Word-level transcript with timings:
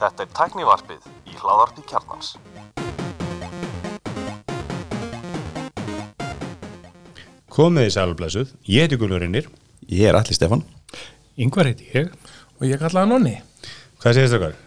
Þetta 0.00 0.24
er 0.24 0.30
tæknivarpið 0.36 1.08
í 1.30 1.38
hláðarpi 1.38 1.82
kjarnans. 1.90 2.36
Komið 7.50 7.88
í 7.88 7.94
sælublesuð, 7.96 8.52
ég 8.70 8.86
heiti 8.86 8.98
Gunnur 9.00 9.20
Rinnir. 9.24 9.50
Ég 9.90 10.06
er 10.06 10.14
Alli 10.14 10.34
Stefan 10.36 10.60
Yngvar 11.40 11.66
heiti 11.66 11.88
ég 11.94 12.10
og 12.60 12.66
ég 12.68 12.78
kallaði 12.78 13.00
hann 13.00 13.10
Nonni 13.10 13.32
Hvað 14.00 14.18
þér? 14.20 14.58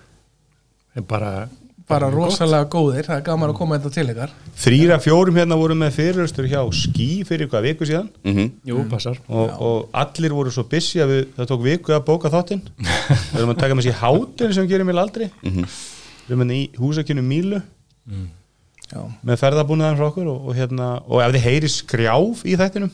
er 1.00 1.06
bara, 1.10 1.30
bara 1.90 2.10
rosalega 2.12 2.68
góðir, 2.72 3.08
það 3.08 3.18
er 3.18 3.26
gaman 3.26 3.52
að 3.52 3.58
koma 3.58 3.78
þetta 3.78 3.92
til 3.96 4.06
ykkar. 4.14 4.36
Þrýra 4.64 5.00
fjórum 5.04 5.40
hérna 5.40 5.58
voru 5.60 5.76
með 5.78 5.98
fyrirlustur 5.98 6.48
hjá 6.52 6.62
Skí 6.78 7.08
fyrir 7.28 7.50
hvað 7.52 7.68
viku 7.70 7.88
síðan. 7.90 8.10
Mm 8.24 8.36
-hmm. 8.36 8.52
jú, 8.70 8.86
passar. 8.92 9.20
Og, 9.28 9.50
og 9.60 9.90
allir 9.92 10.34
voru 10.34 10.52
svo 10.52 10.64
busy 10.64 11.02
að 11.04 11.12
við, 11.14 11.26
það 11.38 11.50
tók 11.52 11.64
viku 11.64 11.94
að 11.94 12.06
bóka 12.08 12.32
þáttinn. 12.34 12.64
við 13.34 13.42
erum 13.42 13.56
að 13.56 13.60
taka 13.60 13.76
með 13.76 13.88
sér 13.90 14.00
hátin 14.00 14.54
sem 14.54 14.64
við 14.64 14.70
gerum 14.70 14.88
meil 14.88 15.00
aldrei. 15.00 15.30
Við 15.44 16.30
erum 16.30 16.40
hérna 16.40 16.54
í 16.54 16.70
húsakynnu 16.80 17.22
Mílu. 17.24 17.62
Já, 18.94 19.02
með 19.24 19.40
ferðabúnaðan 19.40 19.98
frá 19.98 20.08
okkur 20.08 20.28
og, 20.28 20.48
og, 20.48 20.56
hérna, 20.56 21.02
og 21.08 21.24
ef 21.24 21.32
þið 21.34 21.46
heyri 21.48 21.70
skrjáf 21.72 22.44
í 22.46 22.58
þættinum 22.60 22.92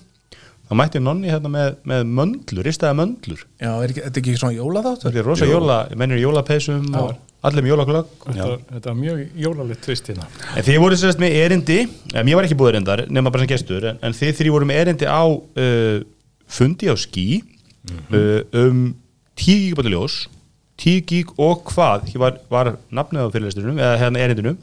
þá 0.70 0.76
mætti 0.77 1.01
nonni 1.01 1.31
hérna 1.31 1.49
með, 1.49 1.79
með 1.90 2.03
möndlur, 2.20 2.67
ristaða 2.67 2.93
möndlur. 2.99 3.41
Já 3.57 3.71
er 3.73 3.90
ekki, 3.90 4.03
þetta 4.05 4.20
er 4.20 4.21
ekki 4.21 4.35
svona 4.37 4.53
jólaþáttur? 4.53 5.09
Þetta 5.09 5.20
er 5.20 5.27
rosa 5.27 5.49
jóla, 5.49 5.79
mennir 5.98 6.21
í 6.21 6.23
jólapeysum 6.23 6.85
og 7.01 7.15
allir 7.45 7.63
með 7.63 7.71
jólaklögg. 7.73 8.16
þetta, 8.25 8.48
þetta 8.73 8.91
var 8.91 8.98
mjög 8.99 9.20
jólalegt 9.43 9.84
tvist 9.85 10.09
hérna. 10.11 10.27
En 10.55 10.66
þið 10.67 10.81
voru 10.84 10.98
sérst 10.99 11.21
með 11.21 11.38
erindi, 11.39 11.79
en 12.13 12.31
ég 12.31 12.39
var 12.39 12.48
ekki 12.48 12.57
búið 12.59 12.73
erindar 12.73 13.05
nema 13.07 13.31
bara 13.31 13.45
sem 13.45 13.52
gestur, 13.53 13.88
en, 13.93 14.02
en 14.03 14.17
þið 14.17 14.35
þrý 14.41 14.55
voru 14.55 14.67
með 14.70 14.81
erindi 14.84 15.07
á 15.07 15.23
uh, 15.23 16.02
fundi 16.49 16.91
á 16.91 16.95
skí 16.99 17.27
uh, 17.39 18.41
um 18.65 18.84
10 19.39 19.65
gigabæti 19.70 19.93
ljós 19.93 20.21
10 20.79 21.03
gig 21.07 21.34
og 21.39 21.65
hvað 21.73 22.07
ég 22.13 22.21
var, 22.21 22.40
var 22.51 22.73
nafnið 22.95 23.27
á 23.27 23.34
fyrirlesturinn 23.34 23.82
eða 23.82 23.99
hérna 23.99 24.23
erindinu. 24.23 24.55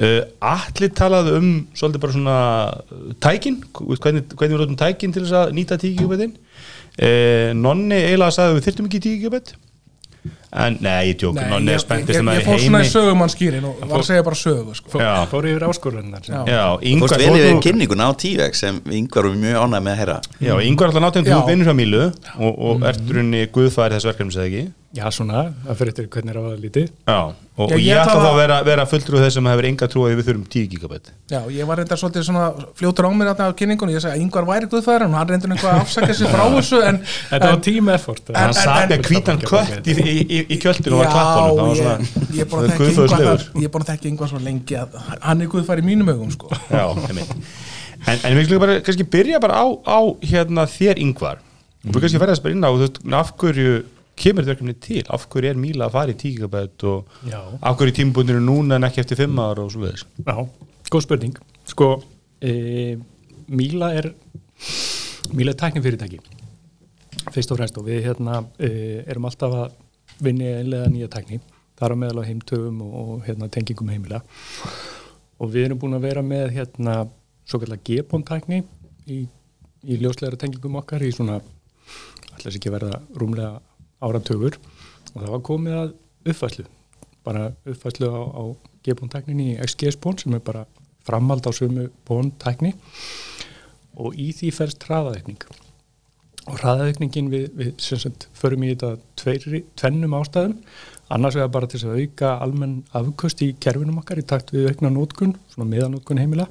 Uh, 0.00 0.20
Allir 0.44 0.92
talaði 0.96 1.32
um 1.36 1.48
svolítið 1.76 2.02
bara 2.04 2.14
svona 2.14 2.36
uh, 2.72 3.08
tækin, 3.20 3.58
hvernig, 3.74 4.28
hvernig 4.32 4.54
við 4.54 4.60
notum 4.62 4.78
tækin 4.80 5.12
til 5.12 5.24
þess 5.24 5.36
að 5.40 5.56
nýta 5.56 5.76
10 5.80 5.96
gigabætin 5.98 6.36
uh, 6.36 7.50
Nonni 7.58 7.98
eiginlega 7.98 8.36
sagði 8.36 8.52
að 8.52 8.56
við 8.56 8.68
þyrftum 8.68 8.88
ekki 8.88 9.02
10 9.02 9.18
gigabæt 9.18 9.52
en 10.52 10.76
nei, 10.80 11.10
ég 11.12 11.16
tjók, 11.20 11.34
Nonni 11.48 11.70
er 11.70 11.78
ég, 11.78 11.82
spenntist 11.84 12.16
ég, 12.18 12.20
um 12.24 12.28
ég 12.32 12.40
að 12.40 12.46
fór 12.48 12.58
svona 12.58 12.80
í 12.80 12.82
heimi 12.82 12.90
sögumann 12.90 13.30
skýrin 13.32 13.64
og 13.68 13.78
var 13.86 13.98
að 14.02 14.06
segja 14.08 14.24
bara 14.26 14.38
sögu 14.40 14.74
sko. 14.74 14.90
Fór, 14.92 15.00
Já. 15.04 15.12
fór 15.30 15.46
yfir 15.50 15.64
áskorunar 15.68 16.26
Já. 16.26 16.40
Já, 16.48 16.64
Þú 16.76 16.90
Ingvar 16.90 17.08
fórst 17.08 17.20
vel 17.22 17.30
þú- 17.30 17.38
yfir 17.40 17.54
þú- 17.54 17.62
kynninguna 17.68 18.08
á 18.08 18.12
tívex 18.24 18.54
sem 18.64 18.80
yngvar 18.90 19.24
var 19.30 19.36
mjög 19.44 19.56
ánægð 19.64 19.82
með 19.86 19.92
að 19.94 20.00
heyra 20.02 20.18
Já, 20.40 20.54
yngvar 20.70 20.86
alltaf 20.90 21.02
náttúrulega 21.06 21.30
Já. 21.30 21.40
þú 21.40 21.48
vinnur 21.52 21.66
hjá 21.70 21.76
Mílu 21.80 22.02
og, 22.38 22.52
og 22.58 22.82
ert 22.90 23.00
runni 23.16 23.46
guðfæri 23.46 23.96
þess 23.96 24.10
verkefnis 24.10 24.36
eða 24.36 24.48
ekki 24.50 24.64
já, 24.90 25.04
svona, 25.14 25.40
það 25.66 25.76
fyrir 25.78 25.90
eftir 25.92 26.06
hvernig 26.10 26.32
er 26.34 26.38
það 26.42 26.62
lítið 26.64 26.86
Já, 27.06 27.18
og, 27.20 27.70
Já, 27.70 27.74
og 27.76 27.82
ég 27.84 27.98
ætla 28.00 28.14
þá 28.14 28.20
að- 28.20 28.26
að 28.30 28.38
vera, 28.40 28.56
vera 28.66 28.84
fulltrúð 28.90 29.22
þess 29.24 29.36
sem 29.38 29.46
hefur 29.50 29.66
enga 29.68 29.86
trú 29.92 30.02
að 30.06 30.14
við 30.18 30.24
þurfum 30.28 30.46
10 30.54 30.66
gigabæt 30.72 31.10
Já, 31.30 31.40
ég 31.54 31.68
var 31.68 31.78
reyndar 31.78 32.00
svolítið 32.00 32.24
svona 32.26 32.46
fljótur 32.80 33.06
á 33.06 33.10
mér 33.14 33.30
á 33.30 33.54
kynningunni, 33.54 33.94
ég 33.94 34.02
sagði 34.02 34.16
að 34.18 34.24
yngvar 34.24 34.48
væri 34.50 34.70
guðfæður 34.72 35.04
og 35.06 35.14
hann 35.20 35.28
reyndur 35.30 35.54
einhvað 35.54 35.74
að 35.76 35.82
afsaka 35.84 36.14
sig 36.18 36.26
frá 36.32 36.42
þessu 36.56 36.80
en, 36.88 36.98
þetta 37.30 37.46
var 37.46 37.54
en 37.54 37.60
team 37.68 37.88
effort. 37.94 38.24
En- 38.30 38.34
Hann 38.40 38.48
en- 38.48 38.58
satt 38.58 38.82
en- 38.82 38.90
með 38.90 39.06
hvítan 39.10 39.38
kött 39.46 39.86
í, 39.86 39.94
í, 39.94 40.16
í, 40.26 40.40
í 40.50 40.58
kjöldinu 40.58 40.98
og 40.98 41.04
var 41.04 41.06
Já, 41.06 41.12
klappanum 41.14 41.54
það 41.54 41.62
var 41.62 41.70
ég, 41.70 41.82
svona, 41.84 42.26
ég 42.34 42.40
er 42.40 42.50
búin 42.50 42.60
að 42.60 42.66
er 42.66 42.74
þekka 42.74 42.90
yngvar 42.90 44.26
er 44.26 44.26
að 44.26 44.34
svo 44.34 44.42
lengi 44.42 44.74
að 44.80 44.98
hann 45.22 45.40
er 45.40 45.46
guðfæður 45.54 45.84
í 45.84 45.86
mínum 45.86 46.10
augum 46.10 46.30
sko. 46.34 46.50
Já, 46.70 46.84
einmitt. 47.06 47.30
en, 48.08 48.18
en 48.24 48.36
við 48.40 48.44
skulum 48.48 48.60
bara 48.66 48.80
kannski 48.80 49.06
byrja 49.06 49.38
bara 49.40 49.62
á, 49.62 49.66
á 49.86 49.98
hérna 50.24 50.66
þér 50.66 50.98
yngvar 50.98 51.38
og 51.86 51.94
við 51.94 52.00
kannski 52.08 52.20
verðast 52.20 52.42
bara 52.42 52.54
inn 52.56 52.64
á 52.66 52.70
af 53.20 53.36
hverju 53.38 53.84
kemur 54.20 54.44
þetta 54.44 54.54
verkefni 54.54 54.76
til? 54.84 55.04
Af 55.12 55.26
hverju 55.32 55.50
er 55.50 55.60
Míla 55.60 55.88
að 55.88 55.94
fara 55.96 56.14
í 56.14 56.18
10 56.18 56.34
gigabæt 56.36 56.84
og 56.90 57.14
Já. 57.28 57.40
af 57.40 57.78
hverju 57.78 57.96
tímabundinu 57.98 58.42
núna 58.44 58.76
en 58.76 58.88
ekki 58.88 59.02
eftir 59.04 59.20
5 59.22 59.40
ára 59.44 59.64
og 59.64 59.72
svo 59.72 59.84
leiðis 59.84 60.04
já, 60.26 60.36
góð 60.90 61.06
spurning. 61.06 61.38
Sko, 61.70 61.88
e, 62.42 62.96
Míla 63.48 63.92
er 63.96 64.12
Míla 65.32 65.54
er 65.54 65.60
tæknifyrirtæki 65.62 66.20
fyrst 67.30 67.52
og 67.52 67.60
fremst 67.60 67.78
og 67.78 67.86
við 67.86 68.04
hérna 68.08 68.42
e, 68.58 69.04
erum 69.06 69.28
alltaf 69.28 69.54
að 69.54 69.78
vinni 70.20 70.48
einlega 70.48 70.90
nýja 70.92 71.10
tækni. 71.12 71.40
Þar 71.80 71.94
á 71.96 72.00
meðal 72.00 72.24
á 72.24 72.28
heimtöfum 72.28 72.80
og, 72.84 72.96
og 73.00 73.22
hérna, 73.24 73.48
tengingum 73.48 73.88
heimila. 73.88 74.20
Og 75.40 75.52
við 75.52 75.70
erum 75.70 75.80
búin 75.80 75.96
að 75.96 76.04
vera 76.10 76.24
með 76.24 76.50
hérna 76.58 76.96
svo 77.48 77.60
kallar 77.62 77.80
G-pón 77.86 78.24
tækni 78.28 78.60
í, 79.08 79.22
í 79.88 80.00
ljóslegara 80.00 80.38
tengingum 80.40 80.76
okkar 80.82 81.02
í 81.06 81.12
svona 81.14 81.40
ætlaðis 82.34 82.58
ekki 82.60 82.72
verða 82.72 83.00
rúmlega 83.16 83.58
áratöfur 84.00 84.58
og 85.14 85.16
það 85.16 85.32
var 85.34 85.42
komið 85.46 85.78
að 85.80 85.96
uppfæslu 86.30 86.66
bara 87.24 87.50
uppfæslu 87.68 88.08
á, 88.08 88.20
á 88.20 88.42
G-bón-tækninni 88.84 89.54
í 89.54 89.58
XGS-bón 89.66 90.20
sem 90.20 90.36
er 90.36 90.44
bara 90.44 90.66
framhald 91.06 91.44
á 91.44 91.52
sömu 91.52 91.88
bón-tækni 92.08 92.74
og 94.00 94.16
í 94.16 94.30
því 94.36 94.52
ferst 94.56 94.86
hraðaðaukning 94.88 95.44
og 96.48 96.56
hraðaðaukningin 96.62 97.28
við, 97.32 97.50
við 97.56 97.74
sem 97.84 98.00
sagt 98.00 98.28
förum 98.36 98.64
í 98.64 98.72
þetta 98.72 98.94
tveiri, 99.20 99.60
tvennum 99.78 100.16
ástæðum. 100.18 100.56
Annars 101.12 101.36
vegar 101.36 101.52
bara 101.52 101.68
til 101.70 101.82
að 101.84 102.00
auka 102.00 102.30
almenn 102.42 102.78
afköst 102.96 103.42
í 103.44 103.50
kerfinum 103.60 104.00
okkar 104.00 104.22
í 104.22 104.24
takt 104.26 104.54
við 104.54 104.70
aukna 104.70 104.92
nótkun, 104.94 105.34
svona 105.52 105.68
meðanótkun 105.70 106.22
heimila. 106.22 106.46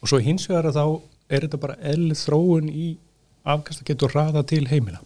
Og 0.00 0.10
svo 0.10 0.20
hins 0.24 0.48
vegar 0.50 0.70
að 0.72 0.80
þá 0.80 0.84
er 1.30 1.46
þetta 1.46 1.62
bara 1.62 1.78
eðl 1.92 2.16
þróun 2.18 2.72
í 2.72 2.88
afkast 3.48 3.84
að 3.84 3.92
getur 3.92 4.12
hraða 4.16 4.42
til 4.48 4.64
heimila 4.68 5.00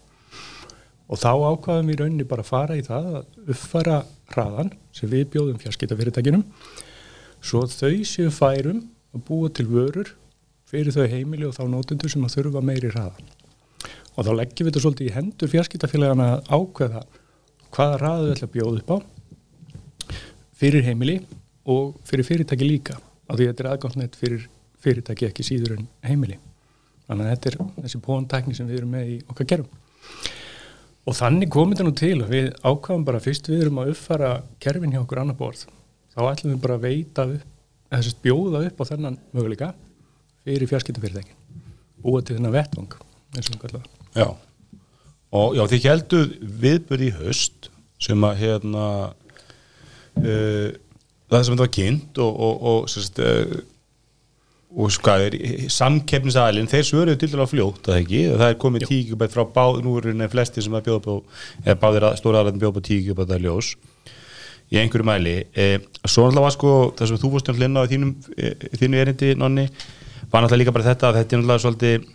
og 1.05 1.21
þá 1.21 1.31
ákvaðum 1.33 1.91
við 1.91 2.01
rauninni 2.01 2.27
bara 2.29 2.45
að 2.45 2.51
fara 2.51 2.79
í 2.79 2.85
það 2.87 3.09
að 3.11 3.51
uppfæra 3.55 4.01
hraðan 4.33 4.73
sem 4.95 5.11
við 5.11 5.27
bjóðum 5.35 5.61
fjarskiptafyrirtækinum 5.63 6.45
svo 7.45 7.65
að 7.65 7.77
þau 7.77 8.05
séu 8.09 8.33
færum 8.33 8.85
að 9.15 9.25
búa 9.29 9.53
til 9.53 9.67
vörur 9.69 10.15
fyrir 10.71 10.95
þau 10.95 11.07
heimili 11.13 11.49
og 11.49 11.57
þá 11.59 11.65
nótundur 11.69 12.13
sem 12.13 12.25
að 12.25 12.39
þurfa 12.39 12.65
meiri 12.65 12.93
hraða 12.95 13.15
og 14.15 14.27
þá 14.27 14.33
leggjum 14.41 14.67
við 14.67 14.73
þetta 14.73 14.85
svolítið 14.87 15.11
í 15.11 15.15
hendur 15.19 15.53
fjarskiptafélagana 15.53 16.31
að 16.39 16.51
ákveða 16.57 17.05
hvaða 17.75 18.01
hraðu 18.01 18.27
við 18.27 18.35
ætla 18.37 18.49
að 18.49 18.55
bjóða 18.57 18.81
upp 18.81 18.95
á 18.95 18.99
fyrir 20.55 20.87
heimili 20.87 21.19
og 21.65 21.97
fyrir 22.09 22.29
fyrirtæki 22.29 22.69
líka 22.69 22.99
af 23.29 23.39
því 23.39 23.49
þetta 23.51 23.65
er 23.65 23.71
aðgámsnett 23.73 24.19
fyrir 24.19 24.47
fyrirtæki 24.85 25.29
ekki 25.31 25.47
síður 25.47 25.79
en 25.79 25.89
heimili. 26.05 26.39
Þannig 27.09 27.27
að 27.27 27.33
þetta 27.35 27.51
er 27.51 27.57
þessi 27.85 28.01
póntækni 28.05 28.57
sem 28.57 28.69
við 28.69 28.81
erum 28.81 28.95
með 28.95 29.13
í 29.15 29.19
okkar 29.29 29.49
gerum 29.49 29.69
og 31.05 31.17
þannig 31.19 31.51
komið 31.53 31.79
þetta 31.79 31.89
nú 31.89 31.97
til 32.01 32.15
að 32.17 32.31
við 32.33 32.47
ákvaðum 32.65 33.09
bara 33.09 33.23
fyrst 33.23 33.49
við 33.51 33.65
erum 33.67 33.81
að 33.83 33.91
uppfæra 33.95 34.31
kerfin 34.63 34.95
hjá 34.95 35.03
okkur 35.03 35.21
annar 35.21 35.39
borð. 35.39 35.67
Þá 36.15 36.21
ætlum 36.31 36.55
við 36.55 36.63
bara 36.65 36.79
að 36.79 36.87
veita 36.87 37.27
upp 37.35 37.51
að 37.95 38.09
bjóða 38.25 38.63
upp 38.69 38.81
á 38.81 38.85
þennan 38.91 39.19
möguleika 39.35 39.73
fyrir 40.45 40.71
fjarskiptafyrirtækin. 40.71 41.37
Búa 42.05 42.23
til 42.23 42.39
þennan 42.39 42.55
vettvang 42.55 42.97
Já, 44.15 44.29
og 45.35 45.57
já, 45.59 45.65
þið 45.71 45.87
heldur 45.89 46.33
viðbyrði 46.65 47.11
í 47.11 47.15
höst 47.19 47.69
sem 48.03 48.27
að 48.27 48.41
hérna 48.43 48.87
uh, 49.11 50.69
það 51.31 51.41
sem 51.41 51.55
þetta 51.55 51.65
var 51.65 51.73
kynnt 51.79 52.21
og, 52.23 52.43
og, 52.47 52.67
og 52.71 52.91
sérst, 52.93 53.19
uh, 53.19 53.57
og 54.75 54.95
hvað 55.05 55.25
er 55.29 55.35
samkeppnisæðilinn, 55.71 56.69
þeir 56.71 56.87
svöruðu 56.89 57.19
til 57.21 57.31
dæla 57.31 57.47
fljótt 57.47 57.91
að 57.91 58.01
ekki, 58.01 58.23
það 58.35 58.47
er 58.49 58.57
komið 58.65 58.87
tíkjubætt 58.91 59.35
frá 59.35 59.45
báð, 59.55 59.83
nú 59.85 59.97
eru 60.01 60.15
neð 60.19 60.33
flesti 60.33 60.65
sem 60.65 60.75
að 60.75 60.89
bjóða 60.89 61.03
på 61.05 61.17
eða 61.63 61.77
báðir 61.83 62.07
að, 62.09 62.17
stóra 62.19 62.41
aðræðin 62.41 62.63
bjóða 62.65 62.77
på 62.79 62.85
tíkjubætt 62.89 63.35
að 63.37 63.47
ljós 63.47 63.75
í 64.75 64.81
einhverju 64.81 65.07
mæli. 65.07 65.35
Eh, 65.55 65.77
svo 66.03 66.25
náttúrulega 66.25 66.47
var 66.49 66.57
sko, 66.57 66.73
það 66.99 67.11
sem 67.11 67.23
þú 67.23 67.31
fórst 67.37 67.53
um 67.53 67.61
hlinna 67.61 67.85
á 67.85 67.91
þínum, 67.93 68.15
eh, 68.35 68.67
þínu 68.81 69.01
erindi, 69.05 69.31
nonni 69.39 69.69
var 70.33 70.43
náttúrulega 70.43 70.63
líka 70.65 70.75
bara 70.75 70.89
þetta 70.91 71.11
að 71.11 71.21
þetta 71.21 71.37
er 71.37 71.43
náttúrulega 71.45 71.65
svolítið, 71.67 72.09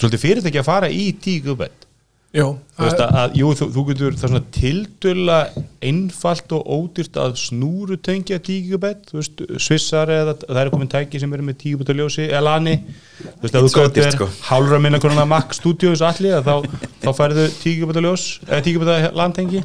svolítið 0.00 0.24
fyrirtæki 0.24 0.62
að 0.62 0.70
fara 0.70 0.90
í 0.90 1.06
tíkjubætt 1.14 1.89
Jó, 2.30 2.44
Þú 2.76 2.84
veist 2.84 3.00
að, 3.02 3.16
að 3.18 3.32
jú, 3.40 3.48
þú, 3.58 3.66
þú 3.74 3.82
getur 3.88 4.12
það 4.14 4.24
er 4.26 4.30
svona 4.30 4.50
tildulla 4.54 5.38
einfalt 5.82 6.52
og 6.54 6.68
ódýrt 6.76 7.16
að 7.18 7.32
snúru 7.42 7.96
tengja 7.98 8.38
10 8.38 8.60
gigabæt, 8.68 9.00
þú 9.08 9.16
veist, 9.18 9.42
svissar 9.58 10.12
eða 10.14 10.36
það 10.44 10.60
eru 10.62 10.72
komin 10.76 10.92
tæki 10.92 11.18
sem 11.18 11.34
eru 11.34 11.48
með 11.48 11.56
10 11.64 11.72
gigabæt 11.72 11.98
ljósi 11.98 12.28
eða 12.28 12.44
lani, 12.46 12.76
þú 13.18 13.42
veist 13.42 13.58
að 13.58 13.66
þú 13.66 13.86
dýrt, 13.96 14.14
sko. 14.14 14.28
hálfra 14.46 14.78
minna 14.84 15.02
konar 15.02 15.26
Mac 15.26 15.58
Studios 15.58 16.04
allir, 16.06 16.36
að 16.38 16.46
þá, 16.46 16.86
þá 17.02 17.10
færðu 17.18 17.48
10 17.50 17.78
gigabæt 17.80 18.02
ljós, 18.06 18.26
eða 18.46 18.62
10 18.62 18.76
gigabæt 18.78 19.18
landtengi 19.18 19.64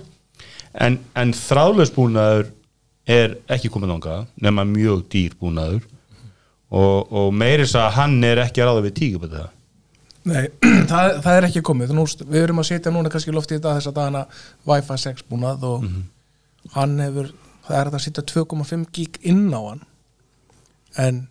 en, 0.74 0.98
en 1.14 1.34
þráðlausbúnaður 1.38 2.50
er 3.06 3.36
ekki 3.54 3.70
komið 3.70 3.94
nánga 3.94 4.24
nema 4.42 4.66
mjög 4.66 5.06
dýr 5.14 5.38
búnaður. 5.38 5.84
Og, 6.74 7.12
og 7.14 7.30
meiris 7.38 7.76
að 7.78 7.92
hann 8.00 8.18
er 8.26 8.42
ekki 8.42 8.64
að 8.64 8.72
ráða 8.72 8.86
við 8.88 8.96
10 8.98 9.12
gigabæt 9.14 9.36
það 9.38 9.52
Nei, 10.26 10.48
það, 10.92 11.12
það 11.22 11.36
er 11.36 11.48
ekki 11.50 11.64
komið. 11.66 11.94
Nú, 11.96 12.06
við 12.26 12.42
erum 12.42 12.62
að 12.62 12.70
setja 12.72 12.94
núna 12.94 13.12
kannski 13.14 13.34
loftið 13.36 13.62
dag 13.66 13.78
þess 13.78 13.92
að 13.92 13.98
dagana 14.00 14.24
Wi-Fi 14.66 14.98
6 15.04 15.28
búnað 15.30 15.68
og 15.70 15.86
hann 16.74 16.98
hefur, 17.04 17.30
það 17.68 17.80
er 17.82 17.92
að 17.92 18.04
setja 18.08 18.26
2,5 18.34 18.88
gig 18.96 19.20
inn 19.22 19.48
á 19.54 19.62
hann. 19.62 19.86
En 21.06 21.24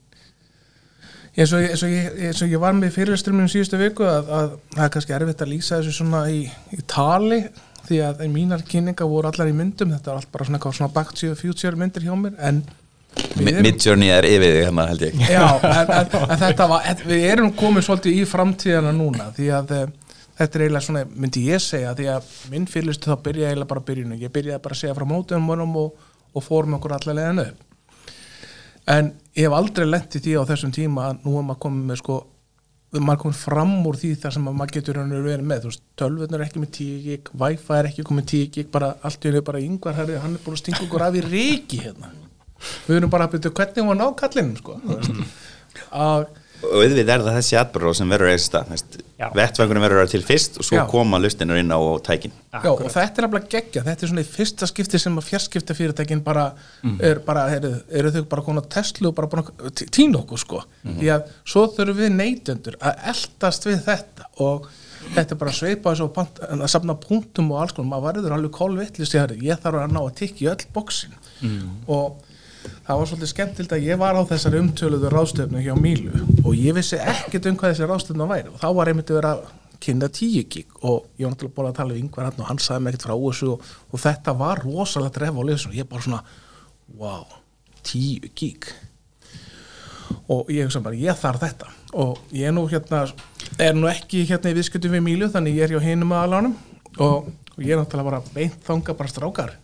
eins 1.35 1.50
og, 1.56 1.64
eins 1.64 1.82
og, 1.82 1.91
ég, 1.91 2.19
eins 2.29 2.43
og 2.44 2.55
ég 2.55 2.62
var 2.62 2.76
með 2.79 2.94
fyrirlesturinn 2.94 3.43
minn 3.43 3.50
síðustu 3.50 3.81
viku 3.81 4.06
að, 4.06 4.31
að 4.31 4.56
það 4.76 4.87
er 4.87 4.94
kannski 4.96 5.17
erfitt 5.17 5.43
að 5.43 5.52
lýsa 5.55 5.81
þessu 5.81 5.96
svona 5.99 6.25
í, 6.31 6.44
í 6.46 6.82
tali 6.91 7.41
því 7.85 8.00
að 8.06 8.23
mínar 8.32 8.62
kynningar 8.69 9.11
voru 9.11 9.29
allar 9.29 9.50
í 9.50 9.56
myndum. 9.56 9.91
Þetta 9.93 10.12
var 10.12 10.23
allt 10.23 10.32
bara 10.32 10.46
svona, 10.49 10.61
svona 10.70 10.94
back 10.94 11.12
to 11.19 11.32
the 11.32 11.37
future 11.38 11.75
myndir 11.76 12.06
hjá 12.06 12.14
mér. 12.17 12.38
En 12.38 12.62
Midjourney 13.40 14.12
er 14.14 14.26
yfir 14.28 14.54
þig 14.54 14.64
hérna 14.66 14.86
held 14.90 15.04
ég. 15.06 15.20
Já, 15.26 15.44
en, 15.70 15.92
en, 15.98 16.16
en 16.22 16.40
þetta 16.40 16.66
var, 16.70 16.88
en 16.90 17.04
við 17.08 17.26
erum 17.32 17.52
komið 17.58 17.86
svolítið 17.88 18.19
í 18.20 18.25
framtíðana 18.31 18.92
núna 18.94 19.31
því 19.34 19.48
að 19.58 19.72
eh, 19.78 19.86
þetta 20.38 20.58
er 20.58 20.66
eiginlega 20.66 20.86
svona, 20.88 21.04
myndi 21.14 21.46
ég 21.48 21.62
segja 21.62 21.94
því 21.98 22.10
að 22.14 22.28
minn 22.52 22.69
fyrirlistu 22.70 23.10
þá 23.10 23.25
byrjaði 23.28 23.50
eiginlega 23.50 23.72
bara 23.72 23.86
byrjunu 23.88 24.20
ég 24.20 24.34
byrjaði 24.34 24.64
bara 24.66 24.76
að 24.78 24.82
segja 24.82 24.98
frá 24.98 25.06
mótum 25.10 25.50
og, 25.54 26.04
og 26.34 26.44
fórum 26.44 26.78
okkur 26.78 26.98
allavega 26.98 27.48
upp. 27.48 27.64
En 28.94 29.10
ég 29.32 29.48
hef 29.48 29.56
aldrei 29.56 29.88
lent 29.88 30.14
í 30.14 30.20
því 30.20 30.38
á 30.38 30.42
þessum 30.50 30.72
tíma 30.75 31.08
að 31.08 31.25
nú 31.25 31.38
er 31.40 31.46
maður 31.48 31.62
komið 31.66 31.90
með 31.90 32.00
sko 32.02 32.20
maður 32.94 33.16
er 33.16 33.22
komið 33.22 33.38
fram 33.40 33.72
úr 33.88 33.96
því 33.98 34.10
þar 34.22 34.34
sem 34.36 34.44
að 34.46 34.58
maður 34.58 34.75
getur 34.76 34.98
verið 35.10 35.46
með, 35.48 35.64
þú 35.64 35.70
veist, 35.72 35.82
tölvun 35.98 36.36
er 36.36 36.44
ekki 36.44 36.60
með 36.62 36.70
10 36.76 37.00
gig, 37.02 37.31
wifi 37.40 37.75
er 37.75 37.88
ekki 37.88 38.04
komið 38.06 38.28
10 38.31 38.52
gig 38.54 38.69
bara 38.75 38.92
allt 39.02 39.26
henni 39.26 39.42
bara 39.48 39.62
yngvar 39.64 39.98
hann 39.98 40.12
er 40.12 40.44
búin 40.44 40.54
að 40.54 40.60
stinga 40.60 40.84
okkur 40.84 41.06
af 41.08 41.19
í 41.19 41.25
reiki 41.25 41.81
hérna 41.82 42.12
við 42.87 42.96
erum 43.00 43.11
bara 43.12 43.28
að 43.28 43.37
byrja 43.37 43.55
hvernig 43.61 43.90
var 43.93 44.00
ná 44.00 44.06
kallinum 44.22 44.56
sko 44.61 44.78
veist. 44.84 45.20
að 45.90 46.26
og 46.64 46.81
auðvitað 46.81 47.11
er 47.12 47.22
það 47.26 47.34
þessi 47.37 47.56
atbyrð 47.61 47.90
sem 47.99 48.12
verður 48.14 48.31
eða 48.31 48.40
stað. 48.40 48.70
Já. 49.20 49.26
vettvangunum 49.37 49.82
verður 49.84 49.99
að 49.99 50.00
vera 50.00 50.12
til 50.14 50.22
fyrst 50.25 50.55
og 50.58 50.64
svo 50.64 50.78
Já. 50.78 50.84
koma 50.88 51.19
lustinur 51.20 51.58
inn 51.61 51.69
á 51.75 51.78
tækin. 52.06 52.32
Já, 52.55 52.70
og 52.72 52.81
þetta 52.88 53.20
er 53.20 53.26
nefnilega 53.26 53.50
geggja, 53.52 53.82
þetta 53.84 54.06
er 54.06 54.11
svona 54.11 54.25
í 54.25 54.28
fyrsta 54.31 54.69
skipti 54.70 55.00
sem 55.02 55.19
að 55.20 55.26
fjarskipta 55.28 55.76
fyrirtækin 55.76 56.22
bara 56.25 56.46
er 57.05 57.20
bara, 57.26 57.44
eru, 57.58 57.75
eru 57.93 58.14
þau 58.16 58.25
bara 58.32 58.46
konar 58.49 58.64
Tesla 58.72 59.10
og 59.10 59.17
bara 59.19 59.28
búin 59.34 59.44
að 59.44 59.75
tí- 59.76 59.90
týna 59.99 60.22
okkur 60.22 60.40
sko? 60.40 60.62
Því 60.88 61.12
að 61.19 61.28
svo 61.44 61.67
þurfum 61.76 62.00
við 62.00 62.17
neytendur 62.17 62.81
að 62.81 63.06
eldast 63.12 63.69
við 63.69 63.84
þetta 63.84 64.28
og 64.46 64.69
þetta 65.14 65.37
er 65.37 65.40
bara 65.44 65.52
að 65.52 65.60
sveipa 65.60 65.93
þessu 65.93 66.60
að 66.64 66.69
safna 66.72 66.96
punktum 66.96 67.52
og 67.52 67.60
alls 67.60 67.76
konar, 67.76 67.93
maður 67.93 68.08
verður 68.08 68.38
alveg 68.38 68.56
kólvittlist 68.56 69.19
ég 69.20 69.60
þarf 69.60 69.82
að 69.84 69.93
ná 69.93 70.00
að 70.00 70.14
tikka 70.22 70.46
í 70.46 70.52
öll 70.55 70.64
bóksin 70.72 71.12
og 71.93 72.22
það 72.87 73.00
var 73.00 73.11
svolítið 73.11 73.31
skemmtild 73.32 73.75
að 73.75 73.84
ég 73.88 74.00
var 74.00 74.16
á 74.19 74.22
þessari 74.31 74.61
umtöluðu 74.62 75.11
ráðstöfnu 75.12 75.64
hjá 75.64 75.75
Mílu 75.78 76.22
og 76.44 76.55
ég 76.56 76.76
vissi 76.76 77.00
ekkert 77.00 77.50
um 77.50 77.58
hvað 77.61 77.75
þessi 77.75 77.90
ráðstöfnu 77.90 78.28
væri. 78.31 78.50
Og 78.52 78.62
þá 78.62 78.69
var 78.78 78.90
einmitt 78.90 79.12
að 79.12 79.20
vera 79.20 79.34
kynna 79.84 80.08
10 80.08 80.49
gig 80.52 80.75
og 80.81 81.06
ég 81.19 81.26
var 81.26 81.34
náttúrulega 81.34 81.56
búin 81.58 81.70
að 81.70 81.78
tala 81.81 81.94
við 81.94 82.02
yngvar 82.05 82.28
hann 82.31 82.40
og 82.40 82.50
hann 82.50 82.62
sagði 82.62 82.84
mér 82.87 82.96
ekkert 82.96 83.06
frá 83.08 83.14
þessu 83.14 83.52
og, 83.52 83.70
og 83.90 84.05
þetta 84.05 84.37
var 84.40 84.64
rosalega 84.64 85.16
dref 85.19 85.38
á 85.38 85.43
liðsum 85.49 85.75
og 85.75 85.78
ég 85.78 85.90
bara 85.90 86.06
svona, 86.06 86.22
wow 86.99 87.25
10 87.84 88.32
gig. 88.38 88.69
Og 90.31 90.49
ég 90.52 90.64
hugsa 90.64 90.81
bara, 90.84 90.96
ég 90.96 91.17
þarf 91.20 91.43
þetta. 91.43 91.72
Og 92.00 92.20
ég 92.32 92.49
er 92.49 92.55
nú 92.55 92.64
hérna 92.70 93.05
er 93.58 93.75
nú 93.76 93.88
ekki 93.90 94.25
hérna 94.28 94.52
í 94.52 94.56
viðskiptum 94.56 94.94
við 94.94 95.05
Mílu 95.05 95.28
þannig 95.32 95.58
ég 95.58 95.67
er 95.67 95.75
hjá 95.76 95.84
hinum 95.84 96.14
aðalánum 96.17 96.56
og, 96.99 97.28
og 97.31 97.60
ég 97.60 97.75
er 97.75 97.81
náttúrulega 97.81 98.08
bara 98.08 98.22
beint 98.34 98.56
þanga 98.67 98.96
bara 98.99 99.12
strákar 99.12 99.55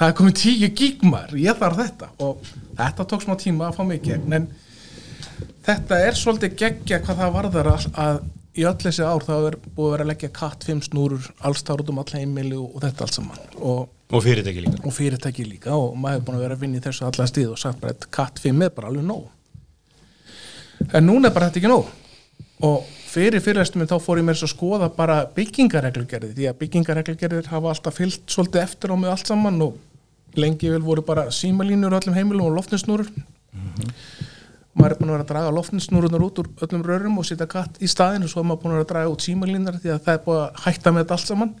það 0.00 0.08
er 0.08 0.16
komið 0.16 0.36
10 0.40 0.74
gig 0.80 1.04
maður, 1.04 1.38
ég 1.42 1.60
þarf 1.60 1.80
þetta. 1.82 2.10
Og 2.24 2.50
þetta 2.78 3.06
tók 3.12 3.24
smá 3.26 3.36
tíma 3.40 3.68
að 3.68 3.76
fá 3.76 3.82
mig 3.84 4.02
gegn 4.06 4.36
en 4.38 4.50
þetta 5.66 6.02
er 6.06 6.16
svolítið 6.16 6.58
geggja 6.62 7.00
hvað 7.04 7.20
það 7.20 7.34
varðar 7.34 7.70
að, 7.76 8.20
í 8.56 8.64
öll 8.68 8.76
þessi 8.80 9.04
ár 9.04 9.26
þá 9.26 9.34
er 9.36 9.56
búið 9.66 9.86
að 9.86 9.92
vera 9.94 10.06
að 10.06 10.12
leggja 10.14 10.30
katt 10.40 10.64
5 10.68 10.84
snúrur 10.88 11.26
allstar 11.44 11.82
út 11.84 11.92
um 11.92 12.00
all 12.00 12.14
heimili 12.14 12.56
og, 12.56 12.70
og 12.72 12.84
þetta 12.86 13.06
allt 13.06 13.18
saman. 13.18 13.42
Og, 13.60 13.82
og 14.10 14.24
fyrirtæki 14.24 14.64
líka. 14.64 14.80
Og 14.80 14.96
fyrirtæki 14.96 15.46
líka 15.50 15.76
og 15.76 15.92
maður 16.00 16.22
er 16.22 16.24
búin 16.28 16.38
að 16.40 16.46
vera 16.46 16.56
að 16.56 16.64
vinna 16.64 16.80
í 16.80 16.86
þessu 16.86 17.06
allar 17.10 17.28
stíð 17.30 17.52
og 17.52 17.60
sagt 17.60 17.82
bara 17.82 17.92
að 17.92 18.08
katt 18.16 18.40
5 18.40 18.64
er 18.66 18.72
bara 18.78 18.92
alveg 18.92 19.04
nóg. 19.10 19.28
En 20.96 21.04
núna 21.04 21.28
er 21.28 21.36
bara 21.36 21.50
þetta 21.50 21.60
ekki 21.60 21.74
nóg. 21.74 21.92
Og 22.64 22.88
fyrir 23.10 23.42
fyrirlæstum 23.42 23.84
þá 23.88 23.96
fór 24.00 24.20
ég 24.20 24.26
mér 24.26 24.38
að 24.38 24.52
skoða 24.52 24.88
bara 24.96 25.20
byggingareglugerði 25.36 26.32
því 26.36 26.48
að 26.48 26.58
byggingareglugerðir 26.60 27.48
hafa 27.52 27.72
alltaf 27.72 27.96
fyllt 27.98 28.22
svolítið 28.30 28.62
eftir 28.62 28.92
á 28.92 28.96
mig 28.96 29.10
allt 29.12 29.28
saman 29.28 29.62
og 29.64 29.78
lengi 30.38 30.70
vel 30.70 30.82
voru 30.84 31.02
bara 31.06 31.30
símalínur 31.34 31.96
öllum 31.98 32.14
heimilum 32.16 32.50
og 32.50 32.58
loftninsnúrur 32.60 33.10
maður 34.80 34.94
er 34.94 35.00
búin 35.00 35.10
að 35.10 35.14
vera 35.16 35.24
að 35.24 35.30
draga 35.32 35.54
loftninsnúrunar 35.56 36.24
út 36.24 36.38
úr 36.40 36.48
öllum 36.64 36.84
rörum 36.86 37.18
og 37.20 37.26
setja 37.26 37.48
katt 37.50 37.80
í 37.82 37.88
staðinu 37.90 38.28
og 38.28 38.32
svo 38.32 38.42
er 38.42 38.48
maður 38.48 38.62
búin 38.62 38.72
að 38.72 38.78
vera 38.78 38.86
að 38.86 38.92
draga 38.92 39.12
út 39.14 39.24
símalínar 39.24 39.78
því 39.82 39.92
að 39.94 40.02
það 40.06 40.14
er 40.14 40.22
búin 40.26 40.40
að 40.40 40.62
hætta 40.64 40.92
með 40.94 41.04
þetta 41.04 41.16
allt 41.16 41.30
saman. 41.30 41.52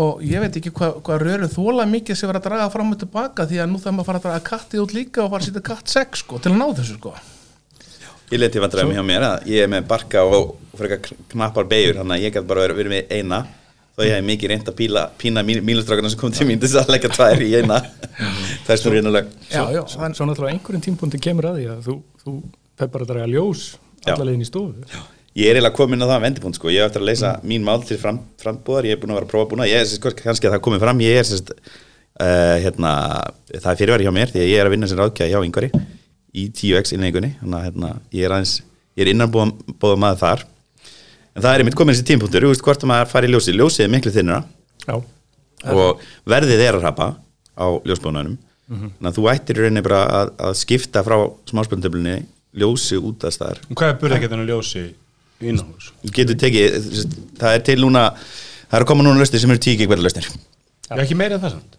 Og 0.00 0.22
ég 0.24 0.40
veit 0.40 0.56
ekki 0.56 0.72
hvað, 0.72 1.00
hvað 1.04 1.24
rörum 1.26 1.52
þóla 1.52 1.86
mikið 1.90 2.16
sem 2.16 2.30
verður 2.30 2.40
að 2.40 2.46
draga 2.48 2.68
fram 2.72 2.92
og 2.94 3.00
tilbaka 3.02 3.48
því 3.50 3.58
að 3.60 3.72
nú 3.72 3.80
þarf 3.82 3.96
maður 3.96 4.04
að 4.04 4.08
fara 4.08 4.20
að 4.20 4.26
draga 4.28 4.46
kattið 4.46 4.84
út 4.84 4.94
líka 4.96 5.24
og 5.24 5.32
fara 5.34 5.42
að 5.42 5.48
setja 5.50 5.64
katt 5.66 5.92
6 5.92 6.22
sko, 6.22 6.40
til 6.40 6.52
að 6.54 6.60
ná 6.62 6.66
þessu 6.78 6.96
sko. 6.96 7.12
Ég 8.32 8.40
leti 8.40 8.62
vandræðum 8.62 8.96
hjá 8.96 9.04
mér 9.06 9.26
að 9.26 9.50
ég 9.52 9.66
er 9.66 9.70
með 9.70 9.90
barka 9.90 10.24
og 10.24 10.56
frekar 10.78 11.12
knappar 11.34 11.68
beigur 11.68 12.00
þannig 12.00 12.16
að 12.16 12.24
ég 12.24 12.34
gæti 12.34 12.48
bara 12.48 12.64
verið 12.72 12.94
með 12.94 13.12
eina 13.12 13.42
þó 13.96 14.04
ég 14.04 14.12
hef 14.12 14.26
mikið 14.28 14.52
reynd 14.52 14.68
að 14.68 14.76
píla, 14.76 15.06
pína 15.16 15.42
mínustrákarna 15.46 16.12
sem 16.12 16.20
kom 16.20 16.34
til 16.36 16.46
mín 16.48 16.60
þess 16.60 16.76
að 16.82 16.92
leggja 16.92 17.12
tvær 17.14 17.42
í 17.42 17.50
eina. 17.56 17.80
Það 18.66 18.72
er 18.74 18.80
svona 18.82 18.98
reynuleg 18.98 19.30
já, 19.48 19.62
já, 19.72 19.82
Svo, 19.88 20.12
svo 20.18 20.28
náttúrulega 20.28 20.52
einhverjum 20.52 20.84
tímpunkti 20.84 21.20
kemur 21.24 21.48
að 21.48 21.60
því 21.60 21.66
að 21.72 21.88
þú, 21.88 21.96
þú 22.22 22.34
bara 22.84 23.06
að 23.06 23.12
draga 23.12 23.28
ljós 23.32 23.66
Já. 24.04 24.14
alla 24.14 24.26
leiðin 24.28 24.44
í 24.44 24.48
stofu. 24.48 25.02
Ég 25.36 25.50
er 25.50 25.58
eiginlega 25.58 25.76
komin 25.76 26.04
á 26.04 26.08
það 26.08 26.22
vendipunkt 26.24 26.58
sko, 26.58 26.70
ég 26.72 26.80
hef 26.80 26.90
eftir 26.90 27.02
að 27.02 27.10
leysa 27.10 27.32
mín 27.44 27.64
mál 27.66 27.82
til 27.84 27.98
fram, 28.00 28.22
frambúðar, 28.40 28.86
ég 28.88 28.96
er 28.96 29.00
búin 29.02 29.12
að 29.12 29.18
vera 29.18 29.26
að 29.26 29.32
prófa 29.32 29.48
búin 29.50 29.64
ég 29.68 29.82
er 29.82 29.88
sérst, 29.88 30.20
kannski 30.22 30.48
að 30.48 30.54
það 30.56 30.62
komið 30.64 30.84
fram, 30.86 31.02
ég 31.04 31.18
er 31.20 31.26
sérst, 31.28 31.52
uh, 31.52 32.54
hérna, 32.64 32.92
það 33.52 33.68
er 33.72 33.80
fyrirværi 33.82 34.06
hjá 34.06 34.14
mér 34.16 34.32
því 34.32 34.40
að 34.40 34.48
ég 34.48 34.62
er 34.62 34.70
að 34.70 34.72
vinna 34.76 34.88
sem 34.88 35.00
ráðkjæði 35.02 35.34
hjá 35.34 35.44
yngvari 35.44 35.70
í 36.32 36.46
10x 36.56 36.94
innleikunni, 36.96 37.32
þannig 37.42 37.58
að 37.58 37.66
hérna, 37.68 37.92
ég 38.16 38.28
er 38.28 38.36
aðeins, 38.36 38.54
ég 38.96 39.04
er 39.04 39.12
innanbúða 39.12 40.00
maður 40.00 40.22
þar 40.22 40.46
en 41.36 41.44
það 41.44 41.52
er 41.52 41.62
einmitt 41.62 41.76
komin 41.78 41.94
þessi 41.94 42.08
tímpunktur, 42.08 42.46
þú 42.46 42.52
veist 42.54 42.64
hvort 42.64 42.84
að 42.84 42.90
maður 42.92 43.12
fari 43.12 43.28
í 43.30 43.34
ljósið, 43.34 43.58
ljósið 43.60 43.84
er 43.86 43.92
miklu 43.92 44.12
þinnra 44.14 44.40
Já, 44.86 44.96
og 45.76 46.04
verðið 46.28 46.64
er 46.66 46.78
að 46.78 46.86
rapa 46.86 47.08
á 47.56 47.66
ljósbónunum 47.86 48.36
þannig 48.66 49.10
að 49.10 49.18
þú 49.18 49.28
ættir 49.30 49.58
í 49.60 49.62
rauninni 49.62 49.84
bara 49.86 50.00
að, 50.20 50.32
að 50.48 50.56
skipta 50.58 51.02
frá 51.06 51.16
smáspöndublunni 51.50 52.16
ljósi 52.56 52.98
út 52.98 53.26
að 53.26 53.34
staðar. 53.36 53.60
Og 53.68 53.78
hvað 53.78 53.92
er 53.92 53.98
burðargetan 54.00 54.42
að 54.42 54.50
ljósi 54.50 54.82
innanhús? 55.44 55.90
þú 56.02 56.12
getur 56.16 56.38
tekið, 56.40 56.76
þú 56.82 56.94
veist, 56.96 57.16
það 57.40 57.56
er 57.58 57.64
til 57.68 57.78
núna 57.82 58.04
það 58.16 58.78
er 58.78 58.84
að 58.84 58.90
koma 58.90 59.06
núna 59.06 59.20
löstir 59.22 59.42
sem 59.42 59.52
eru 59.52 59.62
tíu 59.62 59.78
gig 59.78 59.90
verða 59.90 60.08
löstir 60.08 60.26
Já. 60.26 60.96
ekki 61.02 61.18
meira 61.18 61.36
en 61.38 61.44
það 61.44 61.56
samt 61.58 61.75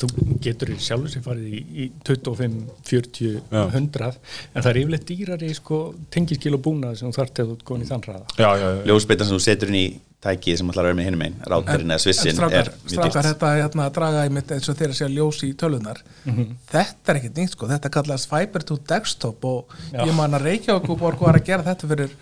þú 0.00 0.08
getur 0.42 0.72
í 0.74 0.78
sjálfur 0.82 1.12
sem 1.12 1.22
farið 1.24 1.52
í, 1.54 1.60
í 1.84 1.84
25, 2.06 2.56
40, 2.88 3.36
Já. 3.52 3.60
100 3.68 4.08
en 4.10 4.64
það 4.64 4.70
er 4.72 4.80
yfirleitt 4.80 5.06
dýrari 5.10 5.52
sko, 5.54 5.78
tengiskil 6.14 6.56
og 6.56 6.64
búnað 6.64 6.98
sem 6.98 7.10
þú 7.12 7.20
þarf 7.20 7.36
til 7.36 7.46
að 7.46 7.54
góðin 7.68 7.84
í 7.84 7.90
þann 7.92 8.04
hraða 8.08 8.24
já, 8.40 8.48
já, 8.48 8.66
já. 8.66 8.82
ljósbeitan 8.90 9.30
sem 9.30 9.38
þú 9.38 9.44
setur 9.46 9.72
inn 9.72 9.78
í 9.78 9.86
tækið 10.24 10.58
sem 10.58 10.70
ætlar 10.72 10.86
að 10.86 10.88
vera 10.88 10.98
með 10.98 11.08
hinum 11.10 11.24
einn 11.26 11.40
ráðverðin 11.52 11.94
eða 11.94 12.02
svissin 12.02 12.30
er 12.32 12.70
mjög 12.88 13.00
dýrt 13.04 13.18
þetta 13.28 13.50
hérna, 13.58 13.86
að 13.86 13.96
draga 13.98 14.22
einmitt 14.24 14.52
eins 14.56 14.70
og 14.72 14.78
þeirra 14.78 14.96
sé 14.96 15.06
að 15.06 15.16
ljós 15.18 15.40
í 15.44 15.50
tölunar 15.60 16.00
þetta 16.24 17.12
er 17.12 17.20
ekkert 17.20 17.40
nýtt 17.40 17.54
sko, 17.54 17.68
þetta 17.70 17.90
kallast 17.92 18.30
Fiber 18.30 18.64
to 18.64 18.78
Desktop 18.88 19.44
og 19.44 19.74
Já. 19.92 20.00
ég 20.00 20.14
man 20.16 20.34
að 20.38 20.48
Reykjavík 20.48 20.88
og 20.94 21.02
Borg 21.02 21.26
var 21.26 21.38
að 21.38 21.50
gera 21.50 21.66
þetta 21.66 21.90
fyrir 21.92 22.14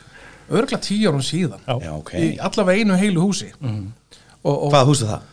örgla 0.50 0.81
tíu 0.83 1.12
árum 1.12 1.23
síðan 1.23 1.62
Já. 1.62 1.76
Já, 1.79 1.93
ok. 1.95 2.14
í 2.19 2.33
allavega 2.43 2.83
einu 2.83 2.99
heilu 2.99 3.29
húsi 3.29 3.52
og, 3.62 4.57
og 4.57 4.73
Hvaða 4.73 4.88
hús 4.91 5.05
er 5.07 5.14
það? 5.14 5.29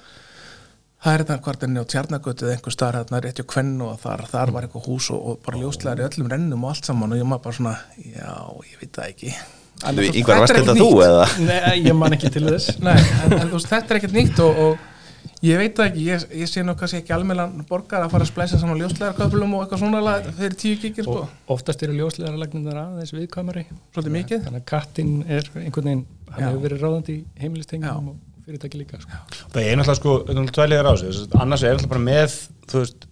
Það 0.99 1.13
er 1.13 1.23
þetta 1.23 1.37
hvort 1.45 1.63
enni 1.65 1.83
á 1.83 1.91
tjarnagötu 1.93 2.47
eða 2.47 2.57
einhver 2.57 2.75
staðar 2.75 2.99
hérna 2.99 3.21
rétti 3.23 3.45
á 3.45 3.51
kvennu 3.53 3.87
og 3.87 4.01
þar, 4.01 4.25
þar 4.33 4.51
var 4.55 4.67
eitthvað 4.67 4.89
hús 4.89 5.07
og, 5.15 5.21
og 5.23 5.39
bara 5.45 5.61
ljóslegar 5.61 6.03
í 6.03 6.07
öllum 6.09 6.29
rennum 6.33 6.65
og 6.65 6.73
allt 6.73 6.89
saman 6.89 7.15
og 7.15 7.21
ég 7.21 7.29
maður 7.29 7.45
bara 7.47 7.59
svona, 7.59 7.73
já, 8.03 8.35
ég 8.67 8.83
veit 8.83 8.93
það 8.99 9.09
ekki. 9.13 9.33
Yngvar, 9.79 10.41
varst 10.43 10.57
þetta 10.57 10.75
þú 10.75 10.89
eða? 11.05 11.25
Nei, 11.47 11.75
ég 11.85 11.95
man 11.95 12.15
ekki 12.17 12.31
til 12.33 12.43
þess. 12.49 12.79
Nei, 12.83 12.97
en, 12.99 13.35
en 13.37 13.47
þú 13.47 13.55
veist, 13.55 13.69
þetta 13.71 13.93
er 13.95 13.99
ekkert 14.01 14.17
nýtt 14.17 14.41
og, 14.43 14.59
og 14.65 15.45
ég 15.47 15.61
veit 15.61 15.79
það 15.79 15.87
ekki, 15.87 16.05
ég, 16.09 16.25
ég 16.41 16.51
sé 16.51 16.63
nú 16.67 16.75
kannski 16.75 16.99
ekki 16.99 17.15
almennlan 17.15 17.63
borgar 17.69 18.03
að 18.03 18.11
fara 18.17 18.27
að 18.27 18.33
splæsa 18.33 18.59
saman 18.59 18.81
ljóslegarköflum 18.83 19.55
og 19.55 19.63
eitthvað 19.63 19.85
svona 19.85 20.03
lag 20.03 20.27
fyrir 20.35 20.59
tíu 20.59 20.81
gigir 20.83 21.07
sko, 21.07 21.21
og 21.23 21.55
oftast 21.55 21.87
eru 21.87 21.95
ljóslegar 21.95 22.35
lagnindar 22.41 22.81
aðeins 22.83 23.15
viðkvæmari. 23.15 23.69
Svolítið 23.95 24.17
mikið. 24.17 24.47
Þannig 24.49 24.65
að 24.65 24.71
kattinn 24.73 25.15
er 25.29 25.47
einhvern 25.63 25.93
veginn 25.93 26.07
hann 26.33 26.43
hefur 26.49 26.65
verið 26.67 26.83
ráðandi 26.83 27.15
í 27.15 27.23
heimilistengum 27.39 28.11
og 28.11 28.25
fyrirtæki 28.49 28.81
líka 28.81 28.99
sko. 29.03 29.21
það 29.53 29.61
er 29.63 29.79
náttúrulega 29.79 29.99
sko, 30.01 30.15
þetta 30.27 30.43
er 30.43 30.55
tvæliðar 30.57 30.89
á 30.89 30.93
sig 30.99 31.37
annars 31.39 31.63
er 31.63 31.75
náttúrulega 31.75 31.93
bara 31.93 32.05
með 32.07 32.37
veist, 32.73 33.09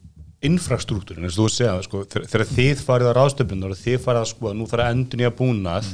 infrastruktúrin, 0.48 1.26
eins 1.26 1.38
og 1.38 1.48
þú 1.48 1.54
segja 1.56 1.76
sko, 1.86 2.04
þegar 2.12 2.28
þegar 2.32 2.50
þið 2.54 2.82
farið 2.86 3.10
á 3.10 3.18
ráðstöfnunar 3.18 3.74
og 3.74 3.82
þið 3.82 4.00
farið 4.04 4.22
að 4.22 4.32
sko, 4.32 4.54
nú 4.54 4.68
þarf 4.70 4.86
að 4.86 4.96
endur 4.96 5.22
nýja 5.22 5.34
búnað 5.38 5.92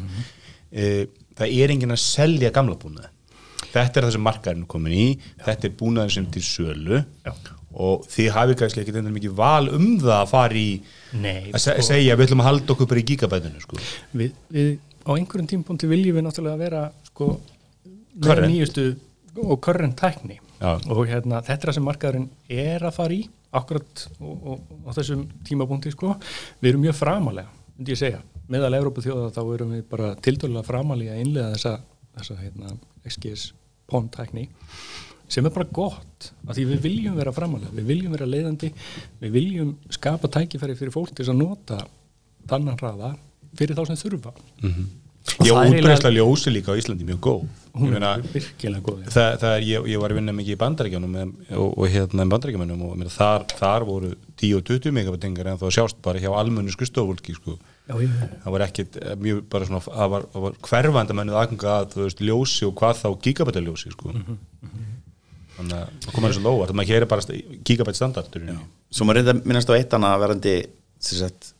e, 0.71 0.87
það 1.39 1.57
er 1.63 1.73
enginn 1.75 1.95
að 1.95 2.01
selja 2.03 2.51
gamla 2.55 2.79
búnað 2.79 3.09
þetta 3.73 3.99
er 3.99 4.07
það 4.07 4.15
sem 4.17 4.25
markaðurinn 4.27 4.65
er 4.65 4.71
komin 4.73 4.95
í 4.97 5.05
þetta 5.45 5.69
er 5.69 5.75
búnaðin 5.79 6.15
sem 6.17 6.27
til 6.33 6.43
sölu 6.45 6.99
Já. 6.99 7.33
og 7.73 8.03
þið 8.11 8.29
hafið 8.35 8.59
kannski 8.59 8.83
ekki 8.83 8.95
þetta 8.97 9.13
mikið 9.15 9.37
val 9.39 9.71
um 9.71 9.87
það 10.03 10.17
að 10.19 10.33
fara 10.33 10.59
í 10.59 10.67
Nei, 11.23 11.49
að 11.53 11.63
se 11.63 11.77
segja 11.87 12.17
við 12.19 12.27
ætlum 12.27 12.43
að 12.43 12.49
halda 12.51 12.75
okkur 12.75 12.91
bara 12.91 13.01
í 13.01 13.07
gigabætinu 13.09 13.63
sko. 13.63 13.79
við, 14.11 14.35
við 14.53 14.75
á 15.03 15.11
einhverjum 15.15 15.49
tímpunkti 15.55 15.89
viljum 15.89 16.19
við 16.19 16.27
náttúrulega 16.27 16.61
vera 16.61 16.83
sko, 17.07 17.31
nýjustu 18.19 18.91
og 19.41 19.57
current 19.63 19.97
tækni. 19.99 20.39
Já. 20.63 20.77
og 20.87 21.07
hérna, 21.09 21.41
þetta 21.43 21.59
er 21.59 21.69
það 21.69 21.75
sem 21.75 21.87
markaðurinn 21.89 22.29
er 22.47 22.85
að 22.87 22.95
fara 22.95 23.15
í 23.17 23.23
akkurat 23.53 24.05
og, 24.19 24.31
og, 24.31 24.61
og 24.79 24.85
á 24.87 24.91
þessum 24.95 25.25
tímapunkti 25.43 25.91
sko. 25.91 26.13
við 26.61 26.69
erum 26.71 26.85
mjög 26.85 26.95
framalega 27.01 27.51
myndi 27.73 27.95
ég 27.95 27.99
segja, 27.99 28.21
meðal 28.51 28.77
Európa 28.77 29.03
þjóða 29.03 29.31
þá 29.33 29.41
erum 29.43 29.73
við 29.73 29.83
bara 29.89 30.13
tildurlega 30.23 30.67
framalega 30.67 31.15
að 31.15 31.23
innlega 31.25 31.55
þessa, 31.55 31.73
þessa 32.19 32.37
hérna, 32.39 32.75
XGS 33.09 33.47
PON 33.89 34.07
tækni 34.13 34.47
sem 35.33 35.45
er 35.47 35.53
bara 35.55 35.67
gott 35.73 36.29
af 36.45 36.55
því 36.55 36.65
við 36.73 36.83
viljum 36.83 37.17
vera 37.17 37.33
framalega, 37.33 37.71
við 37.73 37.87
viljum 37.89 38.13
vera 38.13 38.27
leiðandi. 38.29 38.69
Við 39.23 39.31
viljum 39.33 39.71
skapa 39.95 40.29
tækifæri 40.29 40.75
fyrir 40.77 40.93
fólk 40.93 41.15
til 41.17 41.25
að 41.25 41.39
nota 41.39 41.79
þannan 42.51 42.77
hraða 42.77 43.13
fyrir 43.57 43.79
þá 43.79 43.87
sem 43.89 44.01
þurfa. 44.03 44.33
Og 44.33 45.47
Já, 45.47 45.55
það 45.55 45.63
er 45.63 45.79
útbreysla 45.79 46.11
ljósi 46.13 46.53
líka 46.53 46.75
á 46.75 46.77
Íslandi 46.77 47.07
mjög 47.07 47.21
góð 47.23 47.62
hún 47.73 47.89
meina, 47.89 48.11
er 48.19 48.25
virkilega 48.29 48.83
góð 48.85 49.07
það, 49.09 49.35
það 49.41 49.55
er, 49.55 49.63
ég, 49.65 49.87
ég 49.93 50.01
var 50.01 50.13
að 50.13 50.19
vinna 50.19 50.35
mikið 50.37 50.53
í 50.53 50.59
bandaríkjánum 50.61 51.15
og, 51.17 51.31
og, 51.57 51.69
og 51.71 51.87
hérna 51.93 52.25
í 52.25 52.31
bandaríkjánum 52.33 52.83
og 52.85 52.95
meina, 52.99 53.13
þar, 53.13 53.45
þar 53.57 53.85
voru 53.87 54.11
10 54.39 54.59
og 54.59 54.65
20 54.69 54.95
megabatingar 54.97 55.49
en 55.49 55.61
þá 55.61 55.65
sjást 55.73 56.01
bara 56.05 56.21
hjá 56.21 56.29
almennu 56.37 56.73
skustofólki 56.75 57.35
sko. 57.37 57.57
Það 57.89 58.53
var 58.53 58.65
ekkit 58.67 58.99
eh, 59.01 59.15
mjög 59.19 59.41
bara 59.51 59.69
svona 59.69 59.81
það 59.87 60.13
var, 60.13 60.27
var 60.45 60.59
hverfandi 60.69 61.17
mennuð 61.17 61.39
aðganga 61.41 61.73
að 61.79 61.89
þú 61.95 62.05
veist, 62.05 62.23
ljósi 62.29 62.69
og 62.69 62.77
hvað 62.79 63.01
þá 63.01 63.09
gigabataljósi 63.25 63.95
sko. 63.95 64.13
Mhm, 64.13 64.39
þannig 65.57 65.75
að 65.79 65.97
það 66.05 66.15
komur 66.15 66.33
þessu 66.33 66.45
lóa 66.45 66.69
það 66.69 66.77
maður 66.79 66.93
hér 66.93 67.07
er 67.07 67.11
bara 67.11 67.41
gigabæt 67.69 67.99
standard 67.99 68.39
Svo 68.93 69.05
maður 69.09 69.21
reynda 69.23 69.33
að 69.33 69.45
minnast 69.49 69.73
á 69.73 69.77
eitt 69.77 70.71
sem 71.03 71.19
sagt, 71.19 71.51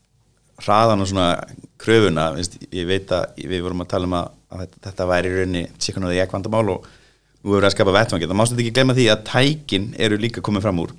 hraðan 0.64 1.04
og 1.04 1.10
svona 1.10 1.30
kröfuna, 1.82 2.30
veist, 2.38 2.56
ég 2.72 2.88
veit 2.88 3.12
að 3.14 3.42
við 3.50 3.64
vorum 3.66 3.84
að 3.84 3.92
tala 3.94 4.10
um 4.10 4.18
að, 4.20 4.30
að 4.54 4.68
þetta- 4.86 5.08
væri 5.10 5.32
í 5.32 5.38
rauninni 5.40 5.64
tjekkan 5.78 6.06
og 6.08 6.14
því 6.14 6.22
ekki 6.24 6.38
vandamál 6.38 6.70
og 6.76 6.86
nú 7.44 7.56
við 7.56 7.68
að 7.68 7.74
skapa 7.76 7.96
vettvangi, 7.98 8.30
það 8.30 8.40
mástu 8.40 8.60
ekki 8.60 8.74
glemma 8.78 8.96
því 8.98 9.08
að 9.12 9.24
tækin 9.28 9.90
eru 10.00 10.18
líka 10.22 10.42
komið 10.42 10.62
fram 10.68 10.80
úr. 10.84 10.94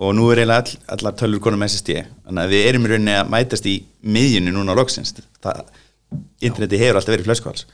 Og 0.00 0.14
nú 0.16 0.30
er 0.32 0.40
eiginlega 0.42 0.64
all, 0.64 0.78
allar 0.96 1.14
tölur 1.20 1.40
konum 1.44 1.62
SSD, 1.66 2.00
þannig 2.26 2.42
að 2.44 2.52
við 2.54 2.66
erum 2.68 2.84
í 2.86 2.90
rauninni 2.90 3.14
að 3.20 3.30
mætast 3.30 3.66
í 3.68 3.76
miðjunni 4.02 4.52
núna 4.52 4.72
á 4.74 4.80
loksins. 4.80 5.14
Það, 5.44 5.62
interneti 6.42 6.80
hefur 6.80 6.98
alltaf 7.00 7.14
verið 7.14 7.28
flöskvals 7.28 7.66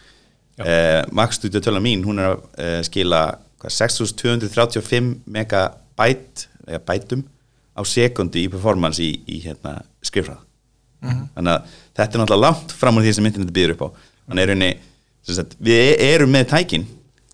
eh, 0.61 1.03
Max 1.13 1.39
Studio 1.41 1.61
tölva 1.65 1.81
mín, 1.85 2.05
hún 2.07 2.21
er 2.21 2.33
að 2.35 2.43
eh, 2.61 2.81
skila 2.87 3.21
hvað, 3.63 3.73
6235 3.77 5.13
megabæt 5.37 6.47
eða 6.67 6.83
bætum 6.89 7.25
á 7.77 7.81
sekundi 7.85 8.45
í 8.47 8.51
performance 8.53 9.03
í, 9.05 9.13
í 9.29 9.41
hérna, 9.45 9.79
skrifrað 10.05 10.43
þannig 11.37 11.53
að 11.53 11.75
þetta 11.99 12.07
er 12.17 12.21
náttúrulega 12.23 12.45
langt 12.47 12.73
fram 12.73 12.97
úr 12.99 13.05
því 13.05 13.13
sem 13.19 13.27
interneti 13.29 13.53
býður 13.55 13.75
upp 13.77 13.83
á 13.85 13.89
þannig 14.27 14.47
er 14.47 14.77
sagt, 15.35 15.57
við 15.59 15.97
erum 16.07 16.33
með 16.35 16.49
tækin. 16.55 16.87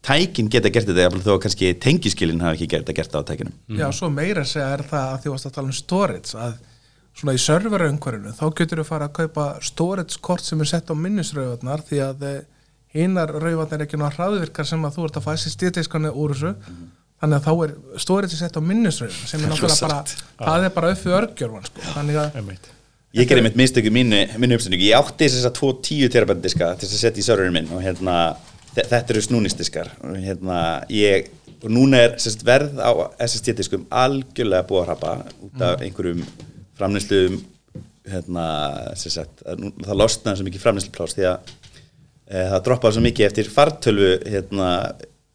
Tækin 0.02 0.48
geta 0.50 0.70
gert 0.72 0.88
þetta 0.88 1.04
jafnvel 1.04 1.22
þó 1.22 1.32
að 1.36 1.42
kannski 1.44 1.72
tengiskilin 1.78 2.40
hafa 2.42 2.56
ekki 2.56 2.70
gert, 2.72 2.88
gert 2.96 3.12
það 3.12 3.22
á 3.22 3.28
tækinum. 3.30 3.58
Já, 3.78 3.86
svo 3.94 4.08
meira 4.10 4.44
segja 4.48 4.70
er 4.74 4.82
það 4.88 5.10
að 5.12 5.20
því 5.22 5.34
varst 5.34 5.48
að 5.48 5.54
tala 5.58 5.70
um 5.70 5.76
storage 5.76 6.38
að 6.46 6.56
svona 7.20 7.36
í 7.36 7.42
serverraungvarinu 7.44 8.32
þá 8.38 8.42
getur 8.58 8.80
þú 8.80 8.86
fara 8.88 9.08
að 9.10 9.14
kaupa 9.20 9.46
storage 9.62 10.18
kort 10.24 10.44
sem 10.46 10.64
er 10.64 10.70
sett 10.72 10.90
á 10.90 10.94
minnisrauvarnar 10.96 11.84
því 11.86 12.02
að 12.08 12.26
hinnar 12.96 13.32
rauvarnar 13.36 13.78
er 13.78 13.86
ekki 13.86 14.00
náða 14.00 14.16
hraðvirkar 14.16 14.68
sem 14.68 14.88
að 14.88 14.98
þú 14.98 15.06
ert 15.08 15.20
að 15.20 15.28
fæ 15.28 15.32
sér 15.44 15.56
stíðteiskanni 15.56 16.12
úr 16.12 16.34
þessu. 16.34 16.54
Þannig 17.22 17.38
að 17.38 17.46
þá 17.46 17.52
er 17.66 17.74
storage 18.02 18.38
sett 18.40 18.56
á 18.58 18.62
minnisrauvarnar 18.72 19.30
sem 19.30 19.44
er 19.44 19.52
náttúrulega 19.52 19.86
bara, 19.86 20.22
það 20.42 20.66
er 20.66 20.78
bara 20.80 20.94
upp 20.96 21.04
við 21.06 21.18
örgjörvan 21.20 21.68
sko. 21.68 21.84
þannig 21.92 22.22
að. 22.24 22.40
Ég 23.12 23.28
gerði 23.28 23.44
mitt 23.44 23.56
mistöku 23.60 23.90
mínu, 23.92 24.22
mínu 24.40 24.56
uppsendingu. 24.56 24.86
Ég 24.88 24.96
átti 24.96 25.26
þess 25.28 25.44
að 25.44 25.58
210 25.58 26.12
terabæta 26.14 26.40
diska 26.46 26.70
til 26.80 26.88
að 26.88 26.94
setja 26.96 27.20
í 27.20 27.26
serverinn 27.26 27.52
minn 27.58 27.68
og 27.76 27.82
hérna, 27.84 28.14
þe- 28.72 28.86
þetta 28.88 29.12
eru 29.12 29.22
snúningsdiskar. 29.26 29.90
Og 30.08 30.16
hérna, 30.24 30.60
ég 30.88 31.28
og 31.62 31.68
núna 31.70 32.00
er 32.06 32.14
sérst, 32.22 32.40
verð 32.48 32.80
á 32.80 32.90
SSD-diskum 33.20 33.84
algjörlega 33.92 34.64
búið 34.66 34.80
að 34.80 34.88
hrapa 34.88 35.12
út 35.44 35.60
af 35.68 35.84
einhverjum 35.84 36.24
framnýslu 36.80 37.20
hérna, 38.08 38.46
sérst, 38.98 39.44
það 39.44 40.00
losnaði 40.00 40.40
svo 40.40 40.48
mikið 40.48 40.64
framnýsluplás 40.64 41.14
því 41.18 41.28
að 41.30 41.52
e, 42.32 42.40
það 42.48 42.64
droppaði 42.66 42.96
svo 42.96 43.04
mikið 43.04 43.28
eftir 43.28 43.52
fartölvu 43.52 44.10
hérna, 44.32 44.70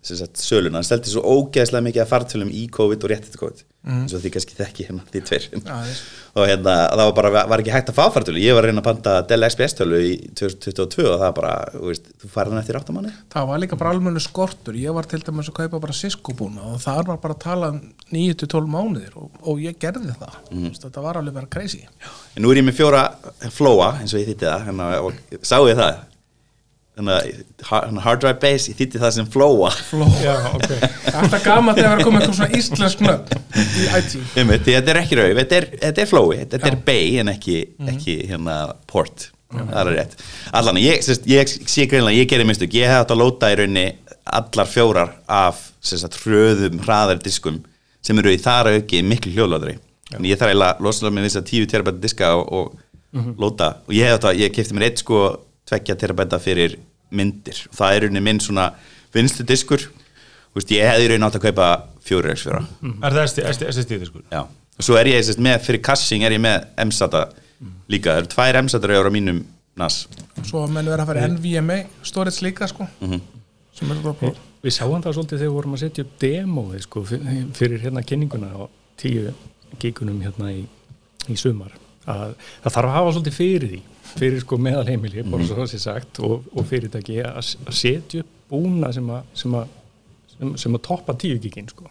sérst, 0.06 0.38
söluna, 0.40 0.82
það 0.82 0.88
stelti 0.92 1.12
svo 1.12 1.24
ógeðslega 1.26 1.86
mikið 1.88 2.04
af 2.04 2.12
fartölum 2.14 2.52
í 2.54 2.68
COVID 2.72 3.04
og 3.04 3.12
rétt 3.12 3.26
eftir 3.28 3.42
COVID. 3.42 3.64
Eins 3.88 4.12
og 4.12 4.20
því 4.20 4.30
kannski 4.36 4.56
þekki 4.58 4.84
hérna 4.84 5.04
því 5.08 5.20
tveir 5.24 5.44
Aðeins. 5.64 6.00
og 6.36 6.50
hérna, 6.50 6.74
það 6.92 7.02
var 7.08 7.14
bara, 7.16 7.44
var 7.48 7.62
ekki 7.64 7.72
hægt 7.72 7.92
að 7.94 7.96
fá 7.96 8.10
fartölu 8.12 8.42
ég 8.44 8.56
var 8.58 8.66
að 8.66 8.74
reyna 8.74 8.82
að 8.82 8.88
panta 8.90 9.14
Dell 9.30 9.48
XPS 9.48 9.78
tölu 9.80 10.02
í 10.04 10.10
2022 10.36 11.06
og 11.06 11.14
það 11.14 11.24
var 11.24 11.36
bara, 11.38 11.54
þú 11.72 11.84
veist, 11.94 12.10
þú 12.20 12.32
farið 12.34 12.56
hann 12.56 12.64
eftir 12.66 12.80
áttamanni 12.82 13.14
það 13.32 13.48
var 13.48 13.62
líka 13.64 13.80
bara 13.80 13.94
almennu 13.96 14.24
skortur. 14.24 14.76
Ég 14.82 14.98
var 14.98 15.08
til 15.08 15.22
dæmis 15.24 15.52
að 15.54 15.58
kaupa 15.62 15.82
bara 15.86 15.96
Cisco 15.96 16.36
búna 16.36 16.68
og 16.74 16.84
það 16.84 17.02
var 17.14 17.22
bara 17.24 17.38
að 17.38 17.44
tala 17.46 17.72
um 17.78 17.80
9-12 18.12 18.68
mánuðir 18.76 19.16
og, 19.24 19.32
og 19.48 19.64
ég 19.64 19.80
gerði 19.80 20.18
það. 20.20 20.36
Mm. 20.52 20.68
þetta 20.84 21.06
var 21.08 21.22
alveg 21.22 21.40
bara 21.40 21.52
crazy. 21.56 21.86
En 22.36 22.44
nú 22.44 22.52
er 22.52 22.60
ég 22.60 22.68
með 22.68 22.82
fjóra 22.82 23.08
flóa 23.56 23.94
eins 24.02 24.12
og 24.12 24.20
ég 24.20 24.34
þýtti 24.34 24.52
það 24.52 24.68
hérna, 24.68 24.92
og 25.00 25.48
sáu 25.48 25.64
ég 25.72 25.80
það 25.80 25.94
hérna, 25.94 26.14
hard 26.98 28.22
drive 28.24 28.40
base, 28.42 28.72
ég 28.72 28.78
þýtti 28.80 29.02
það 29.02 29.14
sem 29.18 29.30
flóa 29.30 29.70
Já, 30.24 30.34
ok. 30.50 30.68
Þetta 31.06 31.40
gama 31.46 31.76
þegar 31.78 31.92
það 31.94 32.04
komið 32.08 32.24
eitthvað 32.24 32.38
svona 32.40 32.58
íslensk 32.58 33.04
nöfn 33.06 33.38
í 33.62 33.88
IT 34.00 34.16
Einmitt, 34.42 34.66
þetta 34.66 34.94
er 34.94 35.00
ekki 35.04 35.20
rauð, 35.20 35.34
þetta 35.42 35.60
er, 35.60 35.68
þetta 35.84 36.04
er 36.04 36.12
flói 36.12 36.38
þetta 36.42 36.72
er 36.72 36.80
bay 36.88 37.20
en 37.22 37.32
ekki, 37.34 37.58
ekki 37.94 38.18
hérna, 38.32 38.58
port, 38.90 39.30
það 39.54 39.80
er 39.84 39.94
rétt. 39.94 40.18
Allan, 40.58 40.82
ég, 40.82 41.02
sérst, 41.06 41.28
ég 41.30 41.54
sé 41.70 41.88
greinlega, 41.90 42.18
ég 42.18 42.30
gerir 42.32 42.48
mistök. 42.50 42.74
Ég 42.76 42.90
hef 42.90 43.06
átt 43.06 43.14
að 43.16 43.22
lóta 43.22 43.52
í 43.54 43.58
rauninni 43.62 43.88
allar 44.28 44.68
fjórar 44.70 45.14
af 45.32 45.62
sérst, 45.86 46.18
hröðum 46.26 46.82
hraðar 46.84 47.22
diskum 47.24 47.62
sem 48.04 48.18
eru 48.20 48.34
í 48.34 48.42
þar 48.42 48.74
auki 48.76 49.04
miklu 49.06 49.34
hljóðlóðri 49.36 49.78
þannig 50.12 50.32
ég 50.32 50.40
þarf 50.40 50.54
eiginlega 50.54 50.76
að 50.76 50.86
losna 50.86 51.12
með 51.12 51.28
þess 51.28 51.40
að 51.42 51.50
10 51.52 51.72
terabæta 51.72 52.04
diska 52.04 52.30
og, 52.40 52.52
og 52.58 53.34
lóta. 53.40 53.70
Og 53.88 53.96
ég 53.96 54.08
hef 54.08 54.20
átt 54.20 54.30
að, 54.30 54.42
ég 54.44 54.54
kefti 54.56 54.76
mér 54.78 54.88
eitt 54.90 55.02
sko 55.04 55.24
tveggja 55.68 55.98
terabæta 56.00 56.40
fyrir 56.40 56.78
myndir. 57.12 57.60
Það 57.76 57.96
er 57.96 58.02
rauninni 58.08 58.24
minn 58.26 58.40
svona 58.44 58.70
vinstu 59.14 59.44
diskur. 59.48 59.80
Þú 59.88 60.60
veist, 60.62 60.72
ég 60.74 60.88
hefði 60.90 61.10
rauninni 61.12 61.28
átt 61.30 61.38
að 61.40 61.46
kaupa 61.50 61.68
fjóri 62.08 62.32
x 62.34 62.46
fjóra. 62.48 62.64
Er 63.04 63.12
það 63.18 63.52
SSD 63.72 64.00
sko? 64.10 64.24
Já, 64.32 64.42
og 64.48 64.84
svo 64.86 64.98
er 65.00 65.06
ég 65.12 65.24
sérst, 65.28 65.40
með, 65.44 65.60
fyrir 65.68 65.82
kassing 65.86 66.24
er 66.26 66.32
ég 66.38 66.42
með 66.44 66.66
M-SATA 66.88 67.28
líka, 67.90 68.12
það 68.14 68.22
eru 68.24 68.32
tvær 68.34 68.60
M-SATA 68.64 69.00
á 69.08 69.12
mínum 69.14 69.44
NAS. 69.78 70.08
Svo 70.48 70.64
að 70.66 70.72
menn 70.74 70.90
vera 70.90 71.04
að 71.06 71.12
fara 71.12 71.28
NVMe 71.30 71.80
storage 72.04 72.42
líka 72.46 72.68
sko. 72.68 72.88
Sem 73.78 73.92
er 73.92 74.02
Vi- 74.22 74.34
Við 74.64 74.74
sáum 74.74 75.04
það 75.04 75.14
svolítið 75.14 75.38
þegar 75.38 75.48
við 75.48 75.54
vorum 75.54 75.74
að 75.76 75.80
setja 75.84 76.04
upp 76.04 76.14
demóið 76.20 76.82
sko, 76.82 77.02
fyr- 77.06 77.52
fyrir 77.54 77.80
hérna 77.84 78.02
kynninguna 78.04 78.48
á 78.58 78.66
tíu 78.98 79.30
gíkunum 79.80 80.18
hérna 80.26 80.50
í, 80.52 80.64
í 81.30 81.36
sumar 81.38 81.72
að 82.08 82.34
það 82.40 82.74
þarf 82.78 82.90
að 82.90 82.98
hafa 82.98 83.14
svolítið 83.16 83.38
fyrir 83.38 83.72
því 83.74 83.84
fyrir 84.18 84.42
sko 84.42 84.58
meðal 84.62 84.86
heimili 84.88 85.24
sé 85.68 85.80
sagt 85.82 86.22
og, 86.24 86.48
og 86.56 86.68
fyrirtæki 86.68 87.20
að, 87.26 87.54
að 87.68 87.76
setja 87.76 88.24
upp 88.24 88.34
búna 88.48 88.92
sem 88.96 89.10
að, 89.12 89.34
sem 89.36 89.58
að, 89.60 89.76
sem, 90.34 90.54
sem 90.64 90.78
að 90.78 90.86
toppa 90.88 91.16
tíu 91.20 91.40
gíkin 91.44 91.68
sko. 91.70 91.90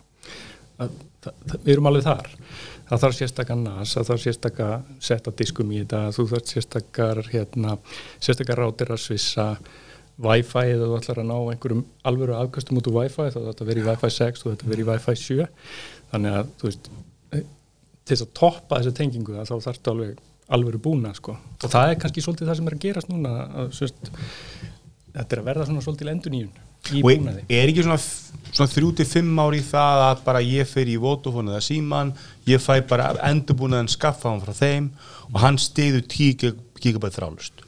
Við 0.79 1.73
erum 1.75 1.89
alveg 1.91 2.07
þar. 2.07 2.31
Það 2.87 3.03
þarf 3.03 3.17
sérstakar 3.19 3.59
NAS, 3.61 3.95
það 3.97 4.09
þarf 4.11 4.23
sérstakar 4.23 4.75
setta 5.03 5.33
diskum 5.37 5.73
í 5.75 5.81
þetta, 5.83 6.03
þú 6.15 6.27
þarf 6.33 6.53
sérstakar 6.53 7.23
hérna, 7.33 7.75
sérstakar 8.23 8.63
rátir 8.63 8.93
að 8.95 9.03
svissa 9.03 9.49
Wi-Fi 10.23 10.71
eða 10.73 10.87
þú 10.89 10.99
ætlar 11.01 11.19
að 11.21 11.27
ná 11.29 11.35
einhverjum 11.37 11.83
alvöru 12.09 12.37
afkastum 12.39 12.79
út 12.81 12.87
úr 12.89 13.03
Wi-Fi 13.03 13.27
þá 13.35 13.41
þetta 13.51 13.67
verið 13.69 13.91
Wi-Fi 13.91 14.13
6 14.15 14.45
og 14.47 14.55
þetta 14.55 14.71
verið 14.71 14.89
Wi-Fi 14.93 15.17
7 15.21 15.49
þannig 16.13 16.39
að 16.39 16.55
þú 16.57 16.71
veist 16.71 16.89
til 18.07 18.15
þess 18.15 18.27
að 18.27 18.35
toppa 18.39 18.81
þessu 18.81 18.95
tengingu 18.97 19.37
þá 19.43 19.55
þarftu 19.67 19.93
alveg 19.93 20.25
alvöru 20.57 20.79
búna 20.79 21.11
sko. 21.15 21.35
og 21.35 21.71
það 21.73 21.91
er 21.91 22.01
kannski 22.03 22.23
svolítið 22.23 22.51
það 22.51 22.59
sem 22.61 22.71
er 22.71 22.77
að 22.77 22.85
gerast 22.85 23.11
núna 23.11 23.33
að, 23.45 23.73
sérst, 23.75 24.13
þetta 25.17 25.27
er 25.27 25.43
að 25.43 25.49
verða 25.51 25.67
svona 25.67 25.83
svolítið 25.83 26.13
endur 26.13 26.35
nýjun 26.35 26.63
í 26.95 27.03
Og 27.03 27.09
búnaði 27.09 27.43
er 27.51 27.73
ekki 27.73 27.83
svona, 27.83 27.99
svona 28.53 28.71
3-5 28.71 29.43
ári 29.43 29.63
það 29.67 30.03
að 30.05 30.23
bara 30.29 30.43
ég 30.47 30.71
fer 30.71 30.91
í 30.93 30.99
Vodafone 31.03 31.51
eða 31.51 31.65
Síman, 31.67 32.13
ég 32.47 32.63
fæ 32.63 32.79
bara 32.87 33.11
endurbúnaðan 33.27 33.91
skaffa 33.91 34.31
hann 34.31 34.45
frá 34.45 34.55
þeim 34.55 34.91
og 35.33 35.41
hann 35.43 35.59
stiður 35.59 36.07
10 36.07 36.55
gigabæt 36.79 37.19
þrálust. 37.19 37.65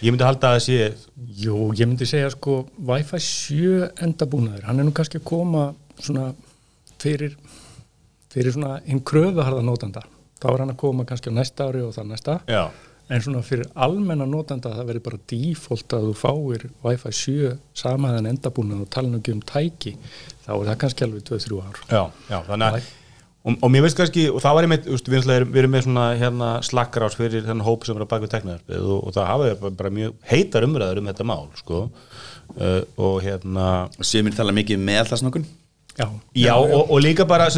Ég 0.00 0.14
myndi 0.14 0.24
halda 0.24 0.54
að 0.54 0.56
það 0.56 0.64
sé, 0.64 1.10
Jú, 1.40 1.70
ég 1.76 1.88
myndi 1.88 2.08
segja 2.08 2.30
sko 2.32 2.62
Wi-Fi 2.88 3.20
7 3.24 3.90
endabúnaður, 4.06 4.64
hann 4.68 4.80
er 4.80 4.88
nú 4.88 4.94
kannski 4.96 5.20
að 5.20 5.28
koma 5.28 5.70
svona 6.00 6.30
fyrir 7.00 7.36
fyrir 8.30 8.54
svona 8.54 8.78
hinn 8.86 9.02
kröfuharða 9.06 9.64
nótanda 9.66 10.04
þá 10.40 10.52
er 10.52 10.62
hann 10.62 10.72
að 10.74 10.80
koma 10.80 11.08
kannski 11.08 11.32
á 11.32 11.34
næsta 11.36 11.66
ári 11.68 11.82
og 11.84 11.92
það 11.96 12.12
næsta. 12.14 12.36
Já, 12.48 12.62
en 13.10 13.24
svona 13.24 13.42
fyrir 13.44 13.66
almenna 13.74 14.26
nótanda 14.28 14.70
það 14.76 14.86
verður 14.92 15.06
bara 15.08 15.20
default 15.32 15.96
að 15.96 16.06
þú 16.06 16.14
fáir 16.20 16.64
Wi-Fi 16.84 17.12
7 17.18 17.50
samaðan 17.82 18.30
endabúnað 18.30 18.86
og 18.86 18.94
tala 18.94 19.18
ekki 19.18 19.34
um 19.34 19.42
tæki 19.42 19.96
þá 20.46 20.52
er 20.54 20.70
það 20.70 20.80
kannski 20.84 21.06
alveg 21.06 21.28
2-3 21.28 21.60
ár. 21.66 21.84
Já, 21.90 22.02
já, 22.30 22.38
þannig 22.46 22.66
að 22.78 22.88
og, 23.40 23.56
og 23.56 23.72
mér 23.72 23.86
veist 23.86 23.98
kannski, 23.98 24.26
og 24.30 24.42
það 24.44 24.56
var 24.56 24.68
einmitt 24.68 24.88
við, 24.90 25.30
erum, 25.34 25.50
við 25.50 25.62
erum 25.62 25.74
með 25.74 25.86
svona 25.88 26.06
hérna 26.20 26.50
slakkar 26.66 27.08
ás 27.08 27.16
fyrir 27.18 27.46
þennan 27.46 27.66
hóp 27.66 27.86
sem 27.88 27.98
er 27.98 28.04
að 28.04 28.12
baka 28.12 28.26
við 28.26 28.34
teknaðarpið 28.36 28.84
og, 28.84 28.98
og 29.00 29.16
það 29.16 29.30
hafa 29.32 29.54
bara, 29.64 29.76
bara 29.80 29.94
mjög 29.96 30.18
heitar 30.30 30.68
umræður 30.68 31.00
um 31.02 31.10
þetta 31.10 31.26
mál 31.32 31.48
sko. 31.58 31.86
Uh, 32.50 32.82
og 32.98 33.20
hérna 33.22 33.66
mér 33.90 34.36
tala 34.36 34.54
mikið 34.54 34.78
um 34.78 34.86
með 34.86 35.02
alltaf 35.04 35.20
snokkun 35.22 35.44
Já, 35.98 36.06
Já, 36.38 36.54
og, 36.54 36.90
og 36.90 37.00
líka 37.02 37.24
bara 37.28 37.48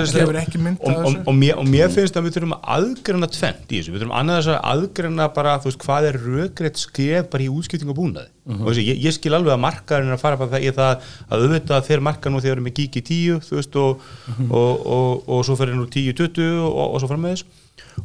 og, 0.81 0.89
og, 0.89 1.05
þessu. 1.05 1.23
og, 1.29 1.35
mér, 1.37 1.59
og 1.61 1.67
mér 1.69 1.91
finnst 1.93 2.17
að 2.17 2.27
við 2.27 2.37
þurfum 2.37 2.55
að 2.57 2.71
aðgreina 2.75 3.29
tvent 3.31 3.67
í 3.69 3.79
þessu, 3.79 3.93
við 3.93 4.03
þurfum 4.03 4.15
annað 4.19 4.39
þess 4.39 4.53
að 4.53 4.71
aðgreina 4.73 5.27
bara, 5.37 5.57
þú 5.61 5.69
veist, 5.69 5.81
hvað 5.85 6.09
er 6.09 6.19
rökrétt 6.23 6.81
skref 6.81 7.29
bara 7.33 7.45
í 7.45 7.51
útskipting 7.53 7.93
og 7.93 7.99
búnaði. 7.99 8.33
Og 8.57 8.65
þessi, 8.71 8.87
ég, 8.89 9.03
ég 9.05 9.15
skil 9.15 9.35
alveg 9.37 9.55
að 9.55 9.63
markaðurinn 9.63 10.17
að 10.17 10.23
fara 10.25 10.41
bara 10.41 10.55
það 10.57 10.65
í 10.65 10.73
það 10.79 11.11
að 11.29 11.45
auðvitað 11.45 11.87
þeir 11.91 12.05
marka 12.09 12.33
nú 12.33 12.41
þegar 12.41 12.49
við 12.49 12.57
erum 12.57 12.67
með 12.71 12.79
gík 12.81 12.99
í 12.99 13.05
10, 13.11 13.45
þú 13.47 13.59
veist, 13.61 13.79
og, 13.83 14.09
og, 14.49 14.73
og, 14.97 15.29
og, 15.29 15.45
svo 15.47 15.59
fyrir 15.61 15.79
nú 15.79 15.87
10-20 15.87 16.49
og, 16.65 16.83
og 16.89 16.99
svo 17.05 17.13
frammeðis 17.13 17.45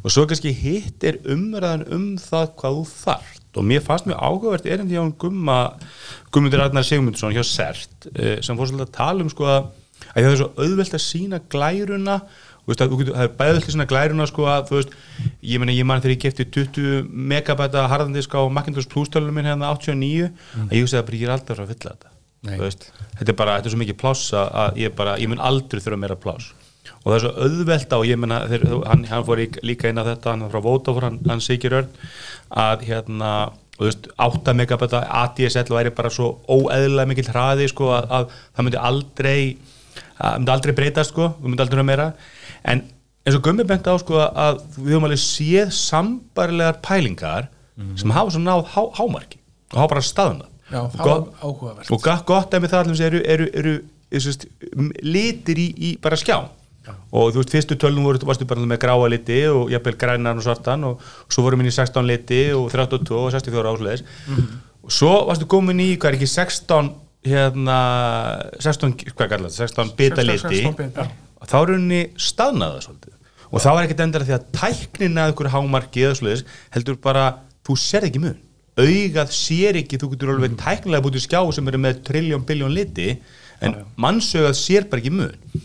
og 0.02 0.12
svo 0.12 0.24
kannski 0.28 0.52
hitt 0.52 1.04
er 1.06 1.18
umræðan 1.32 1.86
um 1.94 2.06
það 2.20 2.54
hvað 2.60 2.78
þú 2.78 2.86
þarft. 2.92 3.44
Og 3.58 3.66
mér 3.66 3.82
fannst 3.82 4.06
mjög 4.06 4.20
áhugavert 4.22 4.68
erindi 4.68 4.94
hjá 4.94 5.00
hann 5.00 5.14
Gumma 5.18 5.58
Gummundur 6.30 6.62
Arnar 6.62 6.86
Sigmundsson 6.86 7.34
hjá 7.34 7.42
CERT 7.42 8.10
eh, 8.12 8.36
sem 8.44 8.58
fór 8.58 8.68
svolítið 8.68 8.86
að 8.86 8.96
tala 8.98 9.24
um 9.24 9.32
sko 9.32 9.48
að 9.48 9.70
að 10.14 10.22
það 10.24 10.30
er 10.32 10.38
svo 10.42 10.50
auðvelt 10.56 10.94
að 10.98 11.04
sína 11.04 11.40
glæruna 11.52 12.18
veist, 12.68 12.82
að, 12.84 12.92
það 13.08 13.24
er 13.24 13.32
bæðið 13.40 13.62
til 13.64 13.72
svona 13.74 13.88
glæruna 13.88 14.26
sko 14.28 14.46
að, 14.52 14.70
veist, 14.74 14.92
ég 15.48 15.62
meni, 15.62 15.76
ég 15.78 15.86
man 15.88 16.02
þegar 16.04 16.14
ég 16.16 16.22
kefti 16.26 16.46
20 16.58 17.08
megabæta 17.32 17.86
harðandisk 17.88 18.34
á 18.36 18.42
Macintosh 18.52 18.88
Plus 18.92 19.08
tölunum 19.14 19.38
minn 19.40 19.48
hérna 19.48 19.70
89 19.72 20.28
að 20.68 20.76
ég 20.76 20.84
hugsa 20.84 21.00
að 21.02 21.14
ég 21.16 21.26
er 21.28 21.34
aldrei 21.36 21.54
fara 21.56 21.64
að 21.68 21.72
fylla 21.74 21.94
þetta 21.96 22.14
veist, 22.62 22.84
þetta 23.18 23.32
er 23.32 23.38
bara, 23.40 23.54
þetta 23.58 23.66
er 23.70 23.72
svo 23.74 23.80
mikið 23.82 23.96
pláss 23.98 24.32
að- 24.36 24.76
ég 24.78 24.92
bara, 24.96 25.16
ég 25.18 25.28
mun 25.32 25.40
aldrei 25.42 25.80
þurfa 25.82 25.98
meira 25.98 26.14
pláss. 26.22 26.52
Og 27.02 27.08
það 27.10 27.16
er 27.16 27.22
svo 27.24 27.32
auðvelt 27.44 27.92
á, 27.94 27.98
ég 28.06 28.18
menna 28.20 28.38
hann, 28.86 29.02
hann 29.10 29.24
fór 29.26 29.40
líka 29.66 29.88
inn 29.90 29.98
á 29.98 30.04
þetta 30.06 30.30
hann 30.36 30.44
frá 30.52 30.60
Vodafone, 30.62 31.04
hann, 31.08 31.18
hann 31.28 31.40
Sigir 31.42 31.74
Örn 31.80 31.88
að 32.54 32.84
hérna, 32.88 33.32
og 33.78 33.82
þú 33.82 33.88
veist 33.88 34.06
8 34.18 34.54
megabæta 34.58 35.00
ADSL 35.24 35.68
væri 35.74 35.90
bara 35.94 36.10
svo 36.14 36.30
óeðlilega 36.48 37.10
mikill 37.10 37.28
hraði 37.32 37.68
sko 37.70 37.90
að, 37.96 38.06
að 38.10 38.30
það 38.56 38.66
myndi 38.68 38.80
aldrei 38.90 39.56
það 40.18 40.38
myndi 40.38 40.52
aldrei 40.54 40.74
breytast 40.78 41.10
sko, 41.14 41.28
við 41.40 41.48
myndi 41.52 41.62
aldrei 41.64 41.78
vera 41.78 41.88
meira. 41.90 42.06
En 42.64 42.82
eins 43.26 43.36
og 43.38 43.42
Gummi 43.44 43.64
bent 43.68 43.86
á 43.86 43.94
sko 44.00 44.18
að 44.26 44.60
við 44.78 44.94
höfum 44.96 45.04
alveg 45.08 45.22
séð 45.22 45.70
sambarilegar 45.76 46.80
pælingar 46.82 47.48
sem 47.96 48.10
hafa 48.10 48.32
svo 48.34 48.40
náð 48.42 48.64
há, 48.74 48.80
hámarki 48.98 49.38
og 49.72 49.78
hafa 49.78 49.88
bara 49.94 50.02
staðna 50.02 50.46
Já, 50.68 50.80
Og 50.82 50.98
gott- 51.00 51.28
og 51.94 52.02
gott, 52.26 52.54
ef 52.54 52.62
við 52.62 52.72
það 52.72 52.80
allir 52.84 53.02
eru, 53.06 53.20
eru, 53.24 53.46
eru, 53.54 53.74
eru 54.12 54.88
litir 55.02 55.56
í, 55.62 55.66
í 55.78 55.90
bara 56.02 56.16
skjá 56.20 56.40
og 57.12 57.30
þú 57.32 57.40
veist, 57.42 57.50
fyrstu 57.52 57.76
tölnum 57.80 58.04
voru, 58.08 58.20
varstu 58.26 58.44
bara 58.48 58.60
með 58.64 58.78
gráa 58.82 59.08
liti 59.12 59.38
og 59.48 59.70
jafnvel 59.72 59.96
grænan 60.00 60.38
og 60.40 60.44
svartan 60.44 60.84
og 60.88 61.02
svo 61.28 61.44
vorum 61.44 61.60
við 61.62 61.70
í 61.70 61.76
16 61.76 62.06
liti 62.08 62.38
og 62.56 62.70
32 62.72 63.16
og 63.16 63.30
64 63.32 63.72
ásleðis 63.74 64.04
og 64.82 64.92
svo 64.92 65.12
varstu 65.28 65.46
komin 65.46 65.80
í, 65.84 65.90
hvað 65.96 66.10
er 66.14 66.18
ekki 66.18 66.28
16 66.32 66.90
hérna 67.26 67.78
16, 68.62 68.94
hvað 69.14 69.30
kallar 69.32 69.50
þetta, 69.50 69.68
16 69.68 69.94
bita 69.98 70.24
liti. 70.24 70.60
16 70.62 70.76
bita. 70.78 71.06
og 71.38 71.50
þá 71.50 71.56
er 71.58 71.72
henni 71.74 72.02
staðnaða 72.20 72.84
svolítið. 72.84 73.14
Og 73.48 73.64
þá 73.64 73.68
er 73.72 73.80
ekkert 73.86 74.04
endara 74.04 74.28
því 74.28 74.36
að 74.36 74.46
tæknina 74.58 75.24
að 75.24 75.32
ykkur 75.32 75.50
hámarki 75.54 76.04
eða 76.04 76.18
svoleiðis 76.18 76.44
heldur 76.74 76.98
bara, 77.00 77.24
þú 77.64 77.76
sér 77.80 78.06
ekki 78.08 78.22
mun. 78.22 78.36
Augað 78.78 79.32
sér 79.34 79.80
ekki, 79.80 79.98
þú 79.98 80.12
getur 80.12 80.34
alveg 80.34 80.58
tæknilega 80.60 81.04
bútið 81.06 81.24
skjá 81.24 81.40
sem 81.56 81.70
eru 81.70 81.80
með 81.82 82.02
triljón, 82.06 82.44
biljón 82.46 82.74
liti 82.76 83.14
en 83.64 83.80
mannsaugað 83.98 84.54
sér 84.58 84.86
bara 84.90 85.02
ekki 85.02 85.14
mun. 85.16 85.64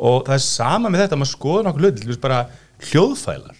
Og 0.00 0.26
það 0.26 0.34
er 0.36 0.44
sama 0.44 0.90
með 0.90 1.04
þetta 1.04 1.20
maður 1.20 1.32
skoður 1.36 1.66
nokkuð 1.68 1.86
hluti, 1.86 2.04
dæmis 2.04 2.20
bara 2.20 2.42
hljóðfælar. 2.90 3.56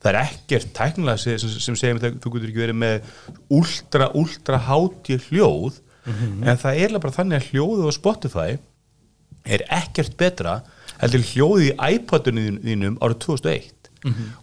Það 0.00 0.10
er 0.10 0.18
ekkert 0.22 0.72
tæknilega 0.74 1.20
sem, 1.20 1.76
sem, 1.76 1.98
að 2.00 2.18
þú 2.22 2.34
getur 2.34 2.48
ekki 2.48 2.64
verið 2.64 2.78
með 2.80 3.10
ultra, 3.52 4.08
ultra 4.16 4.60
hátíð 4.64 5.28
hljóð 5.28 5.80
en 6.08 6.56
það 6.62 6.80
er 6.84 6.98
bara 6.98 7.12
þannig 7.18 7.38
að 7.40 7.48
hljóðu 7.52 7.88
á 7.88 7.92
Spotify 7.96 8.48
er 9.44 9.64
ekkert 9.72 10.16
betra 10.20 10.58
heldur 11.00 11.24
hljóðið 11.32 11.66
í 11.70 11.94
iPodunum 11.96 12.58
þínum 12.64 12.98
árið 13.00 13.18
2001 13.26 13.90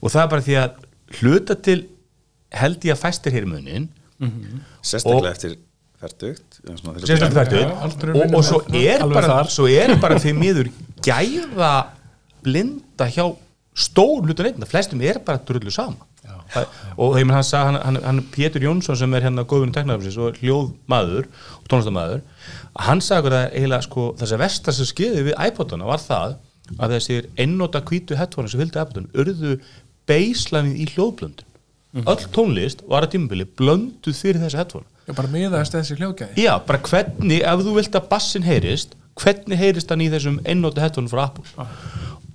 og 0.02 0.12
það 0.14 0.22
er 0.24 0.32
bara 0.34 0.46
því 0.48 0.58
að 0.64 0.84
hluta 1.22 1.56
til 1.68 1.80
held 2.58 2.86
ég 2.88 2.94
að 2.96 3.02
fæstir 3.04 3.34
hér 3.36 3.48
í 3.48 3.52
munin 3.52 3.90
sérstaklega 4.82 5.18
Og- 5.18 5.32
eftir 5.34 5.58
færtugt 5.98 6.60
sérstaklega 7.10 7.34
færtur 7.40 7.74
aldurinn 7.88 8.22
og, 8.22 8.38
og 8.38 8.46
svo 8.46 8.62
er 8.78 9.04
bara 9.10 9.28
þar. 9.34 9.50
svo 9.54 9.68
er 9.70 9.96
bara 10.02 10.20
því 10.22 10.34
miður 10.38 10.70
gæða 11.06 11.72
blinda 12.46 13.08
hjá 13.14 13.26
stór 13.78 14.26
hlutur 14.26 14.46
neitt, 14.48 14.62
flestum 14.70 15.02
er 15.06 15.20
bara 15.26 15.42
drullu 15.46 15.74
sama 15.74 16.06
Það, 16.54 16.76
og 16.96 17.16
þegar 17.18 17.34
hann 17.36 17.48
sagði, 17.48 17.68
hann, 17.68 17.80
hann, 17.84 18.02
hann 18.06 18.22
Pétur 18.32 18.64
Jónsson 18.64 19.00
sem 19.00 19.16
er 19.18 19.26
hérna 19.28 19.44
góðurinn 19.44 19.74
teknarafsins 19.76 20.20
og 20.22 20.38
hljóðmaður 20.40 21.28
og 21.28 21.66
tónlistamæður 21.72 22.22
hann 22.88 23.02
sagði 23.04 23.24
okkur 23.24 23.38
að 23.38 23.48
eiginlega 23.58 23.88
sko 23.88 24.06
þess 24.20 24.36
að 24.36 24.44
vestar 24.44 24.78
sem 24.78 24.90
skeiði 24.92 25.26
við 25.28 25.42
iPoduna 25.48 25.90
var 25.90 26.04
það 26.04 26.38
að 26.78 26.96
þessir 26.98 27.28
einnóta 27.40 27.82
hvítu 27.88 28.18
headphone 28.20 28.52
sem 28.52 28.62
fylgdi 28.62 28.82
iPodun 28.84 29.12
urðu 29.18 29.58
beislanið 30.08 30.82
í 30.84 30.88
hljóðblöndun. 30.94 31.46
Öll 31.98 32.28
tónlist 32.36 32.84
var 32.88 33.06
að 33.06 33.16
tímabili 33.16 33.48
blönduð 33.58 34.20
fyrir 34.20 34.42
þessi 34.44 34.60
headphone. 34.60 34.88
Ég 35.08 35.16
bara 35.18 35.32
miðaðist 35.32 35.78
þessi 35.78 35.98
hljóðgæði. 35.98 36.44
Já, 36.44 36.52
bara 36.68 36.82
hvernig, 36.84 37.40
ef 37.48 37.64
þú 37.64 37.76
vilt 37.78 37.96
að 37.96 38.10
bassin 38.12 38.46
heyrist, 38.46 38.98
hvernig 39.18 39.62
heyrist 39.62 39.94
hann 39.94 40.04
í 40.04 40.10
þessum 40.12 40.42
einnóti 40.46 40.84
headphone 40.84 41.10
frá 41.12 41.24
Apple? 41.30 41.68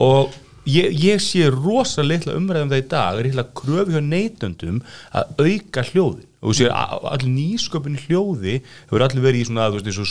Og 0.03 0.33
ég, 0.66 0.92
ég 1.05 1.22
sé 1.22 1.46
rosa 1.51 2.03
litla 2.07 2.35
umræðum 2.38 2.70
það 2.72 2.83
í 2.83 2.88
dag, 2.92 3.18
er 3.18 3.29
litla 3.31 3.46
kröfu 3.59 3.94
hjá 3.96 4.03
neytendum 4.05 4.83
að 5.12 5.42
auka 5.46 5.85
hljóðin 5.90 6.29
og 6.42 6.51
þú 6.51 6.55
sér 6.59 6.72
a- 6.75 7.01
allir 7.14 7.31
nýsköpun 7.37 7.98
hljóði 8.05 8.55
hefur 8.90 9.05
allir 9.07 9.22
verið 9.22 9.42
í 9.42 9.48
svona, 9.48 9.68
þú 9.70 9.79
veist, 9.79 9.90
eins 9.90 10.01
og 10.03 10.11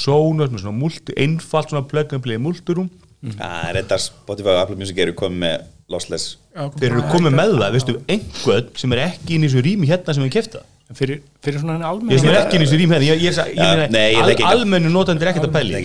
með 0.56 0.64
svona 0.66 0.78
multi, 0.80 1.16
einfalt 1.20 1.70
svona 1.74 1.88
and 2.16 2.24
play 2.24 2.38
multiroom, 2.42 2.90
Það 3.22 3.66
er 3.70 3.78
þetta 3.84 3.98
Spotify 4.02 4.50
og 4.50 4.60
Apple 4.64 4.76
Music 4.80 4.98
eru 4.98 5.12
komið 5.14 5.38
með 5.44 5.66
lossless. 5.94 6.38
Þeir 6.58 6.88
eru 6.88 7.02
komið 7.12 7.36
með 7.38 7.52
það, 7.60 7.74
veistu, 7.76 7.94
einhvern 8.10 8.70
sem 8.82 8.94
er 8.96 9.02
ekki 9.04 9.36
inn 9.36 9.44
í 9.46 9.50
þessu 9.52 9.62
rými 9.68 9.86
hérna 9.92 10.16
sem 10.18 10.24
við 10.26 10.32
kefta 10.40 10.64
En 10.64 10.81
fyrir, 10.97 11.19
fyrir 11.43 11.62
svona 11.62 11.77
ég 11.80 11.86
almenna 11.88 12.19
sem 12.21 12.30
er 12.32 12.38
ekki 12.41 12.58
í 12.58 12.62
þessu 12.63 12.80
rými 12.82 12.95
hérna 12.95 13.08
ég, 13.08 13.21
ég, 13.25 13.38
ég, 13.38 13.58
ég, 13.58 13.93
ég 14.15 14.32
engan. 14.36 14.47
almennu 14.51 14.91
notandir 14.93 15.32
ekkert 15.32 15.47
að 15.47 15.54
pæli 15.56 15.75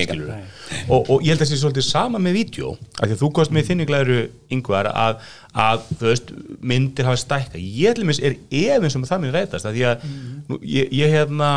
og, 0.89 1.11
og 1.11 1.25
ég 1.25 1.31
held 1.33 1.41
að 1.41 1.45
það 1.45 1.51
sé 1.53 1.59
svolítið 1.61 1.87
sama 1.89 2.21
með 2.23 2.37
vídeo 2.41 2.73
af 2.77 3.05
því 3.07 3.17
að 3.17 3.23
þú 3.23 3.31
kost 3.39 3.55
með 3.55 3.69
þinni 3.71 3.87
glæru 3.89 4.19
yngvar 4.57 4.89
að, 4.93 5.21
að 5.67 5.85
þú 6.01 6.09
veist, 6.11 6.33
myndir 6.73 7.09
hafa 7.11 7.21
stækka 7.23 7.61
ég 7.63 7.91
held 7.93 8.03
að 8.03 8.09
mér 8.11 8.23
er 8.31 8.39
efinn 8.77 8.95
sem 8.97 9.07
það 9.11 9.23
minn 9.25 9.37
rætast 9.37 9.69
af 9.71 9.77
því 9.77 9.85
að 9.93 10.07
nú, 10.51 10.61
ég, 10.63 10.91
ég 11.03 11.15
hefna 11.17 11.51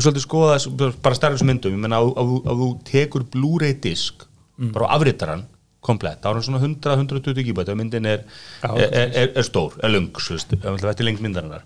svolítið 0.00 0.26
skoða 0.26 0.58
þess- 0.58 0.98
bara 1.02 1.18
starfið 1.18 1.42
sem 1.42 1.50
myndum 1.50 1.74
ég 1.78 1.80
menna 1.86 1.98
að, 2.02 2.12
að, 2.14 2.34
að, 2.36 2.50
að 2.52 2.60
þú 2.64 2.68
tekur 2.92 3.24
Blu-ray 3.32 3.74
disk 3.82 4.26
bara 4.74 4.90
á 4.92 4.94
afritaran 4.98 5.46
komplett, 5.80 6.18
þá 6.20 6.26
er 6.28 6.36
hann 6.36 6.44
svona 6.44 6.58
100-120 6.60 7.38
gíbæt 7.46 7.70
og 7.72 7.78
myndin 7.80 8.04
er, 8.04 8.26
er, 8.68 8.82
er, 8.92 9.12
er, 9.16 9.30
er 9.40 9.46
stór, 9.46 9.78
er 9.80 9.88
lung 9.94 10.10
þetta 10.12 10.92
er 10.92 11.06
lengt 11.08 11.22
myndarinnar 11.24 11.64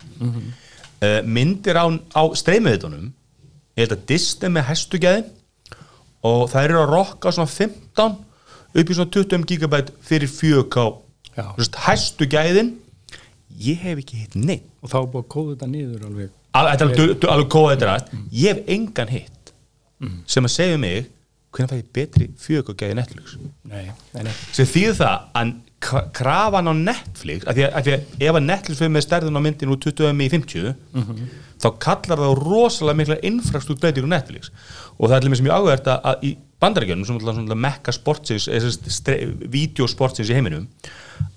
uh, 1.04 1.20
myndir 1.36 1.76
á, 1.78 1.84
á 2.16 2.22
streymiðitunum 2.40 3.10
ég 3.76 3.84
held 3.84 3.96
að 3.98 4.04
dist 4.10 4.44
er 4.46 4.52
með 4.54 4.68
hæstu 4.70 5.00
gæðin 5.02 5.28
og 6.24 6.46
það 6.52 6.68
eru 6.68 6.80
að 6.82 6.92
rokka 6.94 7.32
svona 7.36 7.50
15 7.52 8.14
upp 8.74 8.90
í 8.90 8.96
svona 8.96 9.12
20 9.18 9.48
gigabæt 9.50 9.92
fyrir 10.04 10.30
4K 10.30 10.84
Já. 11.34 11.48
Þú 11.56 11.58
veist, 11.64 11.76
hæstu 11.88 12.28
gæðin 12.30 12.68
ég 13.64 13.80
hef 13.82 14.00
ekki 14.02 14.20
hitt 14.22 14.36
neitt 14.38 14.66
og 14.82 14.90
þá 14.92 14.98
búið 15.10 15.20
að 15.24 15.28
kóða 15.34 15.52
þetta 15.54 15.68
niður 15.72 16.04
alveg. 16.08 16.30
Al- 16.54 16.68
alveg, 16.70 17.24
alveg 17.34 17.48
kóða 17.50 17.72
þetta. 17.74 17.88
Rætt 17.90 18.12
ég 18.34 18.52
hef 18.52 18.70
engan 18.76 19.10
hitt 19.10 19.52
sem 20.30 20.44
að 20.46 20.52
segja 20.54 20.78
mig 20.78 21.08
hvernig 21.54 21.70
fæ 21.70 21.76
ég 21.78 21.90
betri 21.98 22.26
4K 22.44 22.74
gæði 22.82 22.96
Netflix? 22.98 23.36
Sem 24.54 24.66
þýð 24.68 24.96
það 25.00 25.26
að 25.40 25.52
krafan 25.84 26.70
á 26.70 26.74
Netflix 26.74 27.46
af 27.48 27.56
því 27.56 27.66
að, 27.66 27.74
af 27.74 27.84
því 27.86 27.94
að 27.94 28.26
ef 28.28 28.38
að 28.38 28.46
Netflix 28.48 28.80
fyrir 28.80 28.94
með 28.94 29.06
stærðun 29.06 29.38
á 29.38 29.42
myndin 29.44 29.74
úr 29.74 29.80
20 29.84 30.24
í 30.24 30.30
50 30.32 30.74
þá 31.64 31.68
kallar 31.80 32.22
það 32.22 32.34
rosalega 32.40 32.98
mikla 33.00 33.20
infrastrukt 33.30 33.80
breytir 33.80 34.04
úr 34.04 34.12
Netflix. 34.12 34.50
Og 34.98 35.08
það 35.08 35.16
er 35.16 35.28
alveg 35.28 35.44
mjög 35.46 35.54
ágært 35.60 35.90
að, 35.92 36.00
að 36.10 36.26
í 36.28 36.32
bandarækjunum 36.64 37.06
sem 37.08 37.18
alltaf 37.20 37.60
mekka 37.66 37.94
sportsins 37.94 38.48
videosportsins 39.52 40.30
í 40.32 40.36
heiminum 40.36 40.68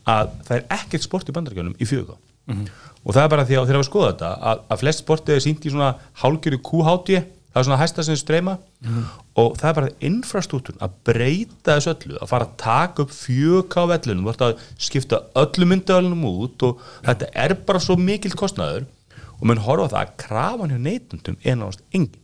að 0.08 0.34
það 0.48 0.58
er 0.58 0.68
ekkert 0.78 1.06
sport 1.06 1.30
í 1.30 1.36
bandarækjunum 1.36 1.78
í 1.80 1.88
fjöga 1.90 2.18
og 2.48 3.16
það 3.16 3.24
er 3.24 3.32
bara 3.34 3.46
því 3.48 3.58
að 3.58 3.66
þegar 3.68 3.82
við 3.82 3.88
skoða 3.90 4.12
þetta 4.12 4.30
að, 4.50 4.62
að 4.72 4.82
flest 4.84 5.04
sportið 5.04 5.36
er 5.36 5.44
sínt 5.44 5.66
í 5.68 5.72
svona 5.74 5.90
hálgjöru 6.22 6.60
QHD 6.64 7.18
það 7.58 7.64
er 7.64 7.68
svona 7.68 7.80
hæsta 7.82 8.04
sem 8.06 8.18
streyma. 8.20 8.54
Og 9.38 9.56
það 9.58 9.70
er 9.70 9.78
bara 9.80 9.94
infrastruktúrun 10.10 10.84
að 10.86 10.98
breyta 11.10 11.78
þessu 11.78 11.94
öllu, 11.94 12.18
að 12.22 12.30
fara 12.30 12.48
að 12.48 12.56
taka 12.62 13.04
upp 13.04 13.14
fjöka 13.16 13.82
á 13.82 13.86
vellunum, 13.94 14.30
ert 14.32 14.44
að 14.46 14.62
skipta 14.78 15.24
öllu 15.42 15.68
myndavælunum 15.72 16.26
út 16.30 16.66
og 16.68 16.84
þetta 17.06 17.32
er 17.34 17.56
bara 17.68 17.82
svo 17.82 17.98
mikil 17.98 18.34
kostnaður. 18.38 18.86
Og 19.38 19.46
menn 19.50 19.62
horfa 19.62 19.92
það 19.94 20.00
að 20.04 20.14
krafan 20.24 20.74
hjá 20.74 20.80
neytundum 20.82 21.38
er 21.44 21.58
náttúrulega 21.60 21.98
engin. 21.98 22.24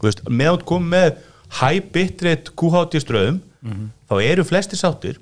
Þú 0.00 0.06
veist, 0.06 0.22
meðan 0.28 0.66
komið 0.68 0.92
með 0.94 1.08
high 1.60 1.80
bitrate 1.94 2.52
QHD 2.58 3.00
ströðum 3.02 3.40
þá 4.10 4.14
eru 4.22 4.44
flesti 4.46 4.76
sáttir. 4.78 5.18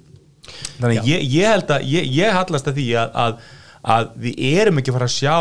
Þannig 0.81 1.05
ég, 1.09 1.25
ég 1.33 1.49
held 1.49 1.71
að 1.71 1.87
ég, 1.89 2.05
ég 2.17 2.33
hallast 2.33 2.69
að 2.69 2.79
því 2.81 2.87
að, 2.97 3.17
að, 3.25 3.41
að 3.95 4.13
við 4.25 4.45
erum 4.61 4.79
ekki 4.81 4.93
að 4.93 4.99
fara 4.99 5.09
að 5.09 5.17
sjá 5.17 5.37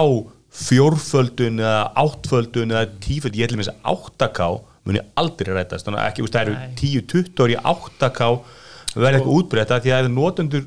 fjórföldun 0.51 1.59
eða 1.61 1.81
áttföldun 2.03 2.71
eða 2.73 2.85
tíföld, 3.03 3.35
ég 3.37 3.47
held 3.47 3.57
að 3.57 3.63
þess 3.65 3.73
að 3.75 4.05
8K 4.17 4.47
muni 4.87 5.01
aldrei 5.19 5.51
rætast. 5.53 5.85
Þannig 5.87 6.01
að 6.01 6.09
ekki, 6.11 6.27
það 6.31 6.41
eru 6.45 6.55
10-20 6.79 7.43
ári 7.43 7.57
8K 7.73 8.29
verða 8.97 9.19
eitthvað 9.19 9.35
útbreyta 9.35 9.79
því 9.83 9.93
að 9.93 10.09
notendur 10.13 10.65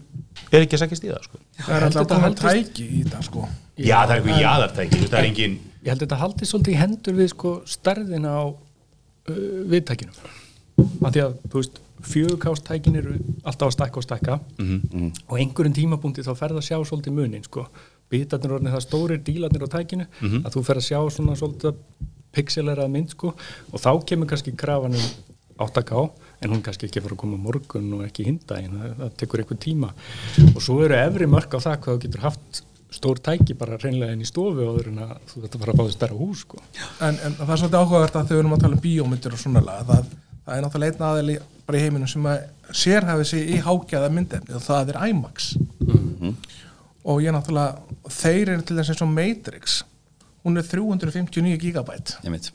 er 0.51 0.65
ekki 0.65 0.77
að 0.77 0.83
sækja 0.85 0.99
stíða 1.01 1.19
sko. 1.25 1.41
það 1.65 1.75
er 1.77 1.87
alltaf 1.89 2.15
að 2.15 2.25
haldist- 2.27 2.71
tæki 2.71 2.87
í 3.01 3.03
það 3.09 3.27
sko. 3.27 3.49
Já, 3.81 3.97
það 4.07 4.15
er 4.15 4.21
eitthvað 4.21 5.01
veist, 5.01 5.11
það 5.11 5.19
er 5.21 5.29
engin 5.31 5.59
ég 5.81 5.89
held 5.89 6.01
að 6.01 6.05
þetta 6.07 6.21
haldi 6.21 6.49
svolítið 6.49 6.75
í 6.75 6.81
hendur 6.81 7.17
við 7.17 7.31
sko 7.33 7.53
stærðina 7.65 8.33
á 8.37 8.45
uh, 8.45 9.39
viðtækinu. 9.73 10.13
Af 11.01 11.15
því 11.15 11.23
að 11.25 11.39
þú 11.49 11.63
veist 11.63 11.81
fjögukástækin 12.11 12.99
eru 13.01 13.15
alltaf 13.45 13.69
að 13.69 13.75
stækka 13.77 14.01
og 14.01 14.05
stækka. 14.07 14.37
Og 15.29 15.35
einhverjum 15.41 15.77
tímapunkti 15.77 16.25
þá 16.25 16.33
ferð 16.37 16.61
að 16.61 16.69
sjá 16.69 16.77
svolítið 16.89 17.17
munin 17.17 17.45
sko 17.45 17.67
bitarnir 18.11 18.57
orðin 18.57 18.75
það 18.75 18.87
stórir 18.87 19.21
dílarnir 19.27 19.67
á 19.67 19.75
tækinu 19.77 20.07
að 20.45 20.55
þú 20.55 20.65
ferð 20.67 20.83
að 20.83 20.89
sjá 20.89 21.01
svona 21.17 21.37
svolítið 21.39 21.83
pixelerað 22.35 22.91
mynd 22.95 23.11
sko. 23.15 23.35
Og 23.73 23.83
þá 23.83 23.91
kemur 24.07 24.31
kannski 24.31 24.55
krafan 24.55 24.95
um 24.95 25.07
8K 25.61 26.09
en 26.41 26.55
hún 26.55 26.63
kannski 26.65 26.87
ekki 26.89 27.03
fara 27.05 27.15
að 27.15 27.21
koma 27.21 27.37
á 27.37 27.45
morgun 27.45 27.93
og 27.99 28.05
ekki 28.07 28.25
hindaginn, 28.25 28.79
það, 28.81 28.95
það 29.01 29.17
tekur 29.21 29.43
einhver 29.43 29.59
tíma. 29.61 29.91
Og 30.55 30.61
svo 30.65 30.79
eru 30.87 30.97
efri 30.97 31.27
mörk 31.29 31.53
á 31.53 31.59
það 31.61 31.81
hvað 31.85 31.97
þú 31.97 32.03
getur 32.07 32.25
haft 32.25 32.63
stór 32.91 33.21
tæki 33.23 33.55
bara 33.55 33.79
reynlega 33.79 34.15
inn 34.17 34.25
í 34.25 34.29
stofu 34.29 34.65
og 34.67 34.81
þú 35.31 35.45
þetta 35.45 35.61
fara 35.61 35.75
að 35.75 35.79
fá 35.79 35.85
þess 35.85 35.99
stærra 35.99 36.17
hús 36.19 36.41
sko. 36.43 36.59
en, 37.07 37.19
en 37.23 37.37
það 37.39 37.53
er 37.55 37.61
svolítið 37.63 37.79
áhugavert 37.79 38.17
að 38.17 38.25
þegar 38.25 38.37
við 38.37 38.43
erum 38.43 38.57
að 38.57 38.65
tala 38.65 38.79
um 38.79 38.83
bíómyndir 38.87 39.37
og 39.37 39.43
svona 39.43 39.63
laga 39.63 39.85
það, 39.91 40.09
það 40.47 40.57
er 40.57 40.65
náttúrulega 40.65 40.97
einn 40.97 41.07
aðeili 41.11 41.37
bara 41.69 41.79
í 41.79 41.85
heiminum 41.85 42.11
sem 42.11 42.27
að 42.27 42.41
sérhæfi 42.83 43.29
sig 43.31 43.53
í 43.55 43.61
hágjaða 43.63 44.11
myndefni 44.17 44.57
og 44.59 44.65
það 44.67 44.91
er 44.95 44.99
IMAX 45.13 45.53
og 47.05 47.23
ég 47.25 47.35
náttúrulega 47.35 48.11
þeir 48.13 48.55
eru 48.57 48.67
til 48.67 48.77
þess 48.79 48.93
eins 48.95 49.05
og 49.05 49.13
Matrix. 49.13 49.81
Hún 50.45 50.57
er 50.61 50.65
359 50.65 51.59
gigabæt 51.61 52.17
Einmitt. 52.25 52.51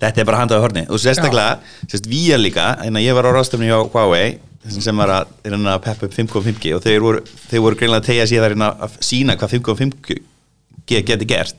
Þetta 0.00 0.20
er 0.20 0.26
bara 0.28 0.40
handað 0.42 0.60
á 0.60 0.64
horni. 0.64 0.82
Og 0.90 1.00
sérstaklega, 1.00 1.60
sérst 1.86 2.08
VIA 2.10 2.36
líka 2.40 2.74
en 2.84 2.98
ég 3.00 3.14
var 3.16 3.28
á 3.28 3.36
ráðstöfni 3.36 3.70
hjá 3.70 3.78
Huawei 3.84 4.40
sem 4.66 4.98
var 4.98 5.12
að, 5.14 5.34
reyna 5.46 5.76
að 5.76 5.84
peppa 5.84 6.08
upp 6.08 6.16
5.5G 6.16 6.72
og 6.74 6.82
þeir 6.82 7.04
voru, 7.04 7.20
þeir 7.46 7.62
voru 7.62 7.78
greinlega 7.78 8.02
að 8.02 8.08
tegja 8.08 8.26
sér 8.32 8.56
að 8.66 8.96
sína 8.98 9.36
hvað 9.38 9.54
5.5G 9.60 10.18
geti 10.86 11.28
gert. 11.28 11.54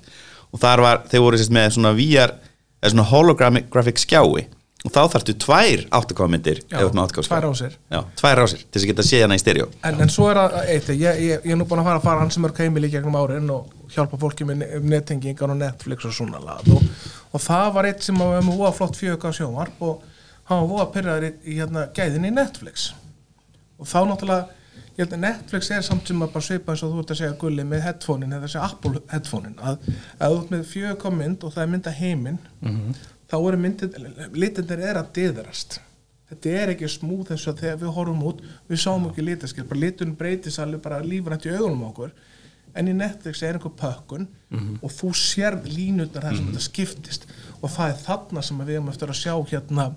Og 0.51 0.59
þar 0.59 0.83
var, 0.83 1.01
þeir 1.07 1.23
voru 1.23 1.39
sérst 1.39 1.55
með 1.55 1.71
svona 1.77 1.93
VR 1.95 2.35
eða 2.81 2.91
svona 2.93 3.07
holographic 3.13 4.03
skjái 4.03 4.45
og 4.85 4.91
þá 4.93 4.99
þarftu 5.15 5.33
tvær 5.41 5.81
8K 5.97 6.27
myndir 6.29 6.59
Já, 6.61 6.77
ef 6.77 6.83
þú 6.83 6.87
ert 6.87 6.97
með 6.99 7.07
8K 7.07 7.23
skjá. 7.25 7.31
tvær 7.31 7.45
rásir. 7.47 7.77
Já, 7.91 7.99
tvær 8.21 8.35
rásir 8.41 8.59
til 8.61 8.67
þess 8.77 8.83
að 8.85 8.91
geta 8.91 9.05
séð 9.07 9.23
hana 9.25 9.37
í 9.37 9.41
stereo. 9.41 9.69
En, 9.89 10.01
en 10.05 10.11
svo 10.13 10.27
er 10.29 10.39
það 10.41 10.57
eitt, 10.75 10.91
ég, 10.93 11.21
ég, 11.25 11.47
ég 11.47 11.55
er 11.55 11.57
nú 11.59 11.65
búin 11.67 11.81
að 11.81 11.87
fara 11.89 12.01
að 12.01 12.05
fara 12.05 12.21
hans 12.21 12.37
mörg 12.43 12.61
heimili 12.61 12.91
gegnum 12.93 13.17
árin 13.17 13.49
og 13.55 13.71
hjálpa 13.95 14.19
fólki 14.21 14.45
með 14.47 14.61
ne- 14.61 14.81
nettengingar 14.93 15.53
og 15.55 15.57
Netflix 15.63 16.05
og 16.05 16.13
svona 16.13 16.39
lagað 16.43 16.75
og, 16.77 16.85
og 17.33 17.41
það 17.47 17.71
var 17.79 17.89
eitt 17.89 18.05
sem 18.05 18.21
var 18.21 18.37
með 18.45 18.61
voða 18.61 18.75
flott 18.77 18.99
fjög 18.99 19.25
á 19.25 19.31
sjónvarp 19.39 19.81
og 19.89 20.05
hann 20.51 20.61
var 20.61 20.69
voða 20.75 20.87
pyrraður 20.93 21.27
í, 21.29 21.33
í 21.47 21.57
hérna, 21.57 21.87
gæðin 21.97 22.29
í 22.29 22.33
Netflix. 22.37 22.91
Og 23.81 23.89
þá 23.89 23.97
náttúrulega 24.11 24.45
að 24.97 25.17
Netflix 25.21 25.67
er 25.73 25.83
samt 25.85 26.07
sem 26.09 26.21
að 26.25 26.31
bara 26.33 26.45
svipa 26.47 26.73
eins 26.73 26.81
og 26.85 26.93
þú 26.95 27.01
ert 27.03 27.11
að 27.13 27.19
segja 27.19 27.35
gulli 27.41 27.65
með 27.69 27.83
headphone-in 27.85 28.33
eða 28.33 28.47
segja 28.49 28.69
Apple 28.71 29.01
headphone-in. 29.11 29.57
Að 29.61 29.83
þú 30.21 30.39
ert 30.39 30.53
með 30.55 30.63
fjög 30.71 31.05
á 31.05 31.09
mynd 31.13 31.43
og 31.45 31.53
það 31.53 31.63
er 31.65 31.69
mynda 31.73 31.93
heiminn 31.99 32.39
þá 33.27 33.37
eru 33.39 33.59
myndin, 33.61 34.07
litindir 34.33 34.81
er 34.87 35.01
að 35.01 35.13
dyðrast 35.17 35.81
þetta 36.27 36.55
er 36.61 36.73
ekki 36.73 36.89
smúð 36.91 37.29
þess 37.31 37.51
að 37.51 37.61
þegar 37.63 37.77
við 37.83 37.93
horfum 37.97 38.25
út 38.29 38.41
við 38.67 38.81
sáum 38.83 39.05
ekki 39.09 39.23
litaskil, 39.23 39.67
bara 39.67 39.83
liturinn 39.83 40.17
breytis 40.19 40.59
alveg 40.63 40.83
bara 40.83 41.03
lífrænt 41.03 41.47
í 41.47 41.53
augunum 41.55 41.85
okkur. 41.91 42.11
En 42.77 42.89
í 42.91 42.93
Netflix 42.93 43.41
er 43.41 43.57
einhver 43.57 43.73
pökkun 43.79 44.27
og 44.83 44.91
þú 44.93 45.13
sérð 45.17 45.69
línutnar 45.71 46.27
þar 46.27 46.35
sem 46.37 46.49
þetta 46.49 46.65
skiptist 46.65 47.23
og 47.61 47.71
það 47.73 47.93
er 47.93 48.01
þarna 48.03 48.43
sem 48.45 48.59
við 48.61 48.75
erum 48.75 48.91
eftir 48.91 49.13
að 49.13 49.21
sjá 49.21 49.33
hérna 49.53 49.87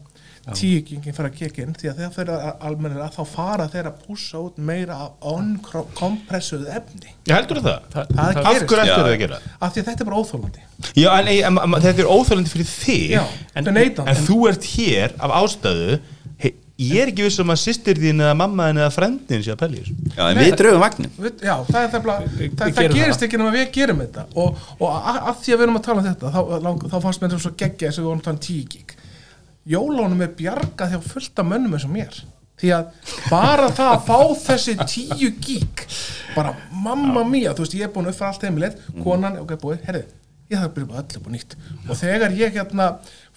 tíkingin 0.57 1.15
fara 1.15 1.29
að 1.29 1.37
kekja 1.37 1.65
inn 1.67 1.75
því 1.77 1.91
að 1.91 1.99
þegar 2.01 2.13
fyrir 2.15 2.47
almennir 2.69 3.13
þá 3.15 3.21
fara 3.29 3.67
þeir 3.71 3.89
að 3.91 3.99
pússa 4.07 4.41
út 4.41 4.57
meira 4.71 4.97
on-kompressuð 5.21 6.65
efni. 6.73 7.13
Ég 7.29 7.35
heldur 7.37 7.61
það, 7.65 7.83
Það- 7.93 8.15
það 8.15 8.41
af 8.41 8.47
gerist 8.47 8.71
hverju 8.71 8.87
Já. 8.87 8.95
ættu 8.95 9.03
það 9.03 9.11
að 9.11 9.19
gera 9.25 9.41
af 9.61 9.75
því 9.75 9.83
að 9.83 9.91
þetta 9.91 10.01
er 10.01 10.09
bara 10.11 10.21
óþólandi 10.23 10.63
já, 10.97 11.11
en, 11.19 11.29
en, 11.29 11.59
en, 11.65 11.83
þetta 11.85 12.01
er 12.05 12.11
óþálandi 12.17 12.55
fyrir 12.55 12.71
þig 12.71 13.11
Já, 13.11 13.25
en, 13.55 13.69
en 13.69 14.25
þú 14.25 14.39
ert 14.49 14.65
hér 14.75 15.15
af 15.21 15.37
ástæðu. 15.43 16.01
He, 16.41 16.55
ég 16.81 17.03
er 17.03 17.11
ekki 17.13 17.27
viss 17.27 17.41
um 17.43 17.53
að 17.53 17.61
sýstir 17.61 18.01
þín 18.01 18.23
eða 18.25 18.37
mamma 18.41 18.71
þín 18.71 18.81
eða 18.81 18.93
frendin 18.97 19.43
sé 19.45 19.53
að 19.53 19.61
pelja 19.61 19.83
þessu. 19.85 19.97
Já, 20.17 20.23
en 20.31 20.41
við 20.41 20.55
drögum 20.57 20.81
vagnin 20.81 21.11
Já, 21.21 21.57
það, 21.69 21.83
er 21.83 21.91
það, 21.93 22.01
það, 22.01 22.73
það, 22.81 22.95
gerist 22.97 23.27
ekki 23.27 23.37
nema 23.37 23.53
við 23.53 23.69
gerum 23.77 24.01
þetta. 24.01 24.25
Og, 24.41 24.57
og 24.81 24.89
að, 24.97 25.21
að 25.21 25.43
því 25.45 25.53
að 25.53 25.59
við 25.61 25.67
erum 25.67 25.77
að 25.77 25.85
tala 25.91 26.01
um 26.01 26.09
þetta 26.09 26.33
þá, 26.33 26.41
þá 26.89 26.99
fannst 27.05 27.21
mér 27.21 27.29
þetta 27.35 27.45
svo 27.45 27.53
geggja 27.61 27.91
þess 27.91 28.01
að 28.01 28.03
við 28.03 28.09
vorum 28.09 28.23
að 28.23 28.29
tala 28.31 28.41
um 28.41 28.45
10 28.49 28.65
gig 28.73 28.97
Jólónum 29.71 30.23
er 30.25 30.33
bjargað 30.39 30.95
hjá 30.95 31.01
fullta 31.05 31.47
mönnum 31.47 31.77
eins 31.77 31.87
og 31.87 31.95
mér. 31.95 32.23
Því 32.61 32.73
að 32.77 33.11
bara 33.31 33.69
það 33.73 33.91
að 33.95 34.07
fá 34.09 34.19
þessi 34.45 34.75
10 34.81 35.37
gig 35.41 35.85
bara 36.35 36.55
mamma 36.85 37.23
mía, 37.25 37.55
þú 37.55 37.65
veist 37.65 37.77
ég 37.79 37.87
er 37.87 37.93
búin 37.95 38.11
upp 38.11 38.19
fyrir 38.19 38.33
allt 38.33 38.49
heimilið, 38.49 38.81
konan, 39.05 39.39
ok, 39.41 39.55
búið, 39.63 39.85
herrið 39.87 40.11
ég 40.51 40.59
þarf 40.59 40.71
að 40.71 40.75
byrja 40.77 40.91
bara 40.91 41.03
öllu 41.05 41.21
á 41.23 41.31
nýtt. 41.31 41.57
Og 41.87 41.99
þegar 42.01 42.37
ég 42.39 42.57
hérna 42.57 42.87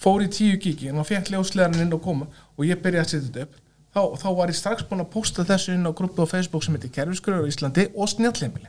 fór 0.02 0.24
í 0.24 0.30
10 0.30 0.58
gigi 0.62 0.90
og 0.90 1.06
fekk 1.06 1.30
ljóslegarinn 1.30 1.86
inn 1.86 1.94
og 1.94 2.02
koma 2.02 2.26
og 2.56 2.66
ég 2.66 2.80
byrjaði 2.82 3.04
að 3.04 3.12
setja 3.12 3.28
þetta 3.28 3.46
upp 3.46 3.60
þá, 3.94 4.02
þá 4.20 4.28
var 4.36 4.50
ég 4.52 4.58
strax 4.58 4.86
búin 4.88 5.04
að 5.04 5.12
posta 5.14 5.46
þessu 5.46 5.74
inn 5.76 5.86
á 5.86 5.92
grúpu 5.96 6.26
á 6.26 6.28
Facebook 6.28 6.66
sem 6.66 6.74
heitir 6.76 6.92
Kerfiskurður 6.94 7.46
á 7.46 7.50
Íslandi 7.50 7.86
og 7.94 8.10
Snjallheimili. 8.10 8.68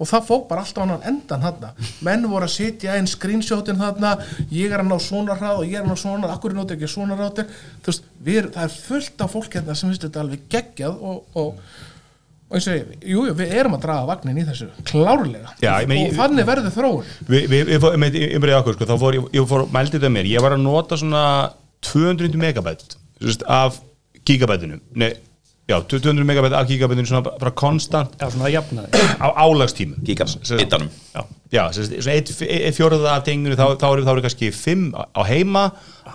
Og 0.00 0.08
það 0.08 0.26
fók 0.30 0.46
bara 0.48 0.62
alltaf 0.64 0.86
annan 0.86 1.04
endan 1.04 1.42
þarna. 1.44 1.74
Menn 2.06 2.24
voru 2.30 2.46
að 2.46 2.54
setja 2.54 2.96
inn 2.96 3.10
screenshotin 3.10 3.80
þarna 3.80 4.14
ég 4.48 4.72
er 4.72 4.80
að 4.80 4.88
ná 4.88 4.96
svona 5.02 5.36
hrað 5.36 5.60
og 5.60 5.68
ég 5.68 5.76
er 5.76 5.84
að 5.84 5.92
ná 5.92 6.00
svona 6.00 6.32
akkur 6.32 6.54
er 6.54 6.60
nótið 6.60 6.78
ekki 6.78 6.88
svona 6.94 7.18
rátir 7.18 7.50
þú 7.50 7.92
veist, 7.92 8.08
við, 8.24 8.48
það 8.54 8.64
er 8.64 8.80
fullt 8.86 9.24
af 9.26 9.36
fólk 9.36 9.58
hérna 9.58 9.76
sem 9.76 9.90
finnst 9.90 10.06
þetta 10.06 10.22
alveg 10.24 10.46
geggjað 10.54 11.04
og, 11.10 11.36
og, 11.36 11.76
og 12.48 12.56
eins 12.56 12.70
og 12.70 12.78
ég, 12.78 12.94
jú, 13.12 13.26
jú, 13.28 13.36
við 13.42 13.52
erum 13.60 13.76
að 13.76 13.84
draga 13.84 14.08
vagnin 14.08 14.40
í 14.40 14.46
þessu, 14.48 14.70
klárlega. 14.88 15.52
Já, 15.60 15.74
meina, 15.90 16.08
og 16.08 16.16
þannig 16.16 16.48
verður 16.48 16.74
þróun. 16.78 17.12
Ég, 17.36 17.52
byrjaði 17.52 18.56
okkur 18.62 18.78
sko, 18.78 18.88
þá 18.88 18.96
fór 19.04 19.20
ég, 19.20 19.28
ég 19.36 19.52
fór, 19.52 19.68
mældi 19.76 19.98
þetta 19.98 20.14
mér, 20.16 20.32
ég 20.32 20.42
var 20.42 20.56
að 20.56 20.64
nota 20.64 20.98
svona 20.98 21.22
200 21.86 22.40
megabæt 22.40 22.96
sérst, 23.20 23.44
af 23.46 23.78
gigabætinu. 24.30 24.80
Nei, 25.02 25.10
já, 25.70 25.76
200 25.90 26.24
megabæt 26.26 26.56
af 26.58 26.66
gigabætinu 26.70 27.06
svona 27.10 27.22
bara 27.38 27.50
konstant. 27.54 28.16
Já, 28.20 28.26
svona 28.32 28.48
að 28.48 28.54
jafna 28.56 28.86
þig. 28.88 29.14
Á 29.20 29.28
álagstímum 29.44 30.04
Gigabæt, 30.06 30.52
bitanum. 30.64 30.90
já, 31.14 31.22
já 31.52 31.62
svona 31.76 32.14
eitt, 32.16 32.34
eitt 32.48 32.78
fjóruða 32.78 33.16
af 33.18 33.24
tenginu 33.28 33.58
þá, 33.58 33.66
þá, 33.80 33.86
eru, 33.92 34.06
þá 34.06 34.12
eru 34.16 34.24
kannski 34.28 34.52
5 34.54 34.86
á 34.96 35.22
heima. 35.28 35.64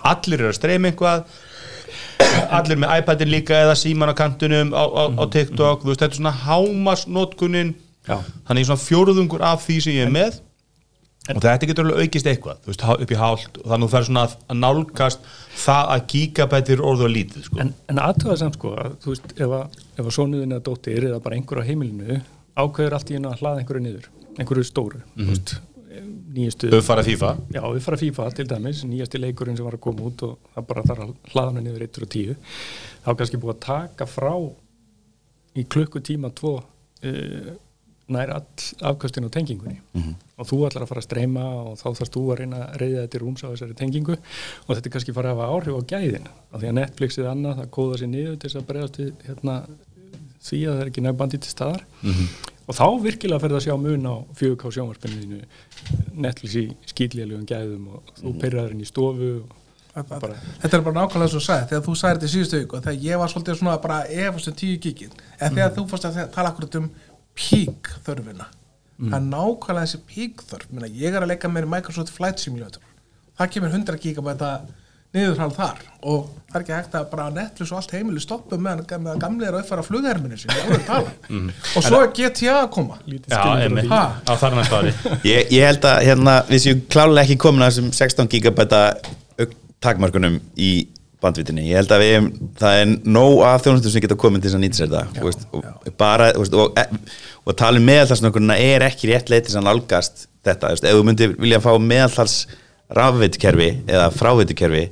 Allir 0.06 0.40
eru 0.42 0.52
að 0.52 0.58
streyma 0.60 0.90
eitthvað. 0.92 1.26
Allir 2.56 2.78
með 2.80 2.92
iPadin 3.00 3.30
líka 3.32 3.56
eða 3.64 3.74
síman 3.78 4.10
á 4.12 4.14
kantunum 4.16 4.72
á, 4.76 4.82
á, 4.84 5.02
á 5.20 5.24
TikTok, 5.32 5.82
þú 5.84 5.90
veist, 5.92 6.00
þetta 6.02 6.14
er 6.16 6.18
svona 6.20 6.32
hámasnótkunin 6.44 7.74
Já. 8.08 8.18
þannig 8.48 8.66
svona 8.68 8.82
fjóruðungur 8.82 9.42
af 9.44 9.64
því 9.66 9.76
sem 9.84 9.96
ég 9.98 10.06
er 10.06 10.12
með 10.14 10.38
og 11.34 11.42
þetta 11.42 11.68
getur 11.70 11.88
alveg 11.88 12.06
aukist 12.06 12.28
eitthvað 12.30 12.68
veist, 12.68 12.84
upp 12.86 13.12
í 13.12 13.18
hált 13.18 13.60
og 13.60 13.66
þannig 13.66 13.76
að 13.76 13.86
þú 13.86 13.92
fer 13.94 14.06
svona 14.08 14.24
að, 14.26 14.34
að 14.46 14.58
nálgast 14.62 15.28
það 15.56 15.92
að 15.94 16.04
gigabætir 16.12 16.82
orðu 16.86 17.06
að 17.08 17.14
lítið 17.16 17.46
sko. 17.48 17.60
En, 17.64 17.72
en 17.90 18.02
aðtöða 18.02 18.36
samt 18.42 18.58
sko, 18.58 18.74
að, 18.82 18.98
þú 19.02 19.14
veist, 19.14 19.32
ef 19.36 19.54
að, 19.58 19.78
ef 19.96 20.02
að 20.04 20.16
sonuðin 20.18 20.56
eða 20.56 20.66
dóttir 20.68 21.08
eða 21.10 21.22
bara 21.24 21.38
einhver 21.38 21.62
á 21.62 21.68
heimilinu 21.68 22.20
ákveður 22.56 22.98
allt 22.98 23.10
í 23.10 23.18
einu 23.18 23.32
að 23.32 23.42
hlaða 23.42 23.62
einhverju 23.62 23.86
niður, 23.86 24.06
einhverju 24.36 24.68
stóru, 24.68 25.02
þú 25.16 25.28
veist, 25.32 25.56
nýjastu, 26.36 26.70
þau 26.72 26.84
fara 26.84 27.04
FIFA. 27.06 27.32
Já, 27.56 27.60
við 27.64 27.82
fara 27.84 27.98
FIFA 28.00 28.28
til 28.36 28.46
dæmis, 28.50 28.84
nýjasti 28.88 29.20
leikurinn 29.20 29.58
sem 29.58 29.66
var 29.66 29.76
að 29.76 29.84
koma 29.86 30.06
út 30.08 30.24
og 30.26 30.38
það 30.54 30.68
bara 30.70 30.86
þarf 30.88 31.04
að 31.06 31.12
hlaða 31.32 31.52
hann 31.52 31.66
niður 31.66 31.84
1 31.88 32.00
og 32.06 32.10
10, 32.14 32.40
þá 33.04 33.10
kannski 33.12 33.40
búið 33.42 33.54
að 33.56 33.62
taka 33.66 34.08
frá 34.08 34.32
í 35.56 35.64
klukkutíma 35.72 36.32
tvo 36.36 36.54
uh, 36.60 37.52
nær 38.12 38.30
all 38.36 38.66
afkastin 38.90 39.26
á 39.26 39.30
tengingunni. 39.34 39.80
Og 40.36 40.46
þú 40.46 40.58
ætlar 40.68 40.84
að 40.84 40.90
fara 40.92 41.02
að 41.02 41.08
streyma 41.08 41.44
og 41.62 41.78
þá 41.80 41.86
þarfst 41.98 42.14
þú 42.14 42.22
að 42.32 42.40
reyna 42.40 42.62
að 42.66 42.76
reyða 42.82 43.04
þetta 43.06 43.20
rúms 43.22 43.42
á 43.42 43.48
þessari 43.50 43.78
tengingu. 43.78 44.16
Og 44.66 44.70
þetta 44.74 44.88
er 44.88 44.94
kannski 44.96 45.16
fara 45.16 45.32
að 45.32 45.40
hafa 45.40 45.52
áhrif 45.56 45.78
á 45.78 45.82
gæðin. 45.92 46.28
Af 46.52 46.60
því 46.60 46.70
að 46.70 46.78
Netflix 46.80 47.18
eða 47.18 47.32
annað 47.34 47.62
það 47.62 47.70
kóða 47.76 48.00
sér 48.00 48.12
niður 48.12 48.36
til 48.36 48.50
þess 48.50 48.60
að 48.60 48.68
bregðast 48.70 49.00
við 49.00 49.26
hérna, 49.26 49.56
því 50.46 50.60
að 50.62 50.76
það 50.76 50.84
er 50.84 50.92
ekki 50.92 51.06
nefnbandi 51.06 51.42
til 51.42 51.50
staðar. 51.54 51.86
Og 52.66 52.74
þá 52.74 52.86
virkilega 53.02 53.42
ferð 53.42 53.56
að 53.60 53.66
sjá 53.66 53.76
mun 53.78 54.08
á 54.10 54.14
4K 54.38 54.72
sjónvarpinu 54.74 55.42
Netflix 56.14 56.56
í 56.58 56.66
skýtlélegum 56.90 57.46
gæðum 57.46 57.86
og 57.94 58.16
þú 58.18 58.32
perraður 58.42 58.74
inn 58.74 58.82
í 58.82 58.88
stofu 58.90 59.30
bara, 60.04 60.34
þetta 60.60 60.76
er 60.76 60.82
bara 60.84 60.96
nákvæmlega 60.98 61.30
svo 61.32 61.40
sagði 61.40 61.68
þegar 61.70 61.84
þú 61.86 61.94
sagði 61.96 62.16
þetta 62.16 62.28
í 62.28 62.32
síðustu 62.34 62.58
ég 67.36 67.68
pík 67.68 67.92
þörfina 68.06 68.48
það 68.96 69.18
er 69.18 69.28
nákvæmlega 69.28 69.84
þessi 69.84 70.02
pík 70.08 70.42
þörf 70.48 70.88
ég 70.96 71.14
er 71.14 71.22
að 71.24 71.32
leika 71.34 71.52
mér 71.52 71.68
í 71.68 71.70
Microsoft 71.74 72.12
Flight 72.14 72.40
Simulator. 72.40 72.82
Það 73.36 73.50
kemur 73.52 73.74
100 73.74 73.98
gigabæta 74.00 74.50
niðurhald 75.16 75.54
þar. 75.56 75.82
Og 76.08 76.30
það 76.48 76.56
er 76.56 76.64
ekki 76.64 76.74
hægt 76.74 76.96
að 76.96 77.06
bara 77.10 77.26
Netflix 77.34 77.72
og 77.72 77.80
allt 77.80 77.92
heimili 77.96 78.22
stoppa 78.24 78.58
með 78.60 78.82
að 78.96 79.20
gamli 79.20 79.46
er 79.46 79.56
að 79.56 79.64
uppfæra 79.64 79.84
flugherminu 79.84 80.38
tala. 80.88 81.12
Og 81.76 81.84
svo 81.84 82.00
er 82.00 82.10
GTA 82.16 82.56
að 82.62 82.70
koma. 82.76 82.98
Já. 83.28 83.42
Ha? 83.92 84.02
á 84.24 84.32
þar 84.40 84.58
næsta 84.58 84.80
ári. 84.80 84.94
Ég, 85.28 85.52
ég 85.52 85.68
held 85.68 85.88
að 85.88 86.02
hérna, 86.08 86.38
við 86.48 86.64
séum 86.64 86.82
klálega 86.92 87.26
ekki 87.26 87.40
komin 87.44 87.66
að 87.66 87.74
þessum 87.74 87.92
16 88.00 88.32
gigabæta 88.32 88.82
takmarkunum 89.84 90.40
í 90.56 90.72
bandvitinni 91.24 91.64
ég 91.70 91.80
held 91.80 91.92
að 91.94 92.04
við, 92.04 92.28
það 92.60 92.80
er 92.82 92.92
nóg 93.16 93.42
af 93.48 93.64
þjónustum 93.64 93.92
sem 93.92 94.04
geta 94.04 94.18
komið 94.20 94.44
til 94.44 94.50
þess 94.50 94.58
að 94.58 94.64
nýta 94.64 94.78
sér 94.80 94.90
þetta 94.92 95.20
þú 95.20 95.28
veist, 95.28 95.46
og 95.52 95.94
bara, 96.00 96.30
veist, 96.36 96.56
og, 96.56 96.76
e, 96.76 97.20
og 97.46 97.58
tala 97.58 97.80
um 97.80 97.88
meðaltalsnökkunna 97.88 98.58
er 98.60 98.84
ekki 98.86 99.10
rétt 99.12 99.32
leið 99.32 99.46
til 99.46 99.52
þess 99.52 99.60
að 99.62 99.68
nálgast 99.70 100.26
þetta, 100.46 100.72
veist, 100.74 100.86
ef 100.86 100.98
þú 100.98 101.06
myndir 101.08 101.36
vilja 101.40 101.62
fá 101.64 101.70
meðaltals 101.80 102.36
rafveitukerfi 102.96 103.70
eða 103.88 104.10
fráveitukerfi 104.14 104.84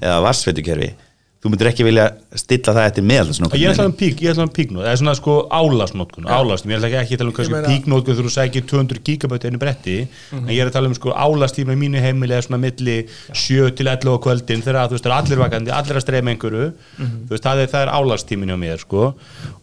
eða 0.00 0.18
vassveitukerfi 0.26 0.92
þú 1.40 1.48
myndir 1.48 1.70
ekki 1.70 1.84
vilja 1.86 2.02
stilla 2.36 2.74
það 2.76 2.86
eftir 2.90 3.04
meðaltalsnökkunna 3.08 3.60
Ég 3.62 3.70
ætla 3.72 3.84
um 3.88 3.94
pík, 3.96 4.18
ég 4.20 4.34
ætla 4.34 4.44
um 4.44 4.50
píknót, 4.52 4.82
það 4.84 4.90
er 4.90 4.98
svona 5.00 5.14
sko 5.16 5.36
álasnótkun, 5.56 6.26
álastími, 6.28 6.74
ég 6.74 6.82
ætla 6.82 6.90
ekki 6.90 6.98
ekki 7.00 7.16
að 7.16 7.22
tala 7.22 7.30
um 7.30 7.36
kannski 7.38 7.60
píknótkun 7.64 8.18
þú 8.18 8.32
sækir 8.34 8.66
200 8.68 9.00
gigabæti 9.06 9.48
einu 9.48 9.60
bretti, 9.62 9.94
en 10.36 10.50
ég 10.52 10.60
er 10.60 10.68
að 10.68 10.76
tala 10.76 10.90
um 10.90 10.96
sko 10.98 11.14
álastími 11.16 11.72
í 11.72 11.80
mínu 11.80 12.02
heimili 12.04 12.36
er 12.36 12.44
svona 12.44 12.60
milli 12.60 12.98
7 13.32 13.72
til 13.78 13.88
11 13.88 14.12
á 14.12 14.20
kvöldin 14.26 14.66
þegar 14.66 14.92
þú 14.92 14.98
veist, 14.98 15.08
það 15.08 15.14
er 15.14 15.16
allir 15.16 15.40
vakandi, 15.40 15.74
allir 15.78 16.00
að 16.02 16.04
streyma 16.04 16.34
einhverju, 16.34 16.68
þú 17.00 17.32
veist, 17.32 17.48
það 17.48 17.64
er, 17.64 17.72
það 17.72 17.86
er 17.86 17.94
álastímin 17.96 18.52
á 18.52 18.56
mér 18.60 18.84
sko, 18.84 19.08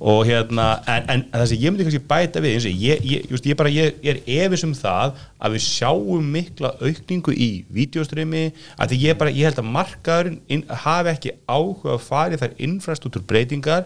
og 0.01 0.23
hérna, 0.25 0.67
en, 0.89 1.07
en 1.13 1.25
það 1.37 1.47
sem 1.53 1.61
ég 1.61 1.75
myndi 1.75 1.85
kannski 1.91 2.05
bæta 2.09 2.41
við, 2.41 2.57
eins 2.57 2.65
og 2.65 2.85
ég, 2.87 3.05
ég, 3.05 3.29
just, 3.29 3.45
ég 3.45 3.59
bara, 3.59 3.69
ég, 3.69 4.01
ég 4.01 4.17
er 4.17 4.47
efins 4.49 4.65
um 4.65 4.73
það 4.73 5.13
að 5.37 5.55
við 5.57 5.63
sjáum 5.67 6.29
mikla 6.33 6.71
aukningu 6.81 7.33
í 7.33 7.49
vídeostreymi, 7.73 8.43
að 8.77 8.93
því 8.93 8.99
ég 9.03 9.19
bara, 9.19 9.33
ég 9.33 9.49
held 9.49 9.61
að 9.61 9.69
markaðurinn 9.75 10.39
inn, 10.53 10.63
hafi 10.83 11.13
ekki 11.13 11.33
áhuga 11.45 11.93
að 11.95 12.05
fara 12.07 12.37
í 12.37 12.41
þær 12.41 12.55
infrastruktúr 12.67 13.25
breytingar 13.29 13.85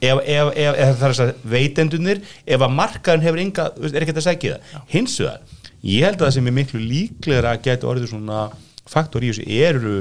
ef, 0.00 0.20
ef, 0.22 0.22
ef, 0.24 0.52
ef 0.56 0.76
það 0.76 0.92
er 0.92 1.00
þess 1.02 1.24
að 1.26 1.32
veitendunir 1.52 2.22
ef 2.24 2.66
að 2.66 2.76
markaðurinn 2.80 3.26
hefur 3.28 3.44
enga, 3.44 3.68
er 3.92 4.06
ekkert 4.06 4.22
að 4.22 4.28
segja 4.30 4.56
það. 4.56 4.84
Hins 4.94 5.18
vegar, 5.20 5.58
ég 5.82 6.06
held 6.08 6.20
að 6.20 6.26
það 6.26 6.36
sem 6.38 6.50
er 6.50 6.56
miklu 6.60 6.84
líklegra 6.84 7.56
að 7.56 7.66
geta 7.68 7.90
orðið 7.92 8.14
svona 8.14 8.46
faktor 8.86 9.26
í 9.26 9.32
þessu 9.34 9.46
eru 9.66 9.96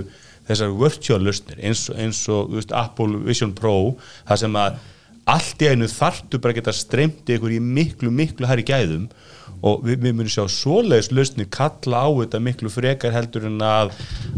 þessar 0.46 0.76
virtual 0.78 1.24
lausnir 1.26 1.62
eins, 1.66 1.88
eins 1.90 2.22
og 2.32 2.52
veist, 2.54 2.74
Apple 2.76 3.24
Vision 3.26 3.54
Pro 3.58 3.96
það 4.28 4.44
sem 4.44 4.60
að 4.62 4.84
allt 5.34 5.64
í 5.66 5.70
einu 5.74 5.88
þartu 5.90 6.40
bara 6.42 6.54
geta 6.54 6.74
streymt 6.76 7.30
ykkur 7.34 7.56
í 7.56 7.62
miklu, 7.62 8.12
miklu 8.14 8.46
hærri 8.46 8.66
gæðum 8.68 9.08
og 9.64 9.84
við, 9.86 10.00
við 10.04 10.14
munum 10.18 10.32
sjá 10.34 10.44
svoleiðis 10.52 11.12
lausnir 11.16 11.48
kalla 11.54 12.04
á 12.06 12.10
þetta 12.22 12.40
miklu 12.44 12.70
frekar 12.74 13.14
heldur 13.16 13.46
en 13.50 13.60
að 13.66 13.94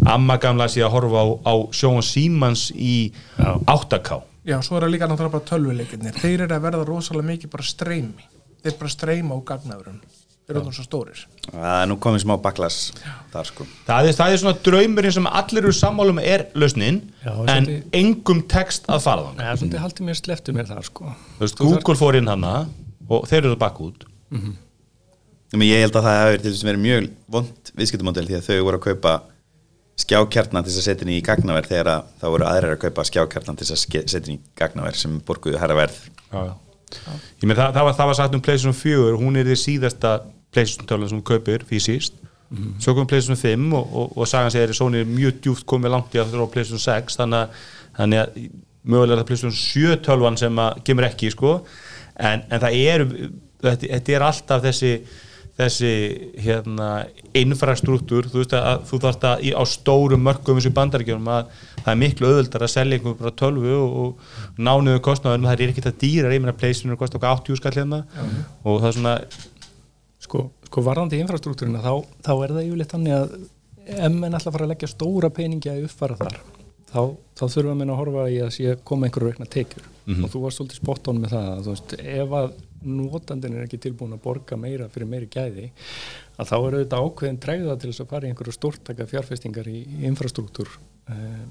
amma 0.05 0.37
gamla 0.37 0.67
sé 0.69 0.83
að 0.85 0.93
horfa 0.97 1.23
á, 1.23 1.27
á 1.47 1.53
sjóan 1.73 2.03
símans 2.05 2.67
í 2.75 3.11
8K 3.41 4.21
Já, 4.47 4.61
svo 4.63 4.77
er 4.77 4.85
það 4.85 4.93
líka 4.93 5.07
náttúrulega 5.11 5.33
bara 5.33 5.49
tölvuleikinnir 5.49 6.15
Þeir 6.21 6.45
eru 6.45 6.55
að 6.55 6.61
verða 6.69 6.85
rosalega 6.87 7.27
mikið 7.33 7.49
bara 7.51 7.65
streymi. 7.67 8.27
Þeir 8.63 8.77
bara 8.79 8.91
streyma 8.93 9.35
á 9.35 9.39
gagnaðurum. 9.49 9.97
Þeir 10.47 10.53
eru 10.55 10.61
þannig 10.63 10.77
svo 10.77 10.85
stórir. 10.87 11.23
Það 11.51 11.73
er 11.81 11.89
nú 11.91 11.97
komið 12.05 12.21
smá 12.23 12.33
baklas 12.45 12.77
þar 13.33 13.49
sko. 13.49 13.65
Það 13.89 14.07
er, 14.07 14.15
það 14.15 14.31
er 14.37 14.39
svona 14.39 14.61
draumurinn 14.63 15.15
sem 15.17 15.27
allir 15.27 15.65
eru 15.67 15.73
sammálum 15.75 16.21
er 16.23 16.45
lausnin 16.55 17.01
Já, 17.25 17.33
en 17.33 17.67
svolítið- 17.67 17.97
engum 17.99 18.39
tekst 18.55 18.87
að 18.87 19.01
fara 19.03 19.25
þannig 19.27 19.43
það 19.43 19.51
er 19.51 19.59
svolítið 19.59 19.83
haldið 19.83 20.07
mér 20.07 20.19
sleftu 20.21 20.55
mér 20.55 20.69
þar 20.71 20.87
sko. 20.87 21.11
Þú 21.35 21.43
veist, 21.43 21.59
Google 21.65 21.97
fór 21.99 22.19
inn 22.21 22.31
hana 22.31 22.53
og 23.09 23.27
þeir 23.27 23.41
eru 23.49 23.59
bakk 23.59 23.83
út. 23.83 24.07
Men 24.31 24.55
ég 25.53 25.81
held 25.85 25.97
að 25.97 26.07
það 26.07 26.21
hefur 26.21 26.43
til 26.43 26.51
þess 26.51 26.63
að 26.63 26.69
verið 26.71 26.85
mjög 26.85 27.09
vond 27.37 27.73
viðskiptumodell 27.79 28.27
því 28.27 28.37
að 28.37 28.47
þau 28.47 28.67
voru 28.67 28.79
að 28.79 28.85
kaupa 28.87 29.15
skjákjarnan 29.97 30.65
til 30.65 30.71
þess 30.73 30.81
að 30.81 30.87
setja 30.87 31.07
inn 31.07 31.15
í 31.15 31.23
gagnaverð 31.25 31.71
þegar 31.71 31.91
að 31.93 32.13
það 32.21 32.33
voru 32.35 32.47
aðrir 32.47 32.75
að 32.75 32.81
kaupa 32.83 33.05
skjákjarnan 33.07 33.57
til 33.57 33.67
þess 33.67 33.75
að 33.77 34.09
setja 34.11 34.23
inn 34.27 34.37
í 34.37 34.55
gagnaverð 34.59 35.01
sem 35.01 35.17
borguðu 35.25 35.61
herra 35.61 35.77
verð. 35.79 35.99
Já, 36.27 36.39
já. 36.51 36.53
Ég 37.41 37.49
með 37.49 37.59
það, 37.59 37.71
það, 37.75 37.83
var, 37.83 37.95
það 37.97 38.09
var 38.09 38.17
sagt 38.19 38.35
um 38.37 38.43
PlayStation 38.43 38.77
4 38.77 39.17
hún 39.19 39.39
er 39.39 39.47
því 39.49 39.57
síðasta 39.59 40.11
PlayStation 40.55 40.87
tölun 40.87 41.09
sem 41.09 41.17
hún 41.19 41.27
kaupir 41.27 41.65
fysiskt 41.67 42.21
svo 42.79 42.93
kom 42.95 43.07
PlayStation 43.07 43.37
5 43.37 43.73
og, 43.75 43.89
og, 43.91 44.13
og 44.17 44.27
sagan 44.29 44.53
segir 44.53 44.71
að 44.71 44.79
Sony 44.79 45.01
er 45.01 45.09
mjög 45.09 45.41
djúft 45.43 45.65
komið 45.67 45.91
langt 45.91 46.15
í 46.15 46.21
að 46.21 46.31
þróa 46.31 46.51
PlayStation 46.53 46.79
6 46.79 47.19
þannig 47.19 47.41
að, 47.41 47.65
þannig 47.97 48.21
að 48.21 48.37
mögulega 48.87 49.17
er 49.17 49.21
það 49.21 49.29
PlayStation 49.31 49.57
7 49.59 49.97
tölvan 50.05 50.39
sem 50.39 50.61
að 50.63 50.79
kemur 50.87 51.07
ekki 51.09 51.31
sko. 51.33 51.53
En, 52.15 52.45
en 52.47 52.63
það 52.63 52.77
er 52.79 53.03
þetta, 53.09 53.81
þetta 53.81 54.15
er 54.15 54.25
alltaf 54.29 54.63
þessi 54.63 54.93
þessi 55.57 55.91
hérna 56.43 56.87
infrastruktúr, 57.37 58.27
þú 58.29 58.41
veist 58.43 58.53
að, 58.57 58.83
þú 58.89 58.99
þarft 59.05 59.27
að 59.29 59.43
í, 59.47 59.53
á 59.57 59.63
stórum 59.65 60.23
mörgum 60.27 60.59
eins 60.59 60.69
og 60.69 60.75
bandaríkjum 60.77 61.29
að 61.33 61.51
það 61.79 61.91
er 61.93 61.99
miklu 62.03 62.29
auðvöldar 62.29 62.65
að 62.67 62.73
selja 62.75 62.99
einhver 62.99 63.17
bara 63.17 63.33
tölvu 63.41 63.73
og, 63.77 63.95
og 64.03 64.59
nánuðu 64.61 65.01
kostnaðum, 65.07 65.47
það 65.49 65.63
er 65.65 65.73
ekki 65.73 65.85
það 65.87 65.99
dýrar 66.03 66.35
ég 66.35 66.43
meina 66.43 66.57
pleysinu 66.57 66.93
er 66.93 67.01
kosta 67.01 67.17
okkar 67.17 67.39
80 67.41 67.61
skall 67.61 67.73
hérna. 67.79 68.03
Og 68.63 68.81
það 68.83 68.89
er 68.91 68.97
svona 68.99 69.15
sko, 70.27 70.43
sko 70.69 70.85
varðandi 70.85 71.23
infrastruktúrina 71.23 71.81
þá, 71.81 71.93
þá 72.27 72.33
er 72.35 72.53
það 72.59 72.67
yfirleitt 72.67 72.93
þannig 72.93 73.17
að 73.17 73.35
ef 73.97 74.13
menn 74.13 74.37
að 74.37 74.51
fara 74.51 74.67
að 74.67 74.73
leggja 74.75 74.91
stóra 74.91 75.33
peningi 75.33 75.71
að 75.71 75.85
uppfara 75.87 76.19
þar 76.19 76.39
þá, 76.91 77.01
þá 77.37 77.43
þurfa 77.45 77.75
menn 77.77 77.91
að 77.91 78.01
horfa 78.01 78.25
í 78.31 78.39
að 78.43 78.53
sé 78.55 78.75
koma 78.87 79.07
einhverju 79.07 79.31
reikna 79.31 79.47
tekjur. 79.51 79.85
Og 80.07 80.29
þú 80.31 80.41
varst 80.45 80.61
svolítið 80.61 80.79
spot 80.79 81.09
on 81.11 81.21
með 81.23 81.33
það 81.35 81.47
að, 81.51 81.65
veist, 81.67 81.95
ef 81.99 82.35
að 82.39 82.51
notandin 82.89 83.57
er 83.57 83.67
ekki 83.67 83.79
tilbúin 83.83 84.15
að 84.15 84.23
borga 84.23 84.57
meira 84.59 84.89
fyrir 84.93 85.11
meiri 85.11 85.29
gæði 85.31 85.69
að 86.37 86.49
þá 86.49 86.55
er 86.57 86.77
auðvitað 86.77 87.05
ákveðin 87.05 87.39
tregða 87.43 87.77
til 87.77 87.91
þess 87.91 88.03
að 88.03 88.11
fara 88.13 88.27
í 88.27 88.31
einhverju 88.31 88.55
stórtaka 88.55 89.07
fjárfestingar 89.09 89.69
í, 89.71 89.79
infrastruktúr. 90.09 90.73
Uh, 91.07 91.45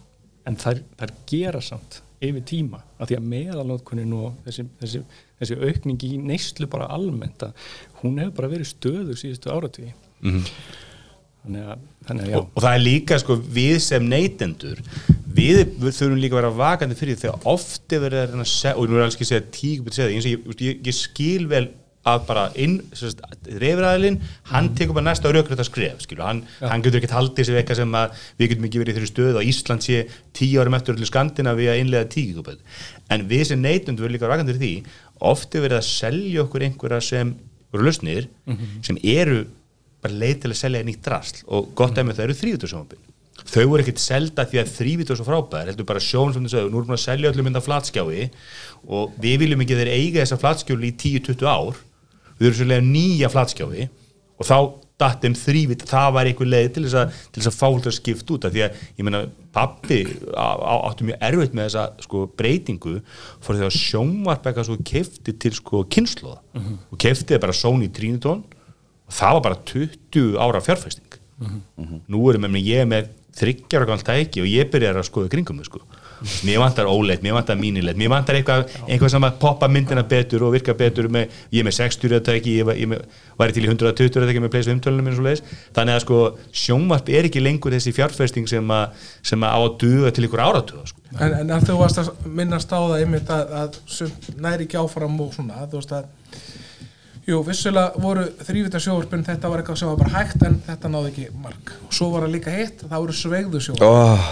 en 0.47 0.59
þær, 0.61 0.83
þær 1.01 1.15
gera 1.31 1.63
samt 1.65 2.01
yfir 2.25 2.45
tíma 2.49 2.81
að 2.97 3.11
því 3.11 3.19
að 3.19 3.29
meðalnótkunin 3.33 4.15
og 4.17 4.37
þessi, 4.47 4.65
þessi, 4.81 5.03
þessi 5.41 5.59
aukning 5.61 6.07
í 6.07 6.13
neyslu 6.23 6.69
bara 6.73 6.89
almennt 6.95 7.45
að 7.45 7.67
hún 8.01 8.21
hefur 8.23 8.37
bara 8.39 8.53
verið 8.55 8.71
stöðu 8.71 9.17
síðustu 9.19 9.53
áratví 9.53 9.91
þannig 10.23 11.67
að, 11.75 11.85
þannig 12.09 12.31
að 12.31 12.39
og, 12.39 12.49
og 12.55 12.65
það 12.65 12.79
er 12.79 12.85
líka 12.87 13.21
sko 13.23 13.37
við 13.59 13.77
sem 13.85 14.09
neytendur 14.09 14.81
við, 15.37 15.63
við 15.79 15.97
þurfum 15.99 16.21
líka 16.21 16.37
að 16.37 16.41
vera 16.41 16.53
vakandi 16.61 16.99
fyrir 16.99 17.19
þegar 17.21 17.49
ofti 17.53 18.03
verið 18.03 18.23
að 18.23 18.31
reyna 18.33 18.47
að 18.47 18.53
segja 18.53 18.77
og 18.77 18.87
nú 18.89 18.99
er 18.99 19.07
alls 19.07 19.19
ekki 19.19 19.27
að 19.27 19.35
segja 19.97 20.09
eins 20.13 20.29
og 20.29 20.33
ég, 20.33 20.47
ég, 20.67 20.79
ég 20.87 20.97
skil 20.97 21.49
vel 21.51 21.67
að 22.07 22.21
bara 22.29 22.45
inn, 22.63 22.77
reyfræðilinn 23.59 24.21
hann 24.53 24.69
tekur 24.79 24.95
bara 24.95 25.09
næsta 25.09 25.33
raukrætt 25.35 25.59
að 25.59 25.67
skref 25.67 26.05
skilu, 26.05 26.23
hann, 26.23 26.45
hann 26.61 26.85
getur 26.85 27.01
ekkert 27.01 27.17
haldið 27.17 27.49
sér 27.49 27.59
eitthvað 27.61 27.81
sem 27.81 27.97
að 27.99 28.21
við 28.39 28.53
getum 28.53 28.69
ekki 28.69 28.83
verið 28.83 28.93
í 28.93 28.97
þeirri 28.99 29.11
stöðu 29.11 29.41
að 29.41 29.49
Ísland 29.51 29.87
sé 29.87 30.05
tíu 30.37 30.63
árum 30.63 30.77
eftir 30.79 30.95
öllu 30.95 31.09
Skandinavi 31.11 31.67
að 31.73 31.83
innlega 31.83 32.11
tíku 32.13 32.45
en 33.11 33.27
við 33.27 33.43
sem 33.51 33.63
neytendur 33.63 34.07
verðum 34.07 34.19
líka 34.21 34.31
vakandi 34.31 34.55
fyrir 34.55 34.63
því 34.63 35.03
ofti 35.33 35.65
verið 35.65 35.81
að 35.81 35.89
selja 35.89 36.45
okkur 36.45 36.67
einhverja 36.69 37.03
sem 37.09 37.35
eru 37.75 37.89
lausnir 37.89 38.31
sem 38.87 39.03
eru 39.03 39.43
bara 40.05 40.21
leið 40.23 40.41
til 40.45 40.53
að 40.53 40.59
selja 40.61 40.87
nýtt 40.87 41.03
drasl. 41.03 41.43
Og 41.51 41.73
gott 41.75 41.99
ef 41.99 42.07
með 42.07 42.21
það 42.21 42.29
eru 42.29 42.41
þrývítursjónabinn 42.41 43.16
þau 43.45 43.67
voru 43.69 43.83
ekkert 43.85 44.01
selda 44.01 44.47
því 44.49 44.61
að 44.63 44.71
þrývítur 44.79 45.13
er 45.15 45.21
svo 45.21 45.27
frábær 45.29 45.69
heldur 45.71 45.87
bara 45.89 46.01
sjón 46.03 46.33
sem 46.35 46.47
þau 46.47 46.55
sögðu, 46.55 46.71
nú 46.73 46.81
erum 46.81 46.89
við 46.95 46.97
að 46.97 47.05
selja 47.05 47.31
öllum 47.33 47.47
mynda 47.51 47.61
flatskjái 47.65 48.31
og 48.89 49.13
við 49.23 49.37
viljum 49.45 49.61
ekki 49.67 49.77
að 49.77 49.83
þeir 49.85 49.93
eiga 49.99 50.23
þessa 50.25 50.41
flatskjóli 50.41 50.89
í 50.93 50.97
10-20 50.97 51.47
ár. 51.51 51.79
Við 52.41 52.49
erum 52.49 52.59
svolítið 52.61 52.91
nýja 52.91 53.31
flatskjái 53.33 53.87
og 54.37 54.45
þá 54.49 54.57
datt 54.97 55.21
þeim 55.21 55.35
þrývít 55.37 55.83
það 55.91 56.07
var 56.17 56.29
einhver 56.31 56.49
leið 56.49 56.69
til 56.73 56.83
þess 56.87 56.97
að, 57.03 57.17
til 57.35 57.43
þess 57.43 57.51
að 57.51 57.57
fá 57.61 57.67
þetta 57.77 57.91
skipt 57.93 58.31
út 58.33 58.45
af 58.49 58.53
því 58.55 58.63
að 58.65 58.79
ég 58.97 59.05
meina 59.05 59.19
pappi 59.53 59.99
á- 60.33 60.57
á- 60.57 60.85
átti 60.89 61.05
mjög 61.11 61.19
erfitt 61.29 61.53
með 61.59 61.67
þessa 61.69 61.83
sko, 62.07 62.23
breytingu 62.41 62.95
fór 63.45 63.59
því 63.59 63.67
að 63.69 63.77
sjónvarp 63.77 64.49
eitthvað 64.49 64.69
svo 64.71 64.77
kefti 64.89 65.35
til 65.45 65.53
sko, 65.59 65.83
kynnslóða 65.93 66.41
og 66.89 66.97
kefti 67.05 67.37
bara 67.45 67.53
Sony 67.57 67.91
Triniton 67.93 68.41
og 68.49 69.13
það 69.21 69.37
var 69.37 69.45
bara 69.51 69.61
20 69.69 70.41
ára 70.41 70.65
fjárfæsting 70.65 71.21
nú 72.09 72.23
erum 72.33 72.49
ég 72.57 72.89
með 72.89 73.13
þryggjar 73.37 73.85
og 73.85 73.91
galt 73.93 74.07
tæki 74.09 74.43
og 74.43 74.49
ég 74.49 74.71
byrjar 74.73 74.97
að 75.01 75.07
skoða 75.11 75.31
kringum 75.33 75.63
sko. 75.67 75.81
mér 76.49 76.57
vantar 76.63 76.87
óleitt, 76.89 77.21
mér 77.21 77.35
vantar 77.37 77.59
mínilegt 77.61 77.99
mér 78.01 78.09
vantar 78.09 78.39
eitthvað, 78.39 78.71
eitthvað 78.89 79.11
sem 79.13 79.27
að 79.29 79.35
poppa 79.43 79.69
myndina 79.69 80.01
betur 80.09 80.47
og 80.47 80.55
virka 80.55 80.73
betur 80.75 81.11
með, 81.13 81.29
ég 81.53 81.61
er 81.61 81.67
með 81.69 81.77
60 81.77 82.23
tæki, 82.25 82.55
ég, 82.57 82.65
var- 82.65 82.79
ég 82.81 82.89
væri 83.37 83.53
til 83.53 83.67
í 83.67 83.69
120 83.69 84.25
tæki 84.25 84.41
með 84.41 84.53
pleysa 84.55 84.73
umtölunum 84.73 85.05
minn 85.11 85.19
svo 85.19 85.27
leiðis 85.29 85.45
þannig 85.77 85.99
að 85.99 86.05
sko 86.07 86.21
sjónvarp 86.57 87.13
er 87.13 87.29
ekki 87.29 87.45
lengur 87.45 87.77
þessi 87.77 87.93
fjárfæsting 87.93 88.49
sem 88.49 88.73
að, 88.73 88.97
sem 89.23 89.45
að 89.45 89.53
á 89.53 89.59
að 89.61 89.77
duga 89.85 90.11
til 90.17 90.25
ykkur 90.31 90.45
áratuga 90.47 90.87
sko. 90.89 91.05
en, 91.21 91.37
en 91.43 91.53
að 91.59 91.69
þú 91.69 91.77
varst 91.85 92.01
að 92.01 92.13
minnast 92.41 92.73
á 92.73 92.81
það 92.81 93.01
einmitt 93.05 93.35
að, 93.37 93.53
að 93.61 94.41
næri 94.41 94.65
ekki 94.71 94.81
áfram 94.81 95.21
og 95.21 95.35
svona 95.37 95.67
þú 95.69 95.83
veist 95.83 95.93
að 96.01 96.09
jú, 97.27 97.41
vissulega 97.47 98.01
voru 98.03 98.25
þrývita 98.47 98.81
sjóvarpin 98.83 99.25
þetta 99.27 99.51
var 99.51 99.63
eitthvað 99.63 99.79
sem 99.81 99.89
var 99.91 99.99
bara 100.01 100.13
hægt 100.15 100.45
en 100.47 100.59
þetta 100.67 100.91
náði 100.93 101.11
ekki 101.11 101.25
mark. 101.43 101.73
Og 101.89 101.95
svo 101.99 102.11
var 102.13 102.27
það 102.27 102.35
líka 102.37 102.55
hitt, 102.55 102.85
það 102.85 103.03
voru 103.05 103.17
sveigðu 103.21 103.63
sjóvarp 103.67 103.87
oh, 103.87 104.29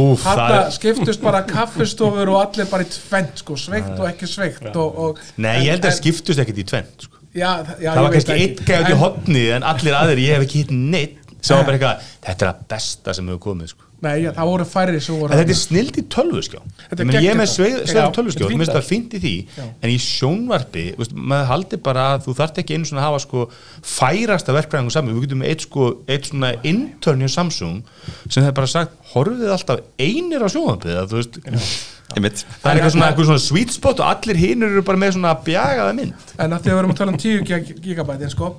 Úf, 0.00 0.22
það 0.24 0.40
Þetta 0.40 0.60
er, 0.60 0.70
skiptust 0.78 1.24
bara 1.24 1.42
kaffistofur 1.48 2.32
og 2.32 2.38
allir 2.40 2.70
bara 2.70 2.86
í 2.86 2.92
tvent 2.94 3.42
sko, 3.44 3.58
sveikt 3.60 3.92
og 3.98 4.06
ekki 4.08 4.30
sveikt 4.30 4.70
og, 4.72 5.02
og, 5.08 5.20
nei, 5.36 5.58
ég 5.66 5.74
held 5.76 5.90
að 5.90 5.98
skiptust 5.98 6.40
ekkert 6.44 6.62
í 6.64 6.66
tvent 6.72 7.08
sko. 7.08 7.20
já, 7.34 7.50
já, 7.76 7.90
það 7.90 8.00
var 8.06 8.16
kannski 8.16 8.38
einn 8.38 8.56
gæði 8.64 8.80
út 8.80 8.88
í 8.88 8.96
En- 8.96 9.02
hotni 9.04 9.44
en 9.58 9.68
allir 9.74 9.98
aðrir, 10.00 10.24
ég 10.24 10.38
hef 10.38 10.46
ekki 10.48 10.64
hitt 10.64 10.74
neitt 10.74 11.20
sem 11.44 11.58
var 11.60 11.66
bara 11.68 11.76
eitthvað, 11.76 12.12
þetta 12.24 12.46
er 12.46 12.50
að 12.54 12.62
besta 12.72 13.14
sem 13.18 13.26
hefur 13.28 13.42
komið 13.50 13.74
sko. 13.74 13.90
Nei, 14.04 14.14
já, 14.24 14.30
það 14.36 14.50
voru 14.50 14.66
færri 14.68 15.00
sem 15.04 15.16
voru 15.18 15.32
En 15.34 15.40
þetta 15.40 15.54
er 15.54 15.58
snild 15.60 15.98
í 16.00 16.04
tölvuskjá 16.14 16.60
Þetta 16.90 17.06
Ég, 17.08 17.16
ég 17.24 17.30
er 17.34 17.38
með 17.40 17.50
sveið, 17.54 17.76
Já, 17.94 18.04
tölvuskjá 18.18 18.44
er 18.44 18.52
Mér 18.54 18.62
finnst 18.64 18.76
það 18.76 18.88
fínt 18.90 19.16
í 19.16 19.20
því 19.24 19.32
En 19.64 19.92
í 19.92 19.96
sjónvarpi, 20.04 20.84
veist, 21.00 21.16
maður 21.16 21.48
haldi 21.52 21.80
bara 21.88 22.04
að 22.14 22.26
þú 22.28 22.36
þarft 22.40 22.60
ekki 22.64 22.76
einu 22.78 22.90
svona 22.90 23.02
að 23.04 23.08
hafa 23.08 23.22
sko 23.24 23.46
færasta 23.94 24.54
verkfræðingum 24.56 24.94
saman 24.94 25.16
Við 25.16 25.26
getum 25.26 25.42
með 25.44 25.52
eitt 25.54 25.66
sko 25.66 25.88
eitt 26.10 26.30
svona 26.30 26.52
intern 26.66 27.24
hjá 27.24 27.32
Samsung 27.34 27.80
sem 28.28 28.42
hefur 28.44 28.56
bara 28.60 28.70
sagt, 28.70 28.94
horfið 29.14 29.50
alltaf 29.54 29.82
einir 30.00 30.44
á 30.44 30.48
sjónvarpið 30.52 30.96
að 31.00 31.10
þú 31.12 31.18
veist. 31.20 31.40
Það 32.14 32.20
er 32.20 32.78
eitthvað 32.78 32.92
svona, 32.94 33.06
eitthvað 33.10 33.28
svona 33.30 33.42
sweet 33.42 33.72
spot 33.74 34.00
og 34.04 34.06
allir 34.12 34.38
hinur 34.38 34.70
eru 34.74 34.82
bara 34.86 35.00
með 35.00 35.14
svona 35.16 35.32
bjagaða 35.46 35.94
mynd. 35.96 36.24
En 36.38 36.54
að 36.54 36.64
því 36.66 36.70
að 36.70 36.74
við 36.76 36.82
erum 36.82 36.92
að 36.94 36.98
tala 37.00 37.14
um 37.14 37.20
10 37.24 37.46
gig- 37.48 37.72
gigabæti 37.84 38.28
sko, 38.32 38.50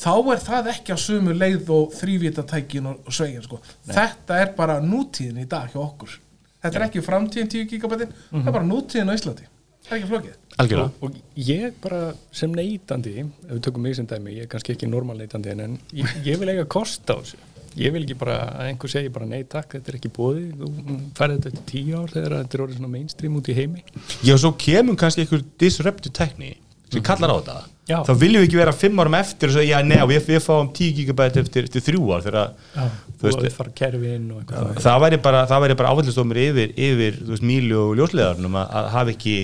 þá 0.00 0.12
er 0.32 0.42
það 0.44 0.72
ekki 0.74 0.96
á 0.96 0.98
sömu 1.00 1.36
leið 1.36 1.70
og 1.76 1.94
þrývítatækin 1.98 2.90
og, 2.90 3.00
og 3.06 3.16
svegin 3.16 3.44
sko. 3.44 3.60
Þetta 3.90 4.40
er 4.42 4.52
bara 4.56 4.80
nútíðin 4.84 5.42
í 5.42 5.48
dag 5.50 5.70
hjá 5.72 5.80
okkur. 5.82 6.18
Þetta 6.60 6.76
er 6.76 6.86
ekki 6.88 7.04
framtíðin 7.04 7.50
10 7.52 7.68
gigabæti 7.70 8.10
það 8.30 8.46
er 8.46 8.56
bara 8.56 8.68
nútíðin 8.68 9.12
á 9.12 9.16
Íslandi. 9.16 9.46
Það 9.86 9.92
er 9.92 10.00
ekki 10.00 10.10
flókið? 10.10 10.34
Algjörlega. 10.60 10.90
Og 11.00 11.14
ég 11.40 11.76
bara 11.82 12.00
sem 12.36 12.52
neytandi 12.52 13.14
ef 13.22 13.54
við 13.54 13.62
tökum 13.64 13.86
mig 13.86 13.96
sem 13.96 14.08
dæmi, 14.08 14.34
ég 14.36 14.44
er 14.44 14.50
kannski 14.52 14.74
ekki 14.74 14.88
normal 14.90 15.16
neytandi 15.18 15.54
en, 15.54 15.62
en 15.64 15.78
ég, 15.96 16.12
ég 16.26 16.40
vil 16.40 16.52
eiga 16.52 16.66
kost 16.70 17.08
á 17.08 17.16
þessu. 17.16 17.40
Ég 17.78 17.94
vil 17.94 18.02
ekki 18.02 18.16
bara 18.18 18.36
að 18.50 18.68
einhver 18.68 18.90
segi 18.92 19.12
bara 19.14 19.28
nei 19.30 19.44
takk, 19.48 19.76
þetta 19.76 19.92
er 19.92 19.98
ekki 20.00 20.10
bóði 20.12 20.48
þú 20.58 20.70
færði 21.16 21.36
þetta 21.36 21.52
eftir 21.52 21.66
tíu 21.70 22.00
ár 22.00 22.12
þegar 22.12 22.34
þetta 22.36 22.56
er 22.58 22.64
orðið 22.64 22.80
svona 22.80 22.92
mainstream 22.96 23.36
út 23.38 23.50
í 23.50 23.56
heimi. 23.56 23.84
Já, 24.26 24.34
svo 24.42 24.50
kemur 24.58 24.98
kannski 25.00 25.24
einhver 25.24 25.44
disruptive 25.62 26.16
tekni 26.18 26.56
sem 26.90 27.04
kallar 27.06 27.30
á 27.30 27.36
þetta 27.38 27.58
Já. 27.90 27.98
þá 28.06 28.12
viljum 28.22 28.44
við 28.44 28.48
ekki 28.48 28.60
vera 28.60 28.74
fimm 28.76 29.02
árum 29.02 29.18
eftir 29.18 29.50
og 29.50 29.56
segja, 29.56 29.80
já, 29.80 29.86
neða, 29.90 30.08
við, 30.12 30.20
við 30.30 30.42
fáum 30.44 30.72
10 30.78 30.96
gigabæti 31.00 31.42
eftir, 31.42 31.68
eftir 31.68 31.86
þrjú 31.88 32.10
ár 32.14 32.24
þegar, 32.26 32.52
þú 32.74 33.28
veist, 33.28 33.44
veist, 33.44 33.56
fara 33.58 33.76
kerfin 33.82 34.26
og 34.30 34.42
eitthvað 34.44 34.82
það 34.86 34.98
væri 35.04 35.20
bara, 35.26 35.44
það 35.50 35.64
væri 35.66 35.78
bara 35.80 35.94
áfællistómur 35.94 36.42
yfir, 36.46 36.74
yfir, 36.88 37.22
þú 37.24 37.34
veist, 37.34 37.46
mílu 37.50 37.80
og 37.84 37.94
ljósleðarnum 38.00 38.60
að, 38.62 38.76
að 38.80 38.92
hafa 38.96 39.16
ekki 39.16 39.36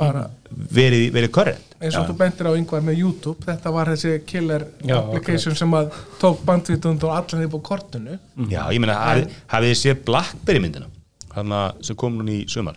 bara 0.00 0.24
verið, 0.52 1.06
verið 1.14 1.34
korrent 1.34 1.68
eins 1.82 1.98
og 1.98 2.06
þú 2.10 2.16
bentir 2.20 2.46
á 2.46 2.52
yngvar 2.54 2.82
með 2.86 3.00
YouTube 3.02 3.46
þetta 3.46 3.72
var 3.74 3.90
þessi 3.90 4.16
killer 4.28 4.66
Já, 4.86 4.96
application 5.00 5.56
sem 5.58 5.78
að 5.78 5.94
tók 6.22 6.42
bandvitund 6.46 7.06
og 7.08 7.14
allan 7.16 7.46
upp 7.48 7.56
á 7.58 7.60
kortinu. 7.72 8.18
Já, 8.46 8.62
ég 8.70 8.82
meina, 8.82 8.98
hafið, 9.02 9.38
hafið 9.50 9.72
þið 9.72 9.80
séð 9.82 10.04
Blackberry 10.06 10.62
myndina 10.62 10.90
hana 11.36 11.62
sem 11.84 11.96
kom 11.98 12.16
núna 12.18 12.34
í 12.34 12.42
sumar. 12.50 12.76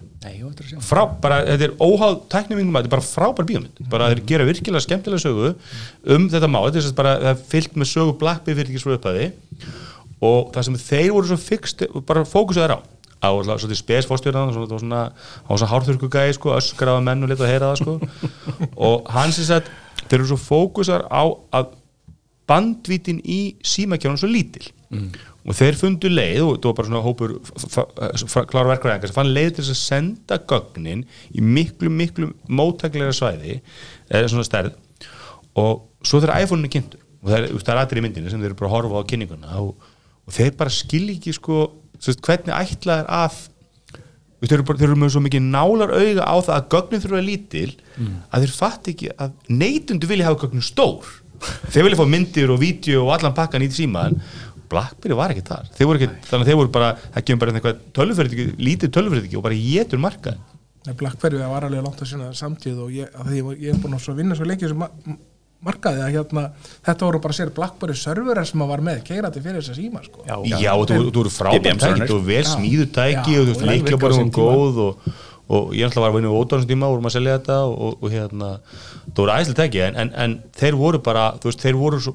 Frá, 0.86 1.04
bara, 1.22 1.42
þetta 1.48 1.68
er 1.70 1.76
óháð 1.80 2.18
tækningum 2.32 2.72
þetta 2.72 2.90
er 2.90 2.94
bara 2.96 3.06
frábær 3.06 3.48
bíómynd. 3.50 3.84
Bara 3.92 4.10
þeir 4.14 4.24
gera 4.32 4.48
virkilega 4.48 4.86
skemmtilega 4.86 5.24
sögu 5.24 5.54
um 6.16 6.28
þetta 6.32 6.52
mál, 6.52 6.66
þetta 6.70 6.84
er 6.92 6.98
bara 7.00 7.16
það 7.22 7.32
er 7.34 7.46
fyllt 7.54 7.80
með 7.80 7.92
sögu 7.92 8.18
Blackberry 8.22 8.60
fyrir 8.62 8.74
ekki 8.74 8.84
svo 8.84 8.96
upphæði 8.96 9.32
og 10.26 10.52
það 10.56 10.68
sem 10.70 10.78
þeir 10.86 11.10
voru 11.14 11.32
svo 11.32 11.40
fyrst 11.42 11.88
bara 12.08 12.26
fókusaður 12.28 12.78
á 12.78 12.80
á 13.26 13.30
svolítið 13.32 13.80
spesfórstjörðan 13.80 14.52
það 14.54 14.62
var 14.62 14.82
svona, 14.82 15.02
á 15.16 15.52
svona 15.54 15.72
hárþurku 15.72 16.10
gæði 16.14 16.36
sko, 16.38 16.54
öskraða 16.58 17.02
menn 17.06 17.26
og 17.26 17.32
leta 17.32 17.46
að 17.46 17.52
heyra 17.54 17.72
það 17.72 17.82
sko. 17.82 17.96
Og 18.88 19.10
hans 19.16 19.40
er 19.42 19.58
að 19.58 19.72
þeir 20.06 20.20
eru 20.20 20.30
svo 20.30 20.40
fókusaður 20.42 21.08
á 21.10 21.24
að 21.60 21.74
bandvítin 22.50 23.22
í 23.24 23.40
símakjörnum 23.66 24.20
svo 24.22 24.30
lítil 24.30 24.68
og 25.46 25.54
þeir 25.54 25.78
fundu 25.78 26.10
leið 26.10 26.42
og 26.42 26.52
þetta 26.56 26.70
var 26.70 26.78
bara 26.80 26.90
svona 26.90 27.04
hópur 27.06 27.34
klára 28.50 28.72
verkvæðingar 28.72 29.12
sem 29.12 29.18
fann 29.18 29.34
leið 29.34 29.52
til 29.54 29.66
þess 29.66 29.74
að 29.76 29.82
senda 29.82 30.40
gögnin 30.50 31.04
í 31.32 31.44
miklu 31.46 31.92
miklu 31.94 32.32
mótæklega 32.50 33.14
svæði 33.14 33.60
eða 34.10 34.32
svona 34.32 34.48
stærð. 34.48 34.78
Og 35.56 35.86
svo 36.06 36.22
þegar 36.22 36.42
iPhone-inu 36.44 36.72
kynntur 36.74 37.02
og 37.22 37.30
það 37.32 37.38
er, 37.40 37.52
það 37.58 37.74
er 37.74 37.82
aðrir 37.82 38.02
í 38.02 38.06
myndinu 38.06 38.32
sem 38.32 38.42
þeir 38.42 38.52
eru 38.52 38.60
bara 38.60 38.72
að 38.72 38.76
horfa 38.76 39.02
á 39.02 39.10
kynninguna 39.10 39.60
og, 39.62 39.92
og 40.26 40.36
þeir 40.36 40.56
bara 40.60 40.74
skilji 40.74 41.18
ekki 41.20 41.36
sko 41.38 41.60
sérst, 42.02 42.24
hvernig 42.26 42.54
ætlað 42.54 43.04
er 43.04 43.12
að 43.18 43.38
veist, 44.42 44.50
þeir 44.50 44.58
eru, 44.60 44.66
bara, 44.68 44.82
þeir 44.82 44.90
eru 44.92 45.00
með 45.02 45.14
svo 45.16 45.22
mikið 45.26 45.46
nálar 45.46 45.94
auga 45.96 46.26
á 46.26 46.36
það 46.48 46.56
að 46.58 46.68
gögnin 46.76 47.06
þurfa 47.06 47.22
lítil 47.26 47.70
að 48.30 48.46
þeir 48.46 48.56
fatt 48.58 48.90
ekki 48.92 49.14
að 49.16 49.38
neytundu 49.50 50.10
vilja 50.10 50.28
hafa 50.30 50.42
gögnin 50.46 50.66
stór. 50.66 51.14
Þeir 51.70 51.88
vilja 51.88 52.00
fá 52.00 52.08
myndir 52.10 52.52
og 52.54 52.62
vídeo 52.62 53.06
og 53.06 53.14
allan 53.16 53.36
pakkan 53.38 53.66
í 53.66 53.70
símaðan 53.74 54.20
Blackberry 54.72 55.18
var 55.18 55.34
ekki 55.34 55.46
þar. 55.48 55.70
Þeir 55.78 55.90
voru 55.90 56.02
ekki, 56.02 56.10
þannig 56.30 56.46
að 56.46 56.52
þeir 56.52 56.60
voru 56.62 56.74
bara 56.76 56.90
það 57.06 57.28
kemur 57.30 57.44
bara 57.44 57.56
eitthvað 57.60 57.86
tölvufyrirtæki, 58.00 58.48
lítið 58.70 58.94
tölvufyrirtæki 58.98 59.40
og 59.40 59.46
bara 59.46 59.62
getur 59.62 60.04
markað 60.04 60.44
Nei, 60.86 60.94
Blackberry 60.94 61.40
var 61.42 61.66
alveg 61.66 61.82
langt 61.82 62.02
að 62.04 62.12
sinna 62.12 62.28
samtíð 62.38 62.84
og 62.84 62.92
ég, 62.94 63.10
ég, 63.34 63.48
ég 63.64 63.72
er 63.74 63.80
búin 63.82 63.96
að 63.98 64.20
vinna 64.20 64.36
svo 64.38 64.46
lengi 64.46 64.70
sem 64.70 64.78
ma 64.78 64.90
markaði 65.66 66.04
að 66.06 66.12
hérna, 66.14 66.44
þetta 66.86 67.08
voru 67.08 67.22
bara 67.24 67.36
sér 67.36 67.52
Blackberry 67.56 67.96
serverar 67.98 68.46
sem 68.46 68.62
að 68.62 68.72
var 68.74 68.84
með 68.86 69.00
keirandi 69.08 69.42
fyrir 69.42 69.64
þess 69.64 69.74
að 69.74 69.80
síma 69.80 70.04
sko. 70.06 70.26
Já, 70.28 70.36
Já, 70.62 70.72
og 70.76 70.86
þú 70.92 71.00
þú 71.10 71.24
eru 71.24 71.32
frábært 71.34 71.66
tæki, 71.82 71.96
þú 72.04 72.04
eru 72.04 72.20
vel 72.28 72.44
Já. 72.44 72.50
smíðu 72.52 72.86
tæki 72.94 73.34
Já, 73.34 73.40
og 73.42 73.50
þú 73.50 73.70
virkar 73.72 73.98
á 73.98 74.04
bara 74.04 74.20
um 74.20 74.32
góð 74.36 74.82
og, 74.84 75.08
og 75.46 75.74
ég 75.78 75.86
ætla 75.86 76.02
að 76.02 76.06
var 76.06 76.12
að 76.12 76.16
vinna 76.18 76.34
ódánum 76.34 76.68
tíma 76.70 76.88
og 76.88 76.96
vorum 76.96 77.08
að 77.10 77.16
selja 77.16 77.36
þetta 77.38 77.58
og, 77.68 77.74
og, 77.86 77.98
og 78.02 78.14
hérna 78.14 78.48
það 79.06 79.20
voru 79.20 79.34
æsli 79.36 79.56
tæki 79.60 79.82
en, 79.86 79.98
en, 80.02 80.12
en 80.24 80.34
þeir 80.58 80.78
voru 80.80 81.02
bara 81.06 81.26
þú 81.38 81.52
veist, 81.52 81.62
þeir 81.62 81.78
voru 81.78 82.00
svo, 82.02 82.14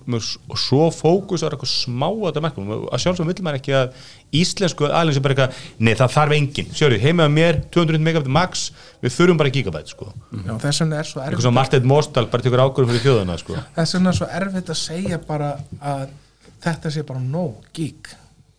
svo, 0.58 0.88
fókus 0.94 1.44
á 1.44 1.46
eitthvað 1.46 1.70
smá 1.70 2.08
á 2.10 2.26
þetta 2.26 2.42
merkum 2.42 2.72
að 2.74 3.04
sjálfsögum 3.04 3.30
vill 3.30 3.44
maður 3.46 3.60
ekki 3.60 3.76
að 3.78 4.08
íslensku 4.40 4.88
aðeins 4.88 5.20
er 5.20 5.24
bara 5.26 5.36
eitthvað, 5.36 5.60
nei 5.78 5.92
það 6.00 6.14
þarf 6.16 6.36
engin 6.38 6.72
sjáru, 6.74 6.98
heima 7.04 7.28
með 7.28 7.36
mér, 7.36 7.60
200 7.76 8.04
megabit 8.08 8.34
max 8.34 8.66
við 9.00 9.14
þurfum 9.14 9.40
bara 9.40 9.52
gigabæt 9.54 9.92
sko. 9.94 10.10
Já, 10.34 10.54
þess 10.64 10.82
vegna 10.82 10.98
er 10.98 11.08
svo 11.08 11.20
eitthvað 11.20 11.30
erfitt 11.30 11.46
svo 11.46 11.54
Martin 11.56 11.88
Mostal 11.90 12.26
bara 12.32 12.44
tekur 12.44 12.64
ákvörðum 12.66 12.92
fyrir 12.92 13.06
þjóðuna 13.06 13.38
sko. 13.40 13.58
Þess 13.78 13.96
vegna 13.96 14.12
er 14.12 14.18
svo 14.18 14.28
erfitt 14.40 14.72
að 14.74 14.80
segja 14.82 15.20
bara 15.26 15.52
að 15.78 16.08
þetta 16.66 16.92
sé 16.92 17.06
bara 17.06 17.22
no 17.22 17.46
gig. 17.76 18.10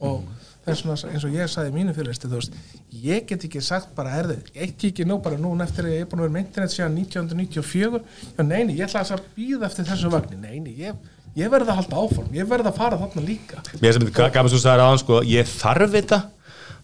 Og 0.01 0.23
þess 0.65 0.84
vegna 0.86 1.13
eins 1.13 1.26
og 1.26 1.36
ég 1.36 1.50
sagði 1.52 1.74
mínu 1.76 1.95
fyrirlisti 1.95 2.30
þú 2.30 2.38
veist, 2.38 2.58
ég 3.04 3.26
get 3.30 3.45
ekki 3.47 3.62
sagt 3.65 3.95
bara 3.97 4.17
erðu, 4.19 4.38
gig 4.54 5.02
er 5.02 5.10
nú 5.10 5.17
bara 5.24 5.39
núna 5.41 5.65
eftir 5.65 5.88
að 5.88 5.95
ég 5.95 6.06
er 6.06 6.12
búin 6.12 6.21
að 6.21 6.28
vera 6.28 6.36
með 6.36 6.45
internet 6.45 6.76
síðan 6.76 7.00
1994 7.02 8.04
já 8.38 8.43
neini, 8.45 8.78
ég 8.78 8.86
ætla 8.86 9.02
að 9.17 9.26
býða 9.38 9.69
eftir 9.69 9.89
þessu 9.89 10.12
vagni, 10.13 10.38
neini, 10.41 10.76
ég, 10.84 11.00
ég 11.38 11.52
verði 11.54 11.74
að 11.74 11.82
halda 11.82 12.04
áform, 12.04 12.30
ég 12.38 12.52
verði 12.52 12.69
að 12.71 12.78
fara 12.78 13.02
þarna 13.02 13.26
líka. 13.26 13.63
Mér 13.82 13.97
sem 13.97 14.06
þetta 14.06 14.30
gafast 14.36 14.58
þú 14.58 14.62
sagði 14.65 14.86
aðan 14.86 15.02
sko, 15.02 15.24
ég 15.32 15.50
þarf 15.50 15.95
þetta 15.97 16.21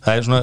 það 0.07 0.19
er 0.19 0.25
svona 0.27 0.41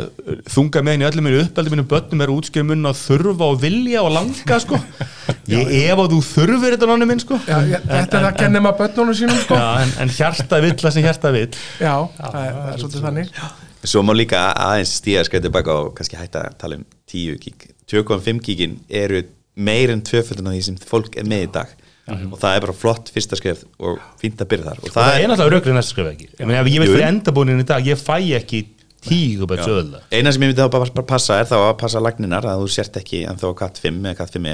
þunga 0.54 0.82
meðin 0.84 1.04
í 1.04 1.06
öllum 1.08 1.26
mínu 1.28 1.42
uppeldi 1.44 1.72
mínu 1.72 1.84
börnum 1.88 2.24
er 2.24 2.32
útskjöf 2.34 2.66
mun 2.68 2.88
að 2.90 2.98
þurfa 3.00 3.48
og 3.48 3.60
vilja 3.62 4.02
og 4.04 4.10
langa 4.12 4.58
sko. 4.60 4.80
Ég 5.54 5.70
ef 5.78 6.02
að 6.02 6.14
þú 6.14 6.20
þurfir 6.28 6.74
þetta 6.76 6.88
nánu 6.90 7.08
minn 7.08 7.22
sko. 7.22 7.38
Já, 7.48 7.56
ég, 7.68 7.84
þetta 7.88 8.18
er 8.20 8.26
að 8.30 8.38
kenna 8.40 8.62
maður 8.64 8.80
börnunum 8.82 9.16
sínum 9.18 9.40
sko. 9.42 9.58
Já, 9.60 9.84
en, 9.84 9.94
en 10.04 10.12
hjarta 10.16 10.60
vill 10.64 10.74
það 10.80 10.96
sem 10.96 11.04
hjarta 11.04 11.32
vill. 11.34 11.46
Já, 11.80 11.94
það 12.18 12.38
er, 12.40 12.58
það 12.58 12.72
er 12.72 12.82
svolítið 12.82 13.06
þannig. 13.08 13.38
Svo 13.84 14.02
má 14.04 14.12
líka 14.16 14.42
aðeins 14.56 14.94
stíða 15.00 15.24
skrætt 15.28 15.44
tilbaka 15.44 15.78
og 15.82 15.90
kannski 15.96 16.16
hætta 16.16 16.46
að 16.48 16.58
tala 16.60 16.80
um 16.80 16.84
10 17.12 17.40
gig. 17.44 17.66
2.5 17.92 18.44
gigin 18.44 18.78
eru 18.88 19.24
meir 19.54 19.92
en 19.92 20.04
tvöföldun 20.04 20.48
af 20.48 20.56
því 20.56 20.62
sem 20.68 20.78
fólk 20.92 21.18
er 21.20 21.28
með 21.28 21.48
í 21.48 21.50
dag. 21.56 21.74
Og 22.04 22.36
það 22.36 22.56
er 22.58 22.64
bara 22.66 22.76
flott 22.76 23.08
fyrsta 23.12 23.36
skrif 23.38 23.62
og 23.80 24.00
fínt 24.20 24.40
að 24.44 24.50
byrja 24.50 24.66
þar. 24.70 24.80
Og 24.82 24.88
og 24.88 24.92
það 24.92 25.06
það 25.08 25.18
er 25.18 25.30
náttúrulega 25.30 25.54
raukrið 25.54 25.76
næsta 25.78 25.94
skrifa 25.94 26.10
ekki? 26.12 26.26
Ég, 26.34 26.48
meni, 26.50 26.74
ég 26.74 26.82
veit 26.82 26.90
fyrir 26.90 27.06
endabúnin 27.08 27.62
í 27.62 27.66
dag 27.68 27.88
ég 27.88 28.00
fæ 28.00 28.16
ekki 28.40 28.60
tíu 29.04 29.48
bætt 29.50 29.64
söðla 29.66 30.02
eina 30.10 30.32
sem 30.32 30.44
ég 30.44 30.52
myndi 30.52 30.62
þá 30.62 30.70
bara, 30.72 31.04
passa 31.08 31.38
er 31.40 31.48
þá 31.50 31.56
að 31.60 31.74
passa 31.82 32.02
lagninar 32.02 32.46
að 32.48 32.64
þú 32.64 32.70
sért 32.76 32.98
ekki 33.00 33.24
en 33.28 33.40
þá 33.40 33.46
katt 33.58 33.80
5 33.82 34.00
eða 34.04 34.18
katt 34.20 34.34
5 34.38 34.50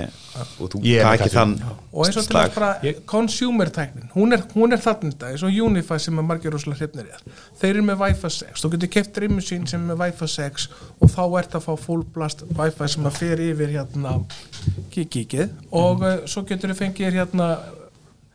og 0.60 0.70
þú 0.72 0.80
Ég 0.86 1.04
Cat 1.20 1.32
þann 1.34 1.56
5, 1.58 1.78
og 1.92 2.06
eins 2.06 2.18
og 2.20 2.26
til 2.28 2.38
að 2.38 2.54
bara 2.54 2.94
consumer 3.08 3.70
tæknin 3.74 4.10
hún 4.14 4.36
er, 4.36 4.44
hún 4.54 4.74
er 4.74 4.82
þarna 4.82 5.12
þetta, 5.12 5.32
eins 5.32 5.44
og 5.46 5.58
Unify 5.66 5.98
sem 6.02 6.20
er 6.20 6.26
margir 6.26 6.54
rosalega 6.54 6.84
hrifnir 6.84 7.08
í 7.08 7.14
það. 7.14 7.42
Þeir 7.60 7.72
eru 7.72 7.84
með 7.88 8.04
Wi-Fi 8.04 8.32
6, 8.36 8.62
þú 8.62 8.72
getur 8.74 9.10
Dream 9.16 9.36
Machine 9.38 9.70
sem 9.70 9.82
er 9.82 9.90
með 9.90 10.04
Wi-Fi 10.04 10.30
6 10.36 10.68
og 11.00 11.12
þá 11.14 11.22
ert 11.42 11.58
að 11.58 11.66
fá 11.66 11.72
full 11.84 12.04
blast 12.14 12.44
Wi-Fi 12.48 12.90
sem 12.94 13.10
að 13.10 13.20
fer 13.20 13.44
yfir 13.50 13.74
hérna 13.74 14.16
kikið 14.94 15.46
og 15.70 16.02
mm. 16.04 16.26
svo 16.30 16.44
getur 16.48 16.72
þið 16.72 16.82
fengið 16.84 17.20
hérna 17.20 17.52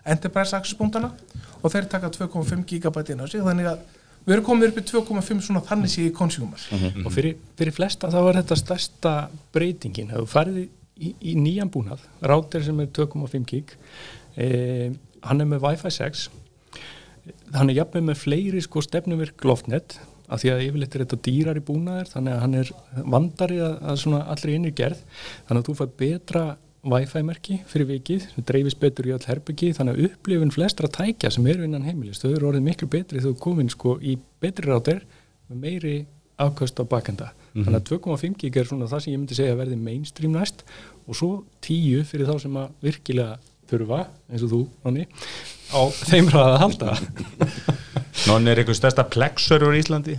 Enterprise 0.06 0.54
access 0.54 0.78
punktana 0.78 1.13
og 1.62 1.71
þeir 1.73 1.88
taka 1.89 2.12
2,5 2.13 2.65
gigabæt 2.69 3.13
inn 3.13 3.23
á 3.23 3.28
sig 3.30 3.41
þannig 3.45 3.71
að 3.71 3.94
við 4.25 4.35
erum 4.35 4.47
komið 4.47 4.71
upp 4.71 4.79
í 4.81 4.85
2,5 4.91 5.43
svona 5.47 5.63
þannig 5.65 5.93
sé 5.93 6.07
í 6.07 6.13
consumer 6.15 6.65
og 7.05 7.11
fyrir, 7.13 7.38
fyrir 7.57 7.75
flesta 7.75 8.09
þá 8.13 8.19
er 8.23 8.39
þetta 8.41 8.59
stærsta 8.61 9.13
breytingin. 9.55 10.11
Ef 10.11 10.23
þú 10.23 10.31
farið 10.31 10.61
í, 10.65 11.13
í 11.13 11.35
nýjan 11.39 11.71
búnað 11.73 12.03
rátir 12.25 12.65
sem 12.65 12.81
er 12.81 12.89
2,5 12.95 13.45
gig 13.51 13.75
eh, 14.35 14.89
hann 15.25 15.41
er 15.41 15.49
með 15.49 15.63
Wi-Fi 15.65 15.93
6 15.99 16.27
hann 17.55 17.71
er 17.71 17.79
jafnveg 17.79 18.05
með 18.09 18.21
fleiri 18.21 18.61
sko 18.63 18.83
stefnuvirk 18.83 19.45
loftnet 19.47 19.97
af 20.25 20.41
því 20.41 20.51
að 20.51 20.63
yfirleitt 20.65 20.95
er 20.95 21.03
þetta 21.03 21.21
dýrar 21.27 21.59
í 21.59 21.63
búnaðir 21.65 22.09
þannig 22.09 22.33
að 22.33 22.43
hann 22.43 22.55
er 22.59 22.71
vandari 23.13 23.59
að, 23.61 23.75
að 23.85 23.99
svona 24.01 24.21
allri 24.33 24.55
innri 24.57 24.71
gerð. 24.75 25.03
Þannig 25.45 25.61
að 25.61 25.67
þú 25.67 25.75
fær 25.79 25.91
betra 26.01 26.45
Wi-Fi 26.86 27.24
merki 27.26 27.60
fyrir 27.69 27.89
vikið 27.89 28.28
sem 28.30 28.45
dreifist 28.45 28.80
betur 28.82 29.08
í 29.10 29.13
all 29.15 29.24
herbyggi 29.26 29.71
þannig 29.78 29.95
að 29.95 30.10
upplifun 30.10 30.54
flestra 30.54 30.89
tækja 30.91 31.32
sem 31.34 31.48
eru 31.50 31.65
innan 31.65 31.88
heimilis 31.88 32.21
þau 32.21 32.30
eru 32.32 32.52
orðið 32.52 32.67
miklu 32.67 32.89
betri 32.93 33.21
þegar 33.21 33.33
þú 33.33 33.42
komin 33.48 33.71
sko 33.73 33.96
í 34.02 34.17
betri 34.44 34.69
rátir 34.69 35.02
með 35.50 35.63
meiri 35.63 35.96
afkvæmst 36.42 36.81
á 36.81 36.86
bakenda 36.92 37.31
þannig 37.56 37.79
að 37.79 37.90
2,5 37.94 38.38
gig 38.42 38.58
er 38.60 38.67
svona 38.67 38.90
það 38.92 39.04
sem 39.04 39.13
ég 39.13 39.21
myndi 39.21 39.38
segja 39.38 39.58
verði 39.58 39.77
mainstream 39.79 40.36
næst. 40.36 40.65
Og 41.08 41.17
svo 41.17 41.29
10 41.63 42.04
fyrir 42.10 42.27
þá 42.27 42.36
sem 42.44 42.60
að 42.60 42.73
virkilega 42.83 43.38
þurfa 43.69 44.02
eins 44.29 44.46
og 44.46 44.52
þú, 44.52 44.62
Nonni 44.86 45.08
á 45.73 45.81
þeim 46.06 46.29
ræða 46.33 46.52
að 46.52 46.62
halda 46.65 46.98
Nonni 48.26 48.52
er 48.52 48.62
eitthvað 48.62 48.78
stærsta 48.80 49.06
plexur 49.12 49.63
úr 49.67 49.76
Íslandi. 49.78 50.15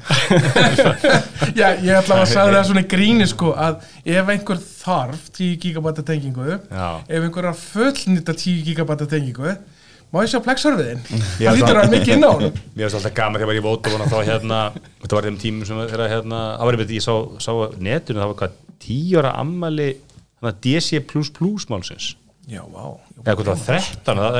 Já, 1.58 1.72
ég 1.82 1.92
ætla 1.98 2.20
að 2.22 2.28
sagði 2.34 2.56
það 2.56 2.66
svona 2.68 2.84
í 2.84 2.90
gríni 2.90 3.26
sko 3.30 3.54
að 3.58 3.80
ef 4.04 4.30
einhver 4.34 4.60
þarf 4.62 5.24
10 5.38 5.56
gigabæta 5.62 6.04
tengingu 6.06 6.46
ef 6.54 7.16
einhver 7.16 7.42
er 7.42 7.50
að 7.50 7.64
fullnýta 7.64 8.36
10 8.36 8.62
gigabæta 8.68 9.08
tengingu 9.10 9.56
má 10.14 10.22
ég 10.22 10.30
sjá 10.30 10.38
plexurviðin 10.44 11.02
Já, 11.42 11.50
það 11.50 11.58
lítur 11.58 11.80
að 11.80 11.94
mikið 11.96 12.14
inn 12.14 12.26
á 12.26 12.30
hann 12.30 12.44
Mér 12.46 12.86
finnst 12.86 12.98
alltaf 13.00 13.16
gaman 13.16 13.42
þegar 13.42 13.58
ég 13.58 13.66
var 13.66 13.80
í 13.80 13.96
og 13.96 14.12
þá 14.12 14.18
hérna, 14.30 14.60
þetta 15.02 15.18
var 15.18 15.28
þeim 15.28 15.40
tímum 15.42 15.68
sem 15.68 15.82
þegar 15.82 16.12
hérna, 16.14 16.42
einmitt, 16.62 16.94
ég 16.94 17.04
sá, 17.04 17.14
sá 17.42 17.50
á 17.50 17.66
netinu, 17.74 18.22
það 18.22 18.30
var 18.32 18.38
hvað, 18.42 18.60
tíu 18.86 19.18
ára 19.18 19.34
ammali 19.42 19.90
þannig 20.38 20.52
að 20.52 20.62
DC++ 20.62 21.66
málsins. 21.72 22.14
Já, 22.46 22.62
vá. 22.70 22.84
eða 22.86 23.05
hvað 23.24 23.40
það 23.40 23.48
var 23.48 23.62
13 23.66 24.20
það, 24.20 24.36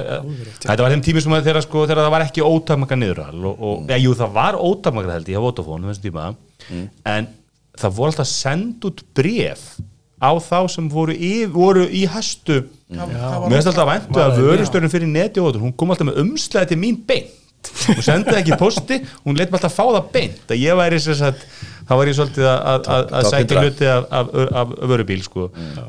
þetta 0.67 0.83
var 0.85 0.93
þeim 0.95 1.03
tími 1.07 1.23
sem 1.25 1.33
að 1.37 1.47
þegar, 1.49 1.63
sko, 1.65 1.87
þegar 1.89 2.03
það 2.05 2.13
var 2.17 2.25
ekki 2.27 2.45
ótakmaka 2.47 2.99
niðural 3.01 3.45
og, 3.51 3.63
og 3.71 3.87
eða, 3.91 3.99
jú, 4.05 4.15
það 4.21 4.35
var 4.37 4.59
ótakmaka 4.61 5.15
held 5.17 5.31
ég 5.33 5.41
á 5.41 5.45
Vodafone 5.47 5.89
þessum 5.91 6.07
tíma. 6.07 6.27
En 7.07 7.29
það 7.81 7.97
voru 7.99 8.13
alltaf 8.13 8.29
send 8.31 8.85
út 8.89 9.03
bref 9.17 9.65
á 10.17 10.31
þá 10.41 10.59
sem 10.73 10.87
voru 10.93 11.13
í, 11.17 11.33
voru 11.53 11.87
í 11.89 12.05
hæstu. 12.09 12.63
Það- 12.93 13.17
það 13.17 13.41
var- 13.41 13.49
mér 13.51 13.57
finnst 13.59 13.73
alltaf 13.73 13.91
væntu 13.91 14.23
að 14.23 14.39
vörustörun 14.45 14.93
fyrir 14.93 15.09
neti 15.11 15.41
og 15.43 15.57
hún 15.61 15.75
kom 15.77 15.91
alltaf 15.91 16.07
með 16.09 16.21
umslæði 16.23 16.69
til 16.73 16.79
mín 16.81 17.01
beint. 17.09 17.35
Hún 17.89 17.99
sendið 18.05 18.39
ekki 18.39 18.57
posti 18.61 19.01
hún 19.25 19.37
leitt 19.37 19.51
mér 19.51 19.59
alltaf 19.59 19.73
að 19.73 19.77
fá 19.81 19.85
það 19.97 20.13
beint 20.13 20.53
að 20.55 20.61
ég 20.63 20.77
væri 20.79 21.01
sem 21.03 21.15
sagt 21.19 21.43
þá 21.87 21.93
var 22.01 22.11
ég 22.11 22.17
svolítið 22.19 22.47
að, 22.51 22.59
að, 22.73 22.87
að, 22.97 23.13
að 23.21 23.29
sækja 23.31 23.63
hluti 23.63 23.89
af, 23.93 24.07
af, 24.21 24.31
af 24.63 24.75
vörubíl 24.91 25.23
sko. 25.23 25.47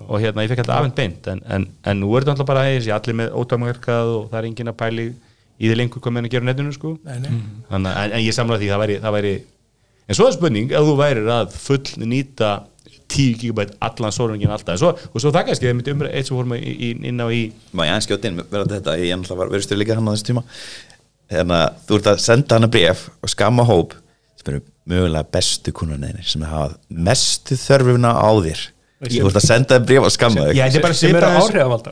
og 0.08 0.22
hérna 0.22 0.45
ég 0.45 0.52
fekk 0.54 0.62
alltaf 0.64 0.78
afhengt 0.82 0.95
beint 1.00 1.30
en, 1.34 1.41
en, 1.58 1.68
en 1.89 2.00
nú 2.04 2.12
er 2.16 2.22
þetta 2.26 2.36
alltaf 2.36 2.50
bara 2.52 2.66
þessi 2.70 2.93
allir 2.93 3.18
með 3.24 3.36
ódagmarkað 3.41 4.14
og 4.20 4.30
það 4.32 4.39
er 4.43 4.50
engin 4.52 4.72
að 4.74 4.78
pæli 4.84 5.08
í 5.58 5.68
því 5.72 5.76
lengur 5.80 6.04
hvað 6.06 6.14
menn 6.14 6.28
að 6.30 6.34
gera 6.36 6.45
netinu 6.52 6.74
sko. 6.76 6.95
Nei, 7.08 7.18
nei. 7.24 7.32
Þannig, 7.72 7.91
að- 7.91 8.02
en, 8.04 8.12
en 8.20 8.26
ég 8.28 8.36
samla 8.38 8.60
því 8.62 8.68
það 8.74 8.82
væri, 8.86 8.98
það 9.08 9.16
væri 9.18 9.36
en 10.08 10.16
svo 10.20 10.28
er 10.30 10.36
spurning 10.38 10.72
ef 10.78 10.86
þú 10.88 10.98
værir 11.02 11.32
að 11.34 11.56
full 11.58 12.06
nýta 12.08 12.52
10 13.08 13.38
gigabæt 13.39 13.74
allan 13.88 14.12
sólringin 14.14 14.52
alltaf 14.52 14.78
svo, 14.82 14.89
og 14.93 15.22
svo 15.24 15.32
það 15.32 15.45
kannski, 15.48 15.66
það 15.70 15.76
myndi 15.80 15.93
umræð 15.95 16.16
eitt 16.20 16.28
sem 16.28 16.36
vorum 16.38 16.54
inn 16.60 17.24
á 17.24 17.28
í 17.32 17.41
Má 17.72 17.86
ég 17.88 17.91
aðeins 17.93 18.08
skjóta 18.10 18.28
inn 18.30 18.41
verðandi 18.41 18.76
þetta, 18.78 18.95
ég 19.00 19.14
ennlega 19.16 19.38
var 19.39 19.52
verðstur 19.54 19.80
líka 19.80 19.95
hann 19.95 20.08
á 20.08 20.14
þessu 20.14 20.28
tíma 20.28 20.43
Þannig 21.32 21.56
að 21.58 21.78
þú 21.88 21.98
ert 22.02 22.10
að 22.12 22.20
senda 22.24 22.58
hana 22.60 22.70
bref 22.72 23.06
og 23.24 23.32
skamma 23.32 23.66
hóp 23.68 23.95
sem 24.39 24.52
eru 24.54 24.62
mögulega 24.88 25.28
bestu 25.38 25.74
kunnunniðinir 25.76 26.28
sem 26.28 26.44
hafa 26.48 26.76
mestu 26.90 27.58
þörfuna 27.60 28.14
á 28.18 28.30
þér. 28.48 28.66
Þú 28.98 29.28
ert 29.30 29.38
að 29.38 29.46
senda 29.46 29.78
þeim 29.78 29.88
bref 29.92 30.06
og 30.08 30.14
skamma 30.16 30.44
Ég 30.58 30.62
bara 30.82 30.96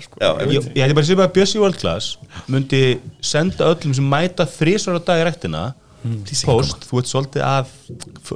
sko. 0.01 0.21
Ég, 0.49 0.69
ég 0.73 0.79
hætti 0.81 0.95
bara 0.97 1.05
svipað 1.05 1.27
að 1.27 1.33
Bjössi 1.35 1.61
World 1.61 1.77
Class 1.77 2.15
myndi 2.49 2.79
senda 3.21 3.67
öllum 3.69 3.93
sem 3.93 4.07
mæta 4.09 4.47
þrísvar 4.49 4.97
á 4.97 5.01
dag 5.05 5.21
í 5.21 5.27
rektina 5.27 5.65
post, 6.45 6.85
þú 6.89 7.01
ert 7.01 7.09
svolítið 7.09 7.43
að 7.45 7.69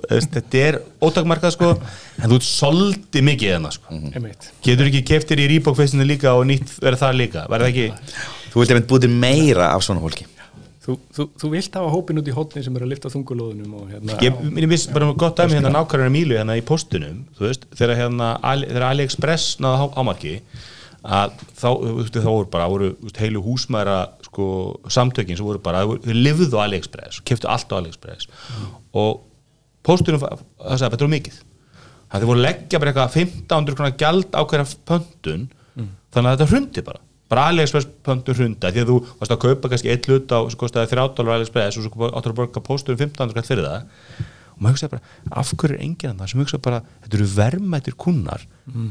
veist, 0.10 0.32
þetta 0.34 0.62
er 0.62 0.78
ótakmarkað 1.05 1.53
sko 1.53 1.72
en 1.76 2.32
þú 2.32 2.39
ert 2.39 2.47
svolítið 2.47 3.26
mikið 3.30 3.55
enna 3.57 3.74
sko. 3.74 3.99
Einmitt. 4.14 4.49
Getur 4.66 4.89
ekki 4.89 5.03
keftir 5.12 5.41
í 5.43 5.49
rýbókfeistinu 5.55 6.05
líka 6.07 6.34
og 6.38 6.47
nýtt 6.49 6.78
verið 6.82 7.03
það 7.03 7.20
líka, 7.24 7.45
verður 7.51 7.72
ekki? 7.74 7.88
Þú 8.49 8.64
vilt 8.64 8.74
einmitt 8.74 8.89
búið 8.89 9.05
til 9.05 9.16
meira 9.26 9.74
af 9.76 9.86
svona 9.86 10.05
fólki 10.05 10.30
þú, 10.89 10.97
þú, 11.15 11.27
þú 11.43 11.51
vilt 11.53 11.77
hafa 11.79 11.93
hópin 11.93 12.21
út 12.21 12.31
í 12.31 12.35
hotni 12.35 12.63
sem 12.65 12.75
er 12.79 12.85
að 12.85 12.91
lifta 12.93 13.13
þungulóðunum 13.13 13.77
og 13.79 13.93
hérna 13.93 14.17
ég 14.25 14.41
minni 14.41 14.69
viss 14.71 14.89
bara 14.91 15.11
gott 15.13 15.39
dæmi 15.39 15.57
hérna 15.59 15.71
nákvæmlega 15.75 16.13
Mílu 16.15 16.37
hérna 16.39 16.57
í 16.59 16.65
postunum 16.65 17.23
þú 17.37 17.47
veist, 17.47 17.69
þegar 17.77 18.01
hérna 18.03 18.33
þegar 18.65 18.87
AliExpress 18.89 19.59
náða 19.63 19.89
hámarki 19.95 20.35
að 20.99 21.35
þá, 21.55 21.67
þú 21.69 21.93
veist, 21.99 22.17
þá 22.19 22.29
voru 22.29 22.49
bara 22.51 22.67
voru, 22.71 22.89
heilu 23.19 23.43
húsmæra 23.43 23.99
sko, 24.25 24.47
samtökin 24.91 25.37
sem 25.39 25.47
voru 25.47 25.61
bara, 25.63 25.85
þau 25.87 26.15
lifðu 26.15 26.59
á 26.59 26.65
AliExpress 26.65 27.21
keftu 27.27 27.47
allt 27.51 27.71
á 27.71 27.79
AliExpress. 27.79 28.27
Og 28.99 29.21
postunum 29.85 30.19
það 30.19 30.41
sagði 30.59 30.89
að 30.89 30.95
þetta 30.95 31.05
var 31.05 31.13
mikið. 31.13 31.37
Það 32.09 32.23
þau 32.23 32.31
voru 32.31 32.43
leggja 32.43 32.81
bara 32.81 32.91
eitthvað 32.91 33.17
1500 33.21 33.77
krónar 33.79 33.95
gjald 34.01 34.35
á 34.35 34.41
hverja 34.43 34.67
pöntun 34.89 35.47
þannig 36.09 36.31
að 36.31 36.35
þetta 36.35 36.49
hrundi 36.51 36.83
bara 36.89 37.03
bara 37.30 37.45
AliExpress 37.51 37.88
pöntun 38.05 38.38
hrunda 38.39 38.71
því 38.73 38.84
að 38.84 38.91
þú 38.91 38.97
varst 39.19 39.36
að 39.36 39.41
kaupa 39.45 39.71
kannski 39.71 39.91
eitt 39.93 40.09
hlut 40.09 40.34
á 40.34 40.39
sem 40.49 40.59
kostaði 40.59 40.91
3 40.95 41.07
dólar 41.17 41.38
AliExpress 41.38 41.80
og 41.80 41.88
svo 41.88 42.09
áttur 42.09 42.34
að 42.34 42.39
borga 42.41 42.65
postunum 42.65 42.97
1500 42.97 43.38
kall 43.38 43.49
fyrir 43.49 43.67
það. 43.67 43.86
Og 44.55 44.63
maður 44.65 44.75
hugsaði 44.75 44.93
bara, 44.95 45.13
af 45.39 45.53
hverju 45.53 45.77
er 45.77 45.86
enginn 45.86 46.11
að 46.15 46.19
það 46.23 46.32
sem 46.34 46.43
hugsaði 46.43 46.65
bara, 46.65 46.82
þetta 47.05 47.19
eru 47.19 47.30
verðmættir 47.38 47.97
kunnar 48.05 48.45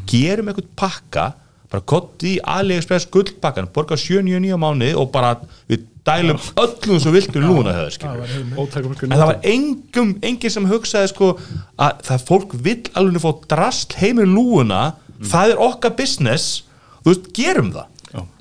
gerum 0.08 0.48
eitthvað 0.48 0.72
pakka 0.78 1.26
bara 1.68 1.84
kotti 1.84 2.36
í 2.36 2.40
AliExpress 2.48 3.10
gullpakkan 3.12 3.68
borga 3.74 3.98
799 4.00 4.56
á 4.56 4.58
mánuði 4.62 4.94
og 4.96 5.10
bara 5.12 5.34
við 5.68 5.84
dælum 6.08 6.38
öllum 6.62 7.02
svo 7.02 7.12
viltum 7.12 7.44
lúna 7.44 7.74
höfður 7.76 7.92
skilur 7.98 8.54
ótakmarkað 8.56 9.10
en 9.10 9.18
það 9.18 9.28
var 9.28 9.42
engum, 9.50 10.14
enginn 10.24 10.54
sem 10.54 10.70
hugsaði 10.70 11.10
sko 11.12 11.34
að 11.76 12.00
það 12.08 12.24
fólk 12.30 12.56
vill 12.64 12.86
alveg 12.96 13.20
fá 13.20 13.30
drast 13.52 13.98
heimir 14.00 14.30
lúuna 14.30 14.94
það 15.20 15.52
er 15.52 15.62
okkar 15.68 15.96
business. 15.98 16.62
Þú 17.02 17.12
veist, 17.12 17.28
gerum 17.36 17.70
það 17.74 17.97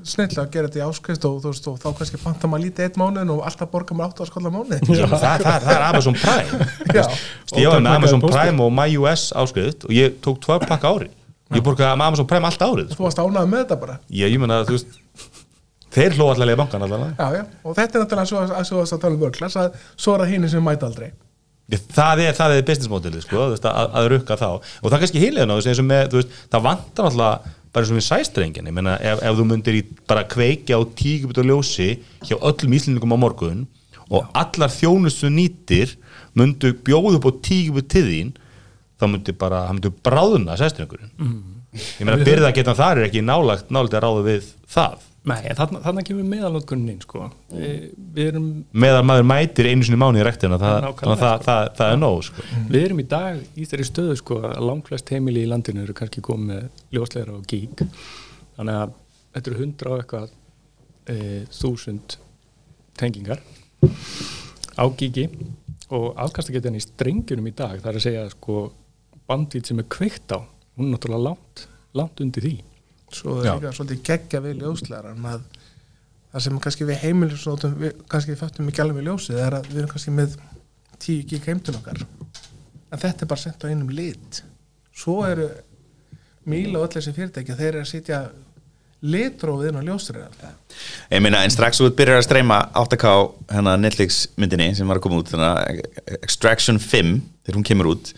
Snillega 0.07 0.43
að 0.43 0.53
gera 0.53 0.69
þetta 0.69 0.79
í 0.79 0.85
áskrift 0.87 1.27
og, 1.27 1.37
veist, 1.43 1.67
og 1.67 1.77
þá 1.81 1.87
kannski 1.99 2.19
panta 2.21 2.49
maður 2.49 2.65
lítið 2.67 2.87
eitt 2.87 2.99
mánuðin 2.99 3.33
og 3.33 3.41
alltaf 3.49 3.71
borga 3.71 3.97
maður 3.97 4.13
átt 4.13 4.21
að 4.23 4.29
skalla 4.31 4.51
mánuðin 4.53 4.85
það, 4.87 5.15
það, 5.23 5.43
það, 5.43 5.65
það 5.65 5.73
er 5.73 5.85
Amazon 5.87 6.17
Prime. 6.21 6.67
Já, 6.97 7.03
ég 7.59 7.71
var 7.73 7.83
með 7.83 7.97
Amazon 7.97 8.23
Prime 8.23 8.65
og 8.65 8.73
MyUS 8.77 9.25
áskrift 9.43 9.87
og 9.89 9.95
ég 9.97 10.17
tók 10.23 10.39
tvær 10.45 10.63
pakka 10.63 10.93
ári. 10.95 11.11
Ég 11.55 11.63
borgaði 11.63 11.99
með 11.99 12.11
Amazon 12.11 12.29
Prime 12.29 12.49
allt 12.49 12.63
árið 12.63 12.95
þú 12.95 13.05
varst 13.05 13.21
ánægð 13.23 13.51
með 13.51 13.63
þetta 13.65 13.79
bara? 13.83 13.99
Ég, 14.11 14.33
ég 14.33 14.41
menna 14.41 14.61
að 14.63 14.71
þú 14.71 14.77
veist 14.77 14.97
þeir 15.97 16.17
hlóa 16.17 16.33
allavega 16.35 16.59
bankan 16.59 16.83
allavega. 16.87 17.13
Já, 17.15 17.39
já, 17.39 17.45
og 17.63 17.77
þetta 17.77 17.97
er 17.97 18.03
náttúrulega 18.03 18.29
svo 18.31 18.41
að 18.43 18.67
svo 18.67 18.83
að 18.83 18.99
tala 19.03 19.15
um 19.15 19.23
vörklas 19.23 19.55
að 19.59 19.79
svo 19.95 20.15
er 20.15 20.23
það 20.23 20.33
hinn 20.33 20.49
sem 20.51 20.67
mæta 20.67 20.89
aldrei. 20.89 21.13
Það 21.67 22.21
er, 22.23 22.35
það 22.35 22.53
er 22.55 22.65
business 22.67 22.91
modelið 22.91 23.23
sko, 23.25 23.45
að, 23.51 23.65
að 23.99 24.05
rukka 24.13 24.37
þá. 24.39 24.49
Og 24.55 24.85
það 24.85 24.93
er 24.97 25.01
kannski 25.03 25.23
hýrlega 25.23 25.47
náðu 25.49 25.67
eins 25.67 25.81
og 25.81 25.87
með, 25.87 26.03
þú 26.13 26.21
veist, 26.21 26.37
það 26.53 26.67
vantar 26.67 27.09
alltaf 27.09 27.49
bara 27.73 27.83
eins 27.85 27.91
og 27.93 27.99
við 27.99 28.07
sæstrengin 28.07 28.69
ég 28.69 28.75
meina 28.75 28.97
ef, 28.99 29.21
ef 29.21 29.37
þú 29.37 29.45
myndir 29.49 29.79
í 29.79 29.83
bara 30.09 30.25
kveikja 30.29 30.79
á 30.79 30.81
tíkubit 30.97 31.41
og 31.41 31.49
ljósi 31.49 31.89
hjá 32.25 32.37
öllum 32.37 32.75
íslendingum 32.77 33.15
á 33.15 33.19
morgun 33.19 33.65
og 34.07 34.29
allar 34.37 34.71
þjónustu 34.71 35.29
nýtir 35.33 35.97
myndu 36.37 36.73
bjóðu 36.85 37.19
upp 37.19 37.29
á 37.29 37.33
tíkubit 37.49 37.89
til 37.91 38.05
þín 38.07 38.33
þá 38.97 39.05
myndi 39.11 39.35
bara, 39.37 39.65
það 39.67 39.77
myndi 39.77 39.93
bráðuna 40.07 40.57
sæstrengurinn 40.59 41.11
ég 41.77 42.07
meina 42.07 42.23
byrða 42.23 42.51
að 42.51 42.57
geta 42.59 42.75
þar 42.77 43.01
er 43.01 43.09
ekki 43.09 43.23
nálagt 43.25 43.71
nálagt 43.73 43.97
að 43.97 44.03
ráða 44.05 44.25
við 44.27 44.49
það. 44.73 45.05
Nei, 45.27 45.41
þarna, 45.57 45.81
þarna 45.83 46.03
kemur 46.07 46.27
meðalótkunnin 46.31 47.01
sko. 47.03 47.25
Vi, 47.51 47.71
við, 48.15 48.29
erum, 48.29 48.45
meðan 48.71 49.07
maður 49.09 49.25
mætir 49.27 49.67
einu 49.67 49.83
sinni 49.83 49.99
mánu 49.99 50.21
í 50.21 50.23
rektina 50.23 50.59
það, 50.61 50.87
það, 51.01 51.11
það, 51.19 51.43
það, 51.43 51.63
það 51.79 51.91
er 51.91 51.99
nóg 51.99 52.21
sko. 52.29 52.45
við 52.69 52.85
erum 52.85 53.01
í 53.03 53.05
dag 53.11 53.41
í 53.43 53.67
þeirri 53.67 53.87
stöðu 53.89 54.15
sko, 54.21 54.39
að 54.47 54.63
langflest 54.69 55.11
heimili 55.11 55.43
í 55.43 55.49
landinu 55.51 55.83
eru 55.83 55.97
kannski 55.97 56.23
komið 56.23 56.53
með 56.53 56.81
ljósleira 56.95 57.35
og 57.35 57.43
gík 57.51 57.83
þannig 58.55 58.79
að 58.79 58.95
þetta 59.35 59.51
eru 59.51 59.59
hundra 59.59 59.93
og 59.93 60.03
eitthvað 60.03 60.31
e, 61.11 61.17
þúsund 61.59 62.17
tengingar 62.97 63.43
á 64.79 64.83
gíki 64.97 65.27
og 65.93 66.11
afkastagetan 66.19 66.77
í 66.77 66.83
strengjunum 66.83 67.51
í 67.51 67.55
dag 67.57 67.81
það 67.81 67.91
er 67.91 67.99
að 67.99 68.05
segja 68.07 68.27
sko 68.31 68.67
bandvít 69.27 69.69
sem 69.69 69.83
er 69.83 69.91
kveikt 69.91 70.33
á 70.33 70.39
hún 70.77 70.89
er 70.89 70.95
náttúrulega 70.95 71.25
langt, 71.29 71.67
langt 71.97 72.21
undir 72.23 72.45
því. 72.45 72.55
Svo 73.13 73.39
er 73.41 73.49
líka 73.55 73.73
svolítið 73.75 74.03
geggja 74.09 74.43
við 74.43 74.63
ljóslegaran 74.63 75.29
að 75.31 75.45
það 76.31 76.45
sem 76.45 76.59
kannski 76.65 76.87
við 76.87 77.01
heimilisnótum 77.05 77.77
við 77.81 78.01
kannski 78.11 78.35
föttum 78.39 78.69
ekki 78.71 78.83
alveg 78.83 78.99
við 78.99 79.09
ljósið 79.09 79.39
er 79.41 79.57
að 79.57 79.69
við 79.71 79.81
erum 79.81 79.93
kannski 79.93 80.13
með 80.15 80.35
10 80.97 81.23
gig 81.29 81.47
heimtun 81.47 81.79
okkar. 81.79 82.03
En 82.91 83.01
þetta 83.01 83.25
er 83.25 83.31
bara 83.31 83.43
sent 83.43 83.63
á 83.63 83.69
einum 83.69 83.89
lit. 83.93 84.43
Svo 84.95 85.21
eru 85.27 85.47
Míla 86.47 86.79
og 86.79 86.87
öll 86.87 86.93
þessi 86.95 87.11
fyrirtæki 87.11 87.55
þeir 87.57 87.73
eru 87.73 87.81
að 87.83 87.89
sitja 87.89 88.19
litrófið 89.03 89.69
inn 89.69 89.79
á 89.81 89.83
ljóslegaran 89.85 90.53
Ég 91.11 91.21
meina, 91.21 91.43
en 91.43 91.53
strax 91.53 91.81
út 91.85 91.97
byrjar 91.97 92.21
að 92.21 92.25
streyma 92.25 92.61
8K 92.81 93.11
hennar 93.53 93.81
Netflix 93.81 94.23
myndinni 94.39 94.71
sem 94.77 94.87
var 94.89 94.97
að 94.97 95.05
koma 95.05 95.19
út 95.21 95.29
þannig 95.33 95.83
að 95.83 96.15
Extraction 96.21 96.79
5 96.81 97.11
þegar 97.45 97.59
hún 97.59 97.67
kemur 97.67 97.91
út 97.91 98.13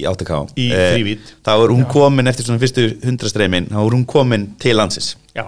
í 0.00 0.04
8K 0.10 0.40
Í 0.56 0.68
eh, 0.74 0.84
þrívídd. 0.96 1.32
þá 1.46 1.52
er 1.56 1.74
hún 1.76 1.86
komin 1.92 2.30
eftir 2.32 2.48
svona 2.48 2.62
fyrstu 2.62 2.86
100 2.98 3.32
streymin 3.32 3.68
þá 3.70 3.80
er 3.84 3.96
hún 3.98 4.06
komin 4.08 4.48
til 4.60 4.76
landsins. 4.80 5.14
Já, 5.36 5.46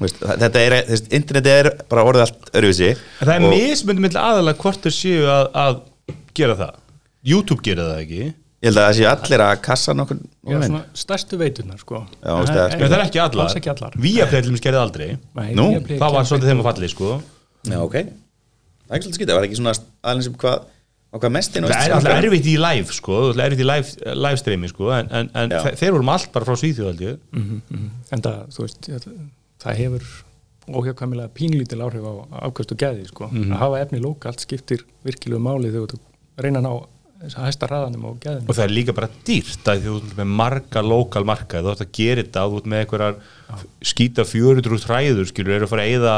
Veist, 0.00 0.16
þetta 0.24 0.60
er, 0.64 0.74
þess, 0.88 1.10
interneti 1.12 1.50
er 1.52 1.66
bara 1.92 2.06
orðið 2.08 2.22
allt 2.24 2.46
öruvísi 2.56 2.86
En 2.94 3.26
það 3.28 3.34
er 3.34 3.42
mismundum 3.52 4.06
með 4.06 4.16
aðalega 4.16 4.62
hvort 4.62 4.86
þau 4.86 4.94
séu 4.96 5.26
að, 5.28 5.50
að 5.60 5.76
gera 6.38 6.56
það. 6.56 6.78
YouTube 7.24 7.64
gerir 7.64 7.90
það 7.90 8.00
ekki. 8.00 8.22
Ég 8.64 8.70
held 8.70 8.80
að 8.80 8.86
það 8.86 8.96
séu 8.96 9.08
allir 9.10 9.42
að 9.44 9.54
kassa 9.66 9.94
nokkur 9.96 10.20
stærstu 10.96 11.36
veitunar 11.40 11.80
sko. 11.82 12.00
Já, 12.24 12.32
veist 12.40 12.54
það, 12.56 12.76
En 12.78 12.84
það 12.86 12.96
er 12.96 13.02
ekki 13.04 13.20
allar. 13.20 13.58
allar. 13.74 13.96
Viaplay 14.06 14.40
til 14.40 14.48
dæmis 14.48 14.64
gerði 14.64 14.78
það 14.78 14.86
aldrei. 14.86 15.08
Nei, 15.36 15.48
Nú, 15.58 15.66
Það 15.90 16.16
var 16.16 16.28
svolítið 16.30 16.52
þeim 16.52 16.62
að 16.62 16.68
falli 16.70 16.90
sko. 16.94 17.10
Já, 17.68 17.76
ok. 17.84 17.96
Það 18.00 18.94
er 18.94 18.96
ekki 18.98 19.04
svolítið 19.10 19.20
skýta, 19.20 19.36
var 19.36 19.48
ekki 19.50 19.58
svona 19.60 19.74
aðeins 20.00 20.30
um 20.30 20.38
hvað 20.40 20.64
á 21.14 21.18
Það 21.70 21.84
er 21.86 21.94
alltaf 21.94 22.18
erfitt 22.24 22.48
í 22.50 22.54
live 22.58 22.94
sko. 22.98 23.18
Það 23.32 23.40
er 23.44 23.46
erfitt 23.52 23.62
í 23.64 23.68
live, 23.70 24.14
live 24.26 24.40
streami 24.42 24.70
sko. 24.72 24.88
En, 24.98 25.10
en, 25.20 25.30
en 25.44 25.54
þeir 25.78 25.94
vorum 25.94 26.10
allt 26.14 26.30
bara 26.34 26.48
frá 26.48 26.56
Svíþjóð 26.58 26.88
held 26.90 27.04
ég. 27.06 27.18
En 28.14 28.24
það, 28.24 28.40
þú 28.56 28.64
veist, 28.66 28.88
ég- 28.90 29.10
það 29.64 29.78
hefur 29.84 30.08
óhjákvæmilega 30.64 31.28
pínlítil 31.36 31.82
áhrif 31.84 32.04
á 32.08 32.12
afkvæmst 32.48 32.72
og 32.74 32.78
gæði 32.80 33.06
sko. 33.10 33.28
að 33.30 33.54
hafa 33.60 33.80
efni 33.84 34.00
lokalt 34.00 34.40
skiptir 34.40 34.84
virkilegu 35.04 35.40
máli 35.44 35.70
þegar 35.74 35.92
þú 35.92 35.98
reyna 36.40 36.62
að 36.62 36.64
ná 36.64 36.72
þess 37.24 37.36
að 37.38 37.44
hæsta 37.48 37.68
raðanum 37.68 38.06
á 38.08 38.10
gæðinu 38.24 38.48
og 38.48 38.56
það 38.56 38.64
er 38.64 38.72
líka 38.72 38.94
bara 38.96 39.10
dýrt 39.28 39.68
að 39.70 39.84
þú 39.84 39.92
ert 40.00 40.16
með 40.18 40.32
marga 40.40 40.82
lokal 40.84 41.22
marka 41.28 41.60
þú 41.64 41.70
ert 41.74 41.84
að 41.84 41.92
gera 42.00 42.24
þetta 42.24 42.46
þú 42.48 42.58
ert 42.62 42.70
með 42.72 42.82
einhverjar 42.82 43.14
skýta 43.92 44.24
400 44.28 44.88
ræður 44.90 45.28
skilur 45.30 45.54
eru 45.58 45.68
að 45.68 45.72
fara 45.74 45.84
að 45.84 45.92
eyða 45.94 46.16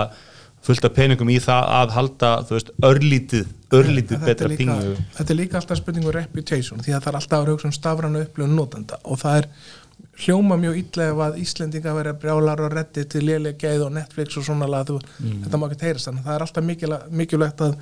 fullt 0.66 0.88
af 0.88 0.94
peningum 0.96 1.30
í 1.32 1.38
það 1.42 1.72
að 1.78 1.96
halda 1.96 2.34
veist 2.50 2.70
örlítið, 2.86 3.48
örlítið 3.76 4.20
þetta 4.20 4.28
betra 4.28 4.60
pingu 4.60 4.94
þetta 5.16 5.32
er 5.32 5.40
líka 5.40 5.60
alltaf 5.60 5.80
spurningu 5.80 6.14
reputation 6.14 6.82
því 6.82 6.96
að 6.96 7.02
það 7.06 7.10
er 7.12 7.18
alltaf 7.20 7.42
að 7.42 7.50
hugsa 7.54 7.70
um 7.70 7.76
stafranu 7.76 8.22
upplifun 8.26 8.56
notenda 8.58 9.00
og 9.04 9.20
það 9.22 9.42
er 9.42 9.50
hljóma 10.16 10.56
mjög 10.56 10.78
illa 10.80 11.06
ef 11.10 11.18
að 11.26 11.38
Íslendinga 11.42 11.92
verið 11.96 12.14
að 12.14 12.20
brjálar 12.22 12.62
og 12.64 12.72
reddi 12.72 13.04
til 13.12 13.22
lélega 13.26 13.58
geið 13.60 13.82
og 13.86 13.90
Netflix 13.96 14.38
og 14.40 14.46
svona 14.46 14.68
lag, 14.70 14.88
þú, 14.88 14.96
þetta 15.44 15.60
má 15.60 15.66
ekki 15.68 15.88
heyrast 15.88 16.08
þannig. 16.08 16.22
Að 16.22 16.28
það 16.28 16.36
er 16.36 16.44
alltaf 16.46 17.10
mikilvægt, 17.20 17.64
að 17.66 17.74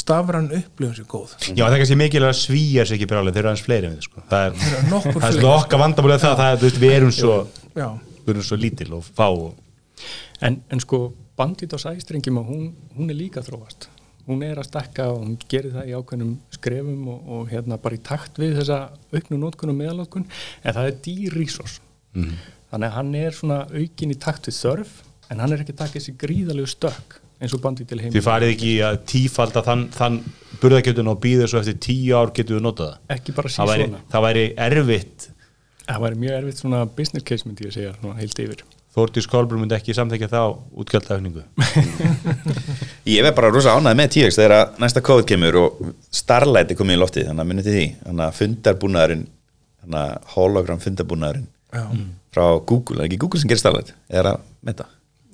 stafran 0.00 0.48
upplifun 0.60 0.96
sér 0.96 1.08
góð. 1.10 1.34
Já, 1.50 1.64
það 1.66 1.76
er 1.76 1.82
kannski 1.82 1.98
mikilvægt 2.00 2.30
að 2.30 2.40
svíja 2.40 2.86
sig 2.88 2.98
ekki 2.98 3.10
brálega 3.10 3.36
þeir 3.36 3.42
eru 3.42 3.52
aðeins 3.52 3.66
fleiri 3.66 3.90
en 3.90 3.98
við 3.98 4.08
sko. 4.08 4.24
það 4.30 4.46
er, 4.46 4.56
það 5.18 5.28
er 5.42 5.50
okkar 5.50 5.82
vandamálið 5.84 6.24
það, 6.24 6.38
það 6.40 6.54
er, 6.54 6.62
veist, 6.64 6.80
við 6.84 6.96
erum 7.00 7.12
svo 7.14 7.36
Já, 7.74 7.88
við 8.24 8.32
erum 8.34 8.48
svo 8.48 8.60
lítil 8.60 8.90
og 8.96 9.04
fá 9.10 9.26
og, 9.28 9.52
en, 10.40 10.60
en 10.72 10.84
sko 10.84 11.04
bandit 11.38 11.74
á 11.74 11.78
sæstrengjum 11.80 12.40
hún, 12.46 12.64
hún 12.96 13.10
er 13.10 13.18
líka 13.18 13.42
þróast. 13.44 13.88
Hún 14.24 14.44
er 14.46 14.56
að 14.56 14.70
stakka 14.70 15.10
og 15.12 15.20
hún 15.20 15.34
gerir 15.50 15.74
það 15.74 15.90
í 15.90 15.96
ákveðnum 15.98 16.36
skrefum 16.54 17.08
og, 17.12 17.26
og 17.28 17.50
hérna 17.50 17.76
bara 17.80 17.98
í 17.98 18.04
takt 18.04 18.38
við 18.40 18.56
þessa 18.60 18.78
auknu 19.12 19.40
nótkun 19.40 19.74
og 19.74 19.80
meðalótkun 19.80 20.24
en 20.28 20.76
það 20.78 20.86
er 20.88 21.00
dýr 21.04 21.36
resource. 21.36 21.82
Þannig 22.14 22.88
að 22.88 22.96
hann 22.96 23.12
er 23.18 23.36
svona 23.36 23.58
aukin 23.74 24.14
í 24.14 24.18
takt 24.22 24.48
við 24.48 24.56
þörf 24.62 24.96
en 25.30 25.42
hann 25.42 25.52
er 25.52 25.64
ekki 25.64 25.74
að 25.74 25.82
taka 25.82 25.98
þessi 25.98 26.16
gríðalegu 26.20 26.70
stökk 26.72 27.18
eins 27.42 27.54
og 27.56 27.62
bandit 27.64 27.88
til 27.90 28.00
heim 28.00 28.12
þið 28.14 28.24
farið 28.24 28.52
ekki 28.54 28.72
að 28.86 28.98
tífalda 29.10 29.62
þann, 29.66 29.84
þann 29.94 30.18
burðakjötun 30.62 31.10
og 31.10 31.20
býður 31.22 31.50
svo 31.50 31.60
eftir 31.60 31.80
tíu 31.82 32.16
ár 32.16 32.32
getur 32.36 32.58
við 32.58 32.66
notað 32.68 32.92
það? 32.92 33.00
Ekki 33.16 33.34
bara 33.36 33.52
það 33.52 33.72
síðan 33.72 33.88
svona. 33.88 34.02
það 34.12 34.26
væri 34.28 34.44
erfitt. 34.68 35.26
Það 35.84 36.04
væri 36.06 36.20
mjög 36.22 36.38
erfitt 36.38 36.62
svona 36.62 36.84
business 37.00 37.26
case 37.28 37.48
myndi 37.48 37.66
ég 37.66 37.74
að 37.74 37.78
segja 37.80 37.96
svona 37.98 38.16
heilt 38.20 38.42
yfir 38.46 38.64
Þórtís 38.94 39.26
Kolbrun 39.26 39.64
myndi 39.64 39.74
ekki 39.74 39.94
samþekja 39.96 40.28
þá 40.30 40.40
útgjaldafningu 40.78 41.42
Ég 43.10 43.24
verð 43.26 43.34
bara 43.34 43.50
rosa 43.50 43.74
ánægð 43.74 43.98
með 43.98 44.12
TX 44.14 44.38
þegar 44.38 44.54
að 44.54 44.78
næsta 44.84 45.02
COVID 45.04 45.26
kemur 45.28 45.58
og 45.58 45.80
Starlight 46.14 46.70
er 46.70 46.78
komið 46.78 46.96
í 46.96 47.00
loftið, 47.02 47.26
þannig 47.30 47.42
að 47.42 47.50
munið 47.50 47.66
til 47.66 47.74
því. 47.74 47.86
Þannig 48.04 48.24
að 48.28 48.38
fundarbúnaðurinn 48.38 49.26
þannig 49.82 49.98
að 50.04 50.30
hologram 50.36 50.80
fundarbúnaðurinn 50.84 51.50
já, 51.74 51.84
frá 52.36 52.46
Google, 52.70 53.00
er 53.00 53.08
ekki 53.08 53.20
Google 53.26 53.42
sem 53.42 53.50
gerir 53.50 53.64
Starlight? 53.64 53.92
Er 54.08 54.30
að 54.30 54.48
metta 54.64 54.88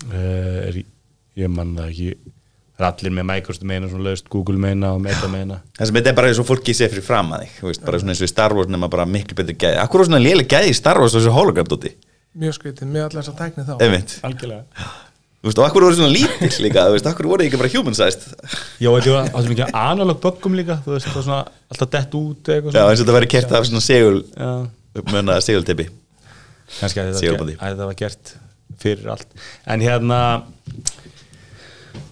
uh, 0.08 0.58
er, 0.64 0.82
ég 1.44 1.56
man 1.60 1.76
það 1.76 1.92
ekki. 1.92 2.36
Það 2.80 2.86
allir 2.94 3.12
með 3.12 3.26
Microsoft 3.28 3.64
meina 3.68 3.88
svona 3.92 4.06
löst 4.08 4.28
Google 4.32 4.56
meina 4.56 4.94
og 4.96 5.02
Meta 5.04 5.28
meina. 5.28 5.58
Það 5.76 5.90
sem 5.90 5.96
þetta 5.98 6.08
er 6.14 6.14
bara 6.16 6.30
eins 6.32 6.38
og 6.40 6.46
fólki 6.48 6.72
sé 6.72 6.86
fyrir 6.88 7.04
fram 7.04 7.34
að 7.36 7.42
þig 7.44 7.58
þú 7.58 7.66
veist, 7.68 7.82
bara 7.84 7.98
svona 8.00 8.14
eins 8.14 8.22
og 8.24 8.30
í 8.30 8.30
Star 8.32 8.54
Wars 8.56 8.70
nema 8.72 8.88
bara 8.88 9.04
miklu 9.04 9.36
betur 9.36 9.58
gæði. 9.60 9.76
Akkur 9.82 10.00
er 10.00 10.08
svona 10.08 10.22
lélega 10.24 10.56
gæði 10.56 10.72
í 10.72 10.78
Star 10.78 10.96
Wars 10.96 11.12
og 11.12 11.20
þessu 11.20 11.34
hologram 11.36 11.68
dóti 11.68 11.92
mjög 12.38 12.54
skritið 12.58 12.90
með 12.90 13.06
allar 13.08 13.22
þess 13.24 13.32
að 13.32 13.38
tækni 13.40 13.64
þá. 13.66 13.72
Einmitt, 13.82 14.12
algjörlega. 14.26 14.88
Þú 15.40 15.48
veist, 15.48 15.58
og 15.62 15.64
akkur 15.64 15.84
voru 15.86 15.96
svona 15.96 16.12
lítill 16.12 16.64
líka? 16.66 16.82
Þú 16.84 16.94
veist, 16.98 17.06
akkur 17.08 17.26
voru 17.30 17.44
ekki 17.46 17.56
bara 17.62 17.70
human 17.72 17.94
sized 17.96 18.26
Já, 18.76 18.90
þetta 18.92 19.14
var 19.14 19.30
áttum 19.40 19.54
ekki 19.54 19.68
analog 19.80 20.18
böggum 20.20 20.56
líka 20.58 20.76
þú 20.84 20.92
veist, 20.92 21.06
það 21.08 21.16
var 21.16 21.24
svona 21.24 21.38
alltaf 21.72 21.90
dett 21.94 22.16
út 22.18 22.50
eitthvað 22.52 22.74
Já, 22.76 22.76
svona. 22.76 22.90
eins 22.90 23.00
og 23.00 23.06
þetta 23.06 23.14
væri 23.16 23.30
kert 23.32 23.54
af 23.56 23.64
svona 23.70 23.80
segul 23.86 24.18
Já. 24.36 24.50
uppmönna 25.00 25.38
segultippi 25.40 25.86
kannski 26.76 27.00
að 27.00 27.08
þetta, 27.08 27.22
Segurbandi. 27.24 27.56
að 27.56 27.72
þetta 27.72 27.88
var 27.88 27.96
gert 28.02 28.34
fyrir 28.84 29.08
allt. 29.14 29.32
En 29.66 29.80
hérna 29.84 30.20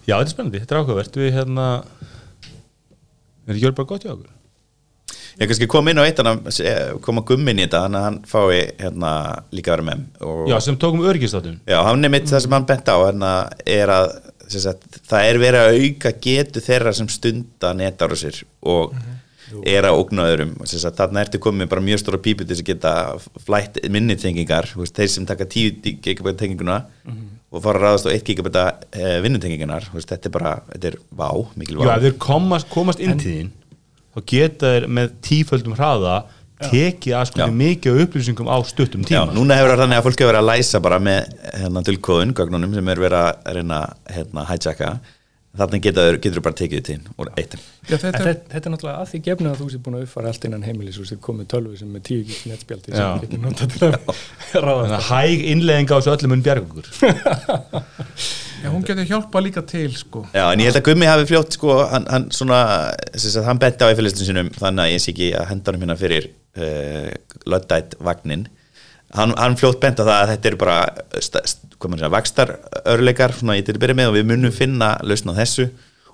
já, 0.09 0.17
þetta 0.17 0.25
er 0.25 0.33
spennandi, 0.33 0.63
þetta 0.65 0.75
er 0.75 0.81
áhugavert. 0.83 1.21
Við 1.21 1.37
hérna 1.37 1.69
er 3.47 3.55
ekki 3.55 3.67
verið 3.69 3.79
bara 3.79 3.91
gott 3.93 4.05
hjá 4.09 4.13
okkur 4.17 4.33
Ég 5.39 5.47
kannski 5.47 5.69
kom 5.71 5.87
inn 5.91 6.01
á 6.01 6.03
eitt 6.03 6.19
hann 6.19 6.41
koma 7.05 7.23
gummin 7.27 7.61
í 7.61 7.67
þetta, 7.67 7.85
þannig 7.85 8.01
að 8.01 8.07
hann 8.09 8.17
fái 8.27 8.63
hérna 8.81 9.13
líka 9.55 9.71
að 9.71 9.77
vera 9.77 9.87
með. 9.87 10.01
Og, 10.27 10.41
já, 10.51 10.57
sem 10.65 10.79
tókum 10.81 11.05
örgistátum 11.07 11.61
Já, 11.63 11.79
hann 11.87 12.09
er 12.09 12.11
mitt 12.11 12.27
það 12.31 12.43
sem 12.45 12.57
hann 12.57 12.67
bent 12.67 12.91
á 12.91 12.97
hérna, 12.99 13.31
er 13.63 13.93
að 13.95 14.11
sem 14.49 14.65
sagt, 14.65 14.99
það 15.07 15.29
er 15.29 15.39
verið 15.43 15.63
að 15.63 15.79
auka 15.85 16.13
getu 16.25 16.63
þeirra 16.65 16.95
sem 16.97 17.09
stunda 17.13 17.71
netárásir 17.77 18.43
og 18.67 18.95
er 19.69 19.87
að 19.89 19.99
ógna 20.01 20.27
öðrum. 20.29 20.55
Sem 20.69 20.83
þarna 20.97 21.23
ertu 21.25 21.41
komið 21.43 21.71
bara 21.71 21.85
mjög 21.85 22.03
stóra 22.03 22.21
pípu 22.25 22.45
til 22.45 22.57
þess 22.57 22.65
að 22.65 22.71
geta 22.73 22.93
flætt 23.45 23.79
minni 23.93 24.17
tengingar. 24.21 24.69
Þú 24.73 24.83
veist, 24.83 24.97
þeir 24.97 25.13
sem 25.13 25.29
taka 25.29 25.47
10 25.49 26.01
gigabæta 26.05 26.43
tenginguna 26.43 26.81
og 27.49 27.63
fara 27.65 27.79
að 27.79 27.85
ráðast 27.85 28.09
á 28.09 28.13
1 28.13 28.27
gigabæta 28.29 28.65
eh, 28.93 29.21
veist, 29.23 30.11
þetta 30.11 30.29
er 30.29 30.35
bara 30.35 30.57
þetta 30.73 30.91
er 30.91 30.99
vá, 31.17 31.31
mikil 31.57 31.79
já, 31.79 31.85
vá. 31.85 31.95
Ef 31.95 32.05
þeir 32.05 32.19
komast, 32.21 32.69
komast 32.73 33.01
inn 33.01 33.17
til 33.21 33.37
þín 33.37 33.55
þá 34.19 34.25
geta 34.35 34.75
þeir 34.75 34.89
með 34.99 35.15
tíföldum 35.29 35.77
hraða 35.79 36.17
tekið 36.59 37.15
að 37.15 37.29
sko 37.31 37.45
Já. 37.45 37.53
mikið 37.55 37.93
af 37.93 38.01
upplýsingum 38.05 38.49
á 38.51 38.57
stuttum 38.67 39.05
Já, 39.07 39.23
tíma 39.23 39.37
núna 39.37 39.59
hefur 39.61 39.71
það 39.77 39.85
þannig 39.85 40.01
að 40.01 40.09
fólk 40.09 40.23
hefur 40.25 40.33
verið 40.33 40.41
að 40.43 40.49
læsa 40.51 40.81
bara 40.83 40.99
með 40.99 41.37
hérna 41.53 41.83
dulkóðun, 41.87 42.35
gögnunum 42.35 42.75
sem 42.75 42.91
er 42.91 43.03
verið 43.05 43.21
að 43.21 43.55
reyna 43.59 43.79
hérna 44.11 44.47
hijacka 44.49 44.91
þannig 45.59 45.85
getur 45.87 46.19
getur 46.23 46.43
bara 46.45 46.59
tekið 46.59 46.81
þetta 46.81 46.95
inn 46.95 47.07
og 47.15 47.31
eittin. 47.41 47.63
Já, 47.89 47.95
þetta, 47.95 48.11
þetta, 48.19 48.51
þetta 48.53 48.69
er 48.69 48.75
náttúrulega 48.75 48.99
að 49.05 49.09
því 49.13 49.21
gefnu 49.29 49.51
að 49.53 49.63
þú 49.63 49.69
sér 49.73 49.83
búin 49.87 49.97
að 49.99 50.05
uppfara 50.07 50.33
allt 50.33 50.45
innan 50.49 50.67
heimilis 50.67 50.99
og 51.01 51.09
sér 51.09 51.23
komið 51.25 51.49
tölvu 51.55 51.79
sem 51.79 51.95
með 51.95 52.05
10 52.11 52.27
gig 52.29 52.43
netspjaldi 52.51 52.93
Já. 52.93 52.99
sem 52.99 53.23
getur 53.25 53.43
notað 53.47 53.73
til 53.75 53.89
að 53.89 53.97
ráða 54.67 54.83
þannig 54.83 54.99
að 54.99 55.09
hæg 55.09 55.47
innlegging 55.55 55.89
á 55.91 55.97
þessu 55.97 56.15
öllum 56.15 56.35
mun 56.35 56.45
bjargungur 56.47 56.87
já, 58.63 58.69
hún 58.73 58.85
getur 58.87 59.07
hjálpa 59.09 59.43
líka 59.45 59.63
til 59.67 59.93
sko. 59.97 60.25
Já, 60.35 60.45
en 60.53 60.61
ég 60.63 60.69
held 60.71 60.81
að 60.81 60.87
Gummi 60.91 61.09
hafi 61.09 61.27
fljótt 61.31 61.57
sko, 61.59 61.79
hann, 61.93 62.07
hann 62.13 62.29
svona, 62.35 62.61
sem 63.15 63.31
sagt, 63.35 63.47
hann 63.49 63.59
benti 63.63 63.85
á 63.85 63.91
eftirlistin 63.93 64.29
sinum 64.29 64.51
þannig 64.59 64.85
að 64.87 64.93
ég 64.95 65.03
sé 65.05 65.13
ekki 65.15 65.31
að 65.39 65.49
henda 65.53 65.73
hann 65.75 65.83
hérna 65.85 65.99
fyrir 66.01 66.31
uh, 66.59 67.11
löddætt 67.49 67.99
vagnin 68.05 68.47
hann, 69.17 69.35
hann 69.39 69.57
fljótt 69.61 69.81
benti 69.83 70.03
á 70.03 70.09
það 70.09 70.17
að 70.23 70.33
þetta 70.35 70.51
eru 70.53 70.63
bara 70.65 70.79
hvað 71.79 71.93
maður 71.93 72.01
segja, 72.03 72.15
vakstar 72.17 72.55
örleikar 72.95 73.37
svona 73.39 73.59
í 73.59 73.63
til 73.67 73.77
að 73.77 73.85
byrja 73.85 73.99
með 74.03 74.11
og 74.13 74.17
við 74.19 74.27
munum 74.33 74.53
finna 74.55 74.97
lausn 75.07 75.31
á 75.33 75.39
þessu 75.39 75.69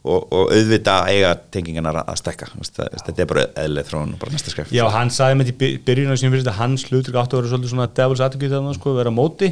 og, 0.04 0.26
og 0.36 0.50
auðvita 0.52 0.98
eiga 1.08 1.30
tengingarnar 1.54 2.02
að 2.04 2.18
stekka 2.20 2.50
Þú 2.52 2.60
veist, 2.60 2.74
það- 2.76 2.90
þetta 3.08 3.22
er 3.24 3.28
bara 3.30 3.44
eðlið 3.64 3.86
þróun 3.88 4.10
og 4.12 4.18
bara 4.20 4.34
næsta 4.34 4.52
skref. 4.52 4.72
Já, 4.76 4.84
hann 4.92 5.08
sagði 5.14 5.38
með 5.40 5.48
því 5.54 5.70
byrjun 5.86 6.12
á 6.12 6.16
sínum 6.20 6.34
fyrir 6.34 6.44
þetta 6.44 6.58
hans 6.58 6.84
hlutur 6.90 7.16
áttu 7.22 7.38
að 7.38 7.40
vera 7.40 7.52
svolítið 7.54 7.72
svona 7.72 7.86
devils 7.96 8.20
advocate 8.26 8.52
þannig 8.52 8.76
sko, 8.76 8.92
vera 8.98 9.14
móti, 9.16 9.48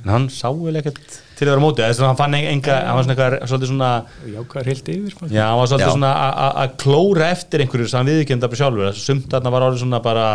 en 0.00 0.08
hann 0.14 0.28
sá 0.32 0.48
vel 0.56 0.80
ekkert 0.80 1.18
til 1.40 1.48
að 1.48 1.52
vera 1.54 1.60
á 1.60 1.66
móti, 1.66 1.82
þess 1.88 2.02
að 2.04 2.10
hann 2.10 2.18
fann 2.20 2.34
enga 2.38 2.74
hann 2.84 2.96
var 3.00 3.04
svona 3.06 3.14
eitthvað, 3.16 3.36
svolítið 3.50 3.70
svona 3.72 3.90
jákvæðar 4.36 4.68
heilt 4.70 4.88
yfir 4.94 5.12
sko. 5.14 5.28
já, 5.32 5.44
hann 5.48 5.60
var 5.60 5.70
svolítið 5.70 5.88
Já. 5.88 5.94
svona 5.96 6.10
a- 6.12 6.34
a- 6.46 6.56
að 6.66 6.74
klóra 6.84 7.30
eftir 7.32 7.64
einhverju 7.64 7.88
sem 7.88 7.98
hann 8.04 8.10
viðkenda 8.12 8.50
bara 8.52 8.60
sjálfur, 8.60 8.90
þess 8.90 9.00
að 9.00 9.08
sumt 9.10 9.30
þarna 9.32 9.52
var 9.56 9.66
orðið 9.70 9.82
svona 9.84 10.02
bara 10.04 10.26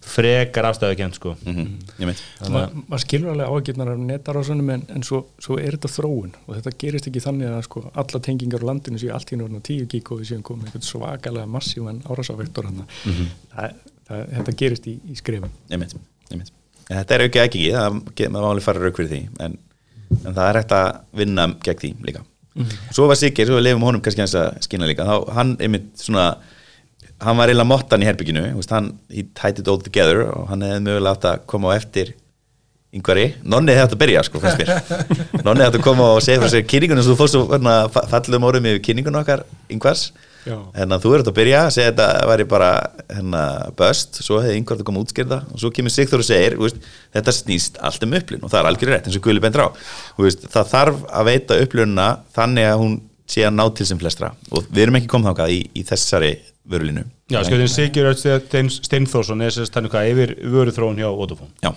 frekar 0.00 0.64
afstæðukent 0.64 1.14
sko. 1.18 1.34
Mm 1.44 1.74
ég 2.00 2.06
mynd 2.08 2.20
Ma, 2.50 2.62
maður 2.88 3.02
skilur 3.04 3.32
alveg 3.34 3.50
ágjörnar 3.52 3.90
af 3.92 3.98
netarásunum 4.00 4.70
en, 4.72 4.84
en 4.96 5.02
svo, 5.04 5.18
svo 5.38 5.58
er 5.60 5.76
þetta 5.76 5.90
þróun. 5.92 6.30
Og 6.48 6.56
þetta 6.56 6.72
gerist 6.80 7.08
ekki 7.10 7.20
þannig 7.20 7.50
að 7.52 7.62
sko, 7.68 7.82
alla 7.94 8.20
tengingar 8.24 8.64
á 8.64 8.68
landinu 8.70 8.98
séu 9.02 9.12
allt 9.12 9.32
í 9.32 9.36
náttúrulega 9.36 9.66
10 9.68 9.86
gig 9.92 10.12
og 10.12 10.22
við 10.22 10.30
séum 10.32 10.42
komið 10.48 10.70
einhvern 10.70 10.88
svakalega 10.88 11.46
massívan 11.52 12.00
árásávektor 12.08 12.64
hann 12.70 12.86
það, 13.04 13.74
það, 14.08 14.24
þetta 14.38 14.56
gerist 14.64 14.88
í, 14.88 14.96
í 15.12 15.16
skrifum 15.20 15.52
þetta 16.90 17.14
er 17.14 17.24
aukið 17.28 17.42
ekki, 17.44 17.64
það 17.76 18.00
maður 18.32 18.46
máli 18.48 18.64
fara 18.64 18.82
rauk 18.82 18.96
fyrir 18.98 19.10
því 19.12 19.20
en, 19.46 19.58
en 20.18 20.34
það 20.36 20.44
er 20.48 20.58
hægt 20.60 20.74
að 20.76 20.88
vinna 21.22 21.48
gegn 21.66 21.80
því 21.84 21.90
líka. 22.08 22.24
Svo 22.92 23.06
var 23.08 23.16
Siggeir, 23.20 23.46
svo 23.48 23.56
við 23.60 23.68
lefum 23.68 23.84
honum 23.86 24.02
kannski 24.04 24.20
hans 24.24 24.34
að 24.36 24.56
skina 24.66 24.88
líka. 24.90 25.06
Þá 25.06 25.34
hann 25.36 25.52
einmitt 25.62 25.90
svona 26.02 26.24
hann 27.20 27.36
var 27.38 27.50
eiginlega 27.52 27.68
mottan 27.68 28.02
í 28.02 28.08
herbygginu 28.08 28.42
hann, 28.72 28.90
he 29.12 29.22
tied 29.36 29.58
it 29.60 29.68
all 29.68 29.78
together 29.80 30.24
og 30.32 30.48
hann 30.50 30.64
hefði 30.64 30.82
mögulega 30.86 31.12
átt 31.18 31.26
að 31.30 31.42
koma 31.52 31.70
á 31.72 31.76
eftir 31.76 32.14
yngvari, 32.96 33.26
nonni 33.46 33.74
hefði 33.76 33.84
átt 33.86 33.94
að 33.94 34.00
byrja 34.02 34.22
sko, 34.26 34.40
nonni 35.46 35.62
hefði 35.62 35.68
átt 35.68 35.78
að 35.78 35.84
koma 35.84 36.06
og 36.16 36.22
segja 36.24 36.40
frá 36.42 36.48
sér 36.50 36.64
kynningunum, 36.66 37.04
þú 37.06 37.16
fórst 37.20 37.36
svo 37.36 37.42
hérna, 37.52 37.74
fa- 37.92 38.06
fallegum 38.10 38.46
orðum 38.48 38.66
yfir 38.72 38.80
kynningunum 38.88 39.20
okkar 39.20 39.44
yngvars 39.70 40.08
Hérna 40.46 40.98
þú 41.02 41.12
ert 41.18 41.28
að 41.30 41.36
byrja 41.36 41.60
að 41.66 41.74
segja 41.76 41.90
að 41.90 41.98
þetta 41.98 42.28
væri 42.30 42.46
bara 42.48 42.70
hérna 43.10 43.42
böst, 43.76 44.22
svo 44.24 44.40
hefði 44.40 44.60
yngvar 44.60 44.80
að 44.80 44.88
koma 44.88 45.00
að 45.00 45.06
útskýrða 45.06 45.40
og 45.50 45.62
svo 45.62 45.70
kemur 45.76 45.94
Sigþór 45.94 46.24
og 46.24 46.28
segir 46.30 46.56
veist, 46.60 46.88
þetta 47.16 47.34
snýst 47.36 47.80
allt 47.84 48.06
um 48.06 48.16
upplun 48.20 48.46
og 48.46 48.52
það 48.52 48.60
er 48.62 48.70
algjörlega 48.70 48.96
rétt 48.98 49.10
eins 49.10 49.20
og 49.20 49.26
Guðli 49.26 49.44
bendur 49.44 49.66
á. 49.66 49.68
Veist, 50.20 50.48
það 50.52 50.72
þarf 50.72 51.04
að 51.10 51.30
veita 51.30 51.60
upplununa 51.64 52.08
þannig 52.36 52.70
að 52.70 52.82
hún 52.84 52.98
sé 53.30 53.44
að 53.46 53.56
ná 53.58 53.64
til 53.76 53.86
sem 53.86 54.00
flestra. 54.00 54.32
Og 54.50 54.66
við 54.70 54.86
erum 54.86 54.98
ekki 54.98 55.12
komið 55.12 55.30
þákað 55.30 55.54
í, 55.54 55.60
í 55.76 55.84
þessari 55.86 56.32
vörulínu. 56.70 57.04
Já, 57.30 57.40
þeim 57.46 57.68
Sigur 57.70 58.10
Steinþórsson 58.80 59.44
er 59.46 59.54
sérst 59.54 59.76
þannig 59.76 59.94
hvað 59.94 60.10
yfir 60.10 60.34
vöruþróun 60.50 60.98
hjá 60.98 61.08
Vodafone. 61.14 61.52
Já, 61.62 61.72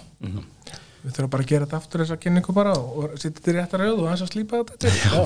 við 1.14 1.20
þurfum 1.20 1.32
bara 1.36 1.46
að 1.46 1.52
gera 1.54 1.66
þetta 1.68 1.80
aftur 1.80 2.04
þessa 2.04 2.18
kynningu 2.24 2.56
bara 2.58 2.74
og 2.74 2.98
og 3.04 3.14
setja 3.22 3.36
þetta 3.38 3.52
í 3.52 3.56
réttar 3.60 3.84
rauð 3.84 4.02
og 4.04 4.10
hans 4.10 4.24
að 4.26 4.32
slípa 4.34 4.62
þetta 4.64 4.80
til. 4.82 4.94
Já, 5.04 5.22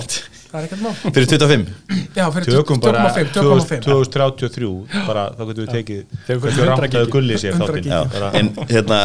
það 0.52 0.60
er 0.60 0.68
ekkert 0.68 0.84
mál. 0.84 0.94
Fyrir 1.16 1.30
25 1.32 1.66
já, 2.18 2.26
fyrir 2.36 2.52
Tökum 2.58 2.84
bara 2.84 3.06
2,5 3.16 3.32
2,5 3.38 3.88
2033 3.88 4.70
bara 5.08 5.26
þá 5.38 5.42
getum 5.50 5.64
við 5.64 5.74
tekið 5.78 6.04
Þegar 6.28 6.38
við 6.38 6.44
hversu 6.44 6.60
fyrir 6.60 6.68
100 6.68 6.72
rangt 6.74 6.86
að 6.88 7.00
gigi. 7.00 7.12
gulli 7.16 7.40
sér 7.42 7.56
100 7.56 7.66
þáttinn? 7.66 7.84
gigi. 7.84 7.96
Já, 7.96 8.02
bara- 8.14 8.32
en 8.38 8.54
hérna, 8.72 9.00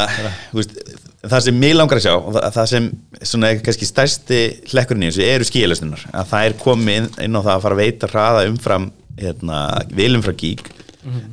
það 1.22 1.44
sem 1.46 1.58
mig 1.62 1.74
langar 1.78 2.00
að 2.00 2.06
sjá 2.06 2.14
og 2.18 2.36
það, 2.56 2.66
sem 2.72 2.90
svona 3.22 3.50
er 3.52 3.60
kannski 3.62 3.86
stærsti 3.88 4.40
hlekkurinn 4.72 5.06
í 5.06 5.10
þessu 5.12 5.26
eru 5.28 5.46
skílausnunar 5.46 6.04
að 6.10 6.30
það 6.32 6.46
er 6.48 6.56
komið 6.62 7.10
inn, 7.22 7.36
á 7.38 7.40
það 7.42 7.52
að 7.56 7.64
fara 7.66 7.76
að 7.78 7.82
veita 7.84 8.10
hraða 8.10 8.46
umfram 8.50 8.88
hérna, 9.20 9.58
vilum 9.94 10.24
frá 10.24 10.34
gík 10.34 10.72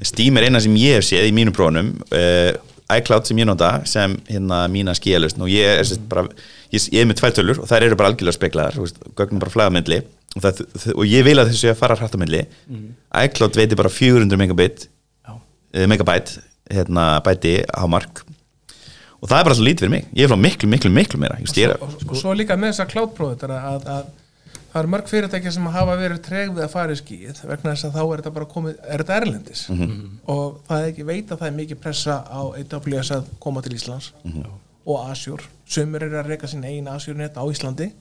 Steam 0.01 0.37
er 0.39 0.47
eina 0.47 0.57
sem 0.61 0.73
ég 0.81 0.97
hef 0.97 1.05
séð 1.05 1.27
í 1.29 1.33
mínum 1.35 1.53
prófunum 1.53 1.91
uh, 2.09 2.51
iCloud 2.97 3.27
sem 3.29 3.41
ég 3.41 3.47
nota 3.49 3.71
sem 3.89 4.15
hérna 4.29 4.63
mína 4.71 4.95
skílausn 4.97 5.45
og 5.45 5.51
ég 5.53 5.81
er 5.83 5.91
bara 6.09 6.25
ég, 6.73 6.81
ég 6.81 7.01
er 7.03 7.09
með 7.09 7.19
tvær 7.21 7.35
tölur 7.37 7.61
og 7.63 7.69
þær 7.69 7.85
eru 7.87 7.99
bara 7.99 8.13
algjörlega 8.13 8.69
veist, 8.79 9.01
gögnum 9.19 9.41
bara 9.43 9.53
flagamindli 9.53 10.01
og, 10.01 10.43
það, 10.45 10.63
og 10.95 11.03
ég 11.09 11.25
vil 11.27 11.37
að 11.37 11.53
þessu 11.53 11.71
að 11.73 11.79
fara 11.81 11.97
hratt 11.99 12.17
á 12.17 12.21
myndli 12.21 12.43
iCloud 13.25 13.59
veitir 13.61 13.79
bara 13.79 13.93
400 13.93 14.41
megabit 14.41 14.87
Já. 14.89 15.33
uh, 15.35 15.85
megabyte 15.89 16.41
hérna 16.69 17.19
bæti 17.25 17.59
á 17.65 17.83
mark. 17.89 18.23
Og 19.19 19.27
það 19.27 19.39
er 19.39 19.47
bara 19.47 19.57
svo 19.57 19.65
lítið 19.67 19.83
fyrir 19.83 19.93
mig. 19.95 20.05
Ég 20.15 20.25
er 20.25 20.31
frá 20.31 20.39
miklu, 20.39 20.69
miklu, 20.71 20.91
miklu 20.95 21.19
meira. 21.19 21.39
Just, 21.43 21.57
ég 21.59 21.73
er, 21.73 21.81
og, 21.83 21.95
og 22.07 22.15
svo 22.19 22.33
líka 22.37 22.55
með 22.59 22.71
þessar 22.73 22.91
cloud-prófitur 22.93 23.51
að, 23.55 23.87
að 23.95 24.11
það 24.71 24.79
eru 24.81 24.91
mörg 24.93 25.09
fyrirtæki 25.09 25.51
sem 25.53 25.69
hafa 25.73 25.97
verið 25.99 26.21
treg 26.25 26.53
við 26.53 26.63
að 26.65 26.73
fara 26.73 26.95
í 26.95 26.99
skíð 26.99 27.43
vegna 27.49 27.73
þess 27.73 27.87
að 27.89 27.95
þá 27.97 28.01
er 28.03 28.21
þetta 28.21 28.33
bara 28.37 28.49
komið, 28.53 28.79
er 28.85 29.03
þetta 29.03 29.19
erlendis? 29.21 29.61
Og 30.29 30.59
það 30.67 30.81
er 30.81 30.89
ekki 30.91 31.07
veit 31.09 31.31
að 31.31 31.39
það 31.43 31.47
er 31.51 31.55
mikið 31.59 31.81
pressa 31.85 32.17
á 32.25 32.41
AWS 32.49 33.13
að 33.17 33.29
koma 33.39 33.63
til 33.65 33.75
Íslands 33.77 34.11
og 34.89 34.97
Azure 35.05 35.49
sumur 35.69 36.03
eru 36.05 36.19
að 36.19 36.33
reyka 36.33 36.49
sín 36.49 36.65
einn 36.65 36.87
Azure 36.89 37.17
net 37.17 37.37
á 37.37 37.43
Íslandi 37.45 37.91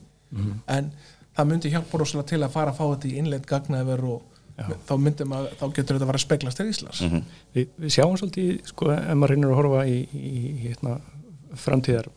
en 0.67 0.91
það 1.35 1.47
myndi 1.49 1.71
hjálpa 1.73 2.01
rosalega 2.01 2.29
til 2.33 2.43
að 2.43 2.53
fara 2.53 2.73
að 2.73 2.79
fá 2.79 2.85
þetta 2.89 3.09
í 3.09 3.17
innlend 3.21 3.47
gagnaðver 3.49 4.05
og 4.09 4.21
þá 4.59 4.93
að 4.93 5.47
þá 5.59 5.65
getur 5.75 5.95
þetta 5.95 6.05
að 6.05 6.13
að 6.17 6.23
speglast 6.23 6.59
til 6.59 6.67
Íslands. 6.69 7.01
Við, 7.55 7.69
við 7.79 7.93
sjáum 7.95 8.17
svolítið, 8.19 8.49
sko, 8.67 8.89
ef 8.91 9.15
maður 9.15 9.33
reynir 9.33 9.53
að 9.53 9.59
horfa 9.59 9.83
í, 9.87 9.97
í, 10.11 10.31
í 10.39 10.53
hérna, 10.65 10.97
framtíðar 11.55 12.09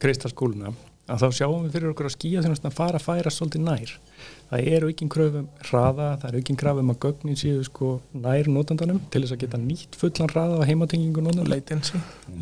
kristalskúluna, 0.00 0.74
að 1.10 1.24
þá 1.24 1.38
sjáum 1.40 1.64
við 1.64 1.72
fyrir 1.74 1.90
okkur 1.90 2.08
að 2.08 2.14
skýja 2.14 2.42
þjónast 2.44 2.66
að 2.68 2.76
fara 2.76 2.98
að 3.00 3.06
færa 3.06 3.32
svolítið 3.34 3.64
nær. 3.66 3.92
Það 4.50 4.68
er 4.74 4.86
aukinn 4.86 5.10
kröfum 5.10 5.46
hraða, 5.66 6.08
það 6.22 6.26
er 6.28 6.38
aukinn 6.38 6.58
kröfum 6.60 6.92
að 6.92 6.98
gögnin 7.04 7.38
séu 7.38 7.64
sko 7.66 7.90
nær 8.14 8.50
notandanum 8.50 9.00
til 9.10 9.22
þess 9.24 9.34
að 9.34 9.42
geta 9.44 9.60
nýtt 9.62 9.98
fullan 9.98 10.30
hraða 10.32 10.60
á 10.62 10.68
heimatengingu 10.68 11.24
notandanum. 11.24 11.50
latency 11.50 12.00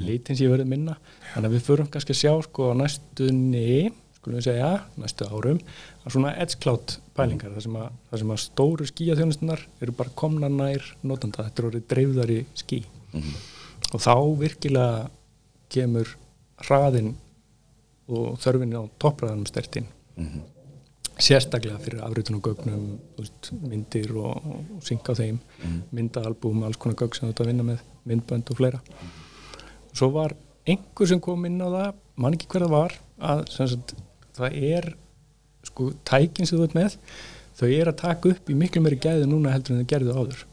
Latency 0.08 0.48
verður 0.50 0.70
minna. 0.72 0.96
Þannig 1.34 1.50
að 1.50 1.56
við 1.56 1.66
förum 1.68 1.90
kannski 1.92 2.16
að 2.16 2.20
sjá 2.22 2.32
sko 2.48 2.70
á 2.72 2.74
næstunni, 2.82 3.92
skulum 4.18 4.40
við 4.40 4.48
segja, 4.48 4.72
næstu 5.00 5.28
árum, 5.32 5.60
að 6.04 6.16
svona 6.16 6.34
edge 6.42 6.58
cloud 6.64 6.96
pælingar, 7.16 7.54
þar 7.56 7.66
sem 7.68 7.78
að, 7.80 8.00
þar 8.10 8.22
sem 8.24 8.34
að 8.34 8.42
stóru 8.44 8.88
skýjaþjónustunar 8.88 9.64
eru 9.84 9.94
bara 10.00 10.16
komna 10.18 10.50
nær 10.52 10.90
notanda, 11.02 11.46
þetta 11.48 11.62
er 11.62 11.70
orðið 11.70 11.88
dreifðari 11.92 12.40
ský. 12.58 12.82
Og 13.94 14.02
þá 14.04 14.14
virkilega 14.42 15.08
kemur 15.72 16.10
hraðin 16.66 17.14
og 18.08 18.38
þörfin 18.42 18.76
á 18.76 18.82
toppræðanum 19.02 19.46
stertinn. 19.48 19.88
Sérstaklega 21.18 21.80
fyrir 21.82 22.02
afritun 22.06 22.38
og 22.38 22.46
gögnum, 22.46 22.98
myndir 23.66 24.12
og, 24.16 24.42
og 24.76 24.82
synga 24.86 25.16
þeim, 25.18 25.40
myndaalbúm, 25.94 26.62
alls 26.66 26.78
konar 26.78 26.98
gögn 27.00 27.18
sem 27.18 27.32
að 27.32 27.48
vinna 27.50 27.66
með, 27.66 27.82
myndbönd 28.06 28.52
og 28.52 28.60
fleira. 28.60 28.82
Svo 29.92 30.12
var 30.14 30.36
einhver 30.68 31.10
sem 31.10 31.20
kom 31.24 31.46
inn 31.48 31.58
á 31.64 31.68
það 31.68 31.96
man 32.18 32.36
ekki 32.36 32.48
hver 32.52 32.66
það 32.66 32.74
var 32.74 32.94
að 33.30 33.42
sagt, 33.54 33.94
það 34.36 34.60
er 34.68 34.88
sko 35.66 35.90
tækin 36.08 36.48
sem 36.48 36.58
þú 36.58 36.66
ert 36.66 36.76
með 36.78 36.96
þau 37.58 37.68
er 37.70 37.90
að 37.90 38.00
taka 38.02 38.32
upp 38.32 38.50
í 38.50 38.56
miklu 38.58 38.82
meiri 38.84 39.00
gæði 39.02 39.28
núna 39.30 39.54
heldur 39.54 39.74
en 39.74 39.82
þau 39.82 39.90
gerðu 39.92 40.16
áður 40.16 40.44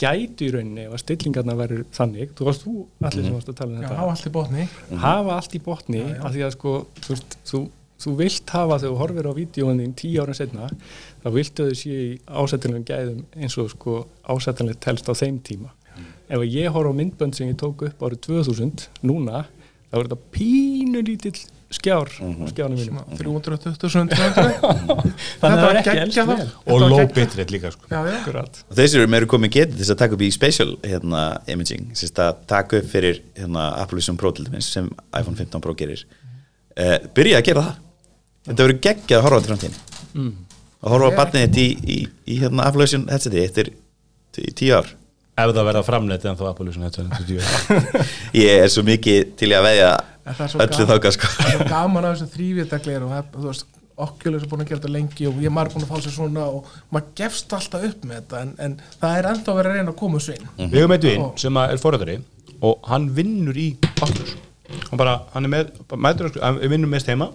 og 0.00 0.06
gætu 0.06 0.46
í 0.46 0.52
rauninni 0.54 0.86
ef 0.86 0.94
að 0.96 1.02
stillingarna 1.02 1.56
væri 1.58 1.82
þannig, 1.92 2.30
þú 2.36 2.46
varst 2.46 2.62
þú 2.64 2.74
allir 3.04 3.26
sem 3.26 3.34
varst 3.36 3.50
að 3.52 3.58
tala 3.58 3.70
um 3.74 3.82
Já, 3.82 3.88
þetta. 3.88 3.98
hafa 4.00 4.14
allt 4.14 4.26
í 4.26 4.32
botni. 4.32 4.64
Hafa 5.02 5.34
allt 5.36 5.54
í 5.54 5.60
botni 5.64 6.02
af 6.16 6.32
því 6.32 6.44
að 6.46 6.54
sko 6.56 6.72
þú, 7.00 7.08
veist, 7.14 7.36
þú, 7.50 7.60
þú 8.00 8.14
vilt 8.20 8.54
hafa 8.54 8.78
þegar 8.80 8.94
þú 8.94 9.00
horfir 9.02 9.28
á 9.28 9.32
vídjóin 9.36 9.82
þín 9.84 9.94
tíu 10.00 10.22
ára 10.24 10.36
setna 10.38 10.70
þá 11.20 11.28
viltu 11.36 11.68
þau 11.68 11.76
séu 11.82 12.00
í 12.06 12.18
ásættanlegum 12.26 12.86
gæðum 12.88 13.22
eins 13.36 13.58
og 13.60 13.70
sko 13.74 13.96
ásættanlega 14.24 14.80
telst 14.88 15.10
á 15.10 15.14
þeim 15.20 15.40
tíma. 15.44 15.72
Ef 16.30 16.38
að 16.38 16.48
ég 16.54 16.70
horf 16.72 16.88
á 16.88 16.94
myndbönd 16.96 17.36
sem 17.36 17.50
ég 17.50 17.58
tók 17.60 17.84
upp 17.90 18.00
árið 18.06 18.22
2000 18.30 18.88
núna 19.04 19.44
þá 19.90 19.98
er 19.98 20.06
þetta 20.06 20.20
pínu 20.32 21.02
skjár 21.70 22.08
á 22.10 22.46
skjánum 22.50 22.76
mínum. 22.80 22.96
320.000 23.14 24.10
þannig 25.40 25.54
að 25.54 25.60
það 25.60 25.68
er 25.70 25.78
ekki 25.80 25.92
elst 26.02 26.18
og 26.66 26.82
low 26.82 27.02
bitrate 27.14 27.54
líka 27.54 27.70
sko. 27.74 27.86
Já, 27.92 28.00
já, 28.08 28.16
Akkurat. 28.20 28.62
og 28.66 28.78
þessi 28.80 28.98
eru 28.98 29.10
meira 29.12 29.28
komið 29.30 29.52
getið 29.56 29.78
þess 29.82 29.92
að 29.94 30.00
taka 30.02 30.16
upp 30.18 30.24
í 30.26 30.30
spatial 30.34 30.70
hérna, 30.82 31.22
imaging, 31.54 31.86
sérst 31.98 32.18
að 32.24 32.40
taka 32.50 32.80
upp 32.82 32.90
fyrir 32.90 33.20
hérna, 33.38 33.68
Apple 33.84 34.00
Vision 34.00 34.18
Pro 34.20 34.32
til 34.34 34.48
dæmis 34.48 34.70
sem 34.74 34.90
iPhone 35.14 35.38
15 35.38 35.62
Pro 35.62 35.76
gerir 35.78 36.02
uh, 36.04 36.96
byrja 37.16 37.38
að 37.40 37.46
gera 37.52 37.66
það. 37.68 37.80
Þetta 38.50 38.64
verður 38.66 38.80
geggjað 38.88 39.18
að 39.20 39.26
horfa 39.28 39.38
á 39.38 39.42
til 39.44 39.52
framtíðin 39.54 39.78
að 40.80 40.94
horfa 40.94 41.10
á 41.12 41.18
barnið 41.20 41.42
þitt 41.46 41.60
í, 41.60 41.68
í, 41.94 41.98
í 42.34 42.40
hérna, 42.42 42.66
Apple 42.70 42.86
Vision 42.86 43.06
headseti 43.12 43.42
eftir 43.46 43.70
tí- 44.34 44.50
tíu 44.58 44.74
ár. 44.80 44.88
Ef 45.40 45.52
það 45.56 45.66
verða 45.70 45.82
framleitt 45.86 46.24
en 46.28 46.36
þá 46.36 46.46
Apple 46.50 46.66
Vision 46.68 46.84
headset 46.84 47.06
ég 48.42 48.64
er 48.64 48.72
svo 48.72 48.82
mikið 48.84 49.30
til 49.40 49.52
að 49.56 49.66
veðja 49.70 49.90
það 50.38 50.44
er 50.46 50.52
svo 50.52 50.60
öllu 50.64 50.78
gaman. 50.78 50.90
þáka 50.94 51.12
sko. 51.16 51.26
það 51.36 51.50
er 51.50 51.58
svo 51.58 51.68
gaman 51.74 52.04
af 52.08 52.16
þessu 52.16 52.28
þrývitagleir 52.34 53.02
og 53.06 53.10
það- 53.14 53.30
þú 53.36 53.46
veist, 53.50 53.64
Oculus 54.00 54.42
er 54.42 54.48
búin 54.48 54.62
að 54.64 54.68
gera 54.70 54.80
þetta 54.80 54.92
lengi 54.94 55.26
og 55.28 55.34
ég 55.44 55.50
er 55.50 55.52
marg 55.52 55.72
búin 55.74 55.84
að 55.84 55.90
fá 55.92 55.98
sér 56.00 56.14
svona 56.14 56.44
og 56.48 56.64
maður 56.90 57.08
gefst 57.20 57.52
alltaf 57.52 57.82
upp 57.84 58.04
með 58.08 58.20
þetta 58.22 58.38
en, 58.40 58.52
en 58.58 58.76
það 59.02 59.16
er 59.18 59.26
ennþá 59.28 59.56
verið 59.58 59.70
að 59.70 59.76
reyna 59.76 59.92
að 59.92 59.98
koma 60.00 60.18
þessu 60.22 60.36
inn. 60.38 60.70
Við 60.70 60.78
hefum 60.80 60.94
eitt 60.96 61.04
vinn 61.04 61.26
sem 61.42 61.58
að 61.60 61.74
er 61.74 61.82
forrættari 61.82 62.14
og 62.62 62.88
hann 62.88 63.10
vinnur 63.18 63.58
í 63.60 63.66
Oculus 64.00 64.32
hann 64.88 64.98
bara, 65.02 65.18
hann 65.34 65.44
er 65.44 65.52
með, 65.52 65.70
mætur 66.00 66.30
hann 66.40 66.60
vinnur 66.62 66.88
mest 66.88 67.06
heima. 67.12 67.28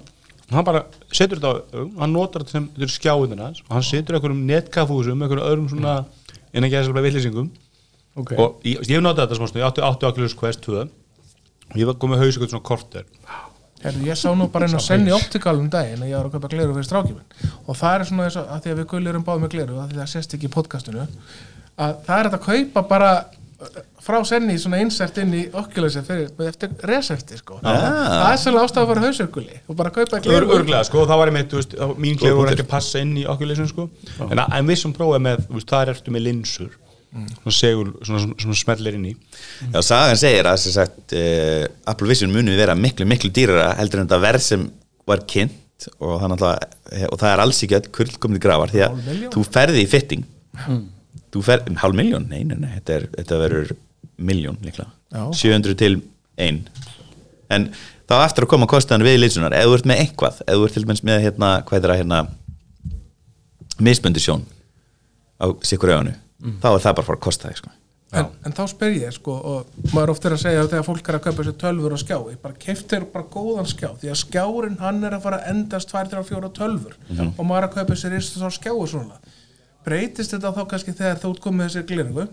Og 0.50 0.54
hann 0.58 0.66
bara 0.66 0.82
setur 1.14 1.38
þetta 1.38 1.54
á, 1.54 1.86
hann 2.02 2.14
notar 2.14 2.42
þetta 2.46 2.52
sem 2.58 2.66
þetta 2.74 2.88
er 2.90 2.94
skjáðuna 2.96 3.48
og 3.54 3.72
hann 3.78 3.86
setur 3.86 4.18
einhverjum 4.18 4.42
netkafúsum 4.50 5.22
einhverjum 5.22 5.46
öðrum 5.52 5.70
svona 5.70 5.96
innan 6.54 6.70
gæðislega 6.74 7.06
villýsingum 7.06 7.50
Ok. 8.16 8.32
og 8.40 8.62
ég, 8.64 8.80
ég 8.88 8.96
hef 8.98 9.02
notað 9.04 9.26
þetta 9.28 9.38
smá 9.38 9.48
stund, 9.50 9.62
ég 9.62 9.68
átti, 9.70 9.82
átti 9.86 10.06
Oculus 10.10 10.34
Quest 10.40 10.62
2 10.66 10.86
og 11.72 11.78
ég 11.82 11.90
var 11.90 12.00
komið 12.02 12.24
haus 12.24 12.36
eitthvað 12.36 12.54
svona 12.54 12.68
korter. 12.72 13.08
Herri, 13.86 14.06
ég 14.10 14.18
sá 14.18 14.30
nú 14.34 14.48
bara 14.50 14.66
einn 14.66 14.78
að 14.80 14.86
senni 14.86 15.14
optikal 15.14 15.58
um 15.60 15.68
daginn 15.70 16.02
að 16.02 16.10
ég 16.10 16.18
var 16.18 16.30
að 16.30 16.38
kaupa 16.38 16.50
gleru 16.54 16.74
fyrir 16.74 16.88
strákjuminn 16.88 17.50
og 17.68 17.78
það 17.78 17.98
er 17.98 18.06
svona 18.10 18.28
þess 18.28 18.40
að, 18.42 18.48
að 18.56 18.62
því 18.64 18.72
að 18.72 18.80
við 18.80 18.88
gullir 18.94 19.18
um 19.20 19.26
báð 19.28 19.42
með 19.44 19.52
gleru 19.56 19.82
að 19.82 19.92
því 19.92 20.00
það 20.00 20.14
sést 20.14 20.38
ekki 20.38 20.48
í 20.50 20.54
podcastinu 20.56 21.04
að 21.04 21.98
það 22.08 22.22
er 22.22 22.30
að 22.32 22.38
kaupa 22.48 22.84
bara 22.90 23.10
uh, 23.20 23.76
frá 24.06 24.18
senni 24.26 24.56
svona 24.62 24.80
insert 24.82 25.20
inn 25.22 25.36
í 25.38 25.44
fyrir, 25.52 26.32
eftir 26.48 26.74
resefti 26.90 27.38
sko. 27.42 27.60
það 27.62 28.32
er 28.32 28.40
svolítið 28.42 28.64
ástæða 28.64 28.86
að 28.86 28.90
fara 28.94 29.06
hausökuli 29.06 29.60
og 29.68 29.78
bara 29.84 29.94
kaupa 29.94 30.18
Ör, 30.18 30.26
gleru 30.30 30.56
örglega, 30.58 30.88
sko, 30.88 31.06
það 31.06 31.22
var 31.22 31.34
veist, 31.36 31.76
þá- 31.76 32.00
mín 32.00 32.18
gleru 32.22 32.40
voru 32.40 32.56
ekki 32.56 32.66
að 32.66 32.74
passa 32.74 33.04
inn 33.06 33.14
í 33.22 33.28
Oculusum, 33.30 33.70
sko. 33.70 33.90
En, 34.32 34.40
en 34.40 34.72
við 34.72 34.82
sem 34.82 34.96
prófið 34.96 35.24
með, 35.28 35.46
það 35.62 35.82
er 35.82 35.94
eftir 35.94 36.16
með 36.16 36.28
linsur 36.30 36.74
svona 37.16 37.56
segul, 37.58 37.92
svona, 38.02 38.22
svona, 38.24 38.40
svona 38.44 38.58
smellir 38.60 38.98
inn 38.98 39.10
í. 39.12 39.14
Já, 39.72 39.80
sagan 39.86 40.20
segir 40.20 40.50
að 40.50 40.58
sem 40.64 40.76
sagt, 40.76 41.16
uh, 41.16 41.68
Apple 41.92 42.10
Vision 42.12 42.34
muni 42.34 42.58
vera 42.58 42.76
miklu, 42.78 43.08
miklu 43.10 43.32
dýrara 43.36 43.72
heldur 43.80 44.02
en 44.02 44.10
þetta 44.10 44.22
verð 44.24 44.46
sem 44.46 44.66
var 45.08 45.24
kynnt 45.30 45.90
og 46.00 46.22
það, 46.24 46.44
og 47.12 47.18
það 47.20 47.30
er 47.32 47.44
alls 47.44 47.62
ekki 47.66 47.78
öll 47.78 47.90
kurlkomni 47.98 48.42
grafar 48.42 48.72
því 48.72 48.86
að 48.88 49.00
þú 49.34 49.46
ferði 49.48 49.84
í 49.84 49.90
fitting. 49.92 50.28
Þú 51.36 51.44
ferði, 51.44 51.76
hálf 51.82 51.98
miljón, 51.98 52.30
nei, 52.32 52.44
nei, 52.48 52.56
nei 52.62 52.72
þetta, 52.78 53.00
er, 53.00 53.08
þetta 53.20 53.40
verður 53.42 53.74
miljón 54.16 54.60
líklega. 54.64 54.92
Já. 55.12 55.24
700 55.44 55.78
til 55.80 56.00
1 56.42 56.64
en 57.54 57.68
þá 58.10 58.16
aftur 58.22 58.46
að 58.46 58.52
koma 58.56 58.68
kostaðan 58.70 59.06
við 59.06 59.20
linsunar, 59.22 59.54
ef 59.56 59.68
þú 59.68 59.78
ert 59.78 59.90
með 59.90 60.02
eitthvað 60.04 60.42
ef 60.44 60.58
þú 60.58 60.68
ert 60.68 60.76
til 60.78 60.84
dæmis 60.86 61.04
með 61.06 61.22
hérna, 61.26 61.52
hvað 61.68 61.80
er 61.80 61.92
það 61.92 62.02
hérna 62.02 62.22
misböndi 63.86 64.24
sjón 64.24 64.46
á 65.40 65.46
sikkur 65.68 65.94
auðanu 66.44 66.62
þá 66.62 66.70
er 66.72 66.84
það 66.84 66.96
bara 66.96 67.04
að 67.04 67.10
fara 67.10 67.20
að 67.20 67.26
kosta 67.26 67.50
þig 67.52 67.60
sko. 67.62 67.72
en, 68.16 68.28
en 68.46 68.56
þá 68.56 68.64
spyr 68.72 68.98
ég 69.00 69.16
sko 69.16 69.36
og 69.52 69.80
maður 69.94 70.14
oft 70.16 70.26
er 70.26 70.36
að 70.36 70.44
segja 70.44 70.64
að 70.64 70.70
þegar 70.74 70.88
fólk 70.90 71.10
er 71.10 71.18
að 71.18 71.24
kaupa 71.26 71.46
sér 71.48 71.58
tölfur 71.64 71.96
og 71.96 72.02
skjá 72.04 72.18
ég 72.32 72.42
bara 72.44 72.60
keftir 72.66 73.08
bara 73.14 73.30
góðan 73.36 73.72
skjá 73.72 73.90
því 74.02 74.12
að 74.12 74.20
skjárin 74.22 74.78
hann 74.80 75.04
er 75.04 75.16
að 75.18 75.26
fara 75.26 75.40
að 75.42 75.50
endast 75.54 75.92
2-3-4 75.94 76.52
tölfur 76.60 76.98
og 77.26 77.42
maður 77.46 77.62
er 77.62 77.70
að 77.70 77.76
kaupa 77.80 77.98
sér 78.00 78.18
ístu 78.20 78.40
þá 78.44 78.50
skjáu 78.60 78.86
svona. 78.88 79.20
Breytist 79.86 80.32
þetta 80.34 80.54
þá 80.56 80.64
kannski 80.70 80.96
þegar 80.98 81.20
þú 81.22 81.32
ert 81.34 81.44
komið 81.44 81.68
þessi 81.68 81.88
glerugu 81.92 82.28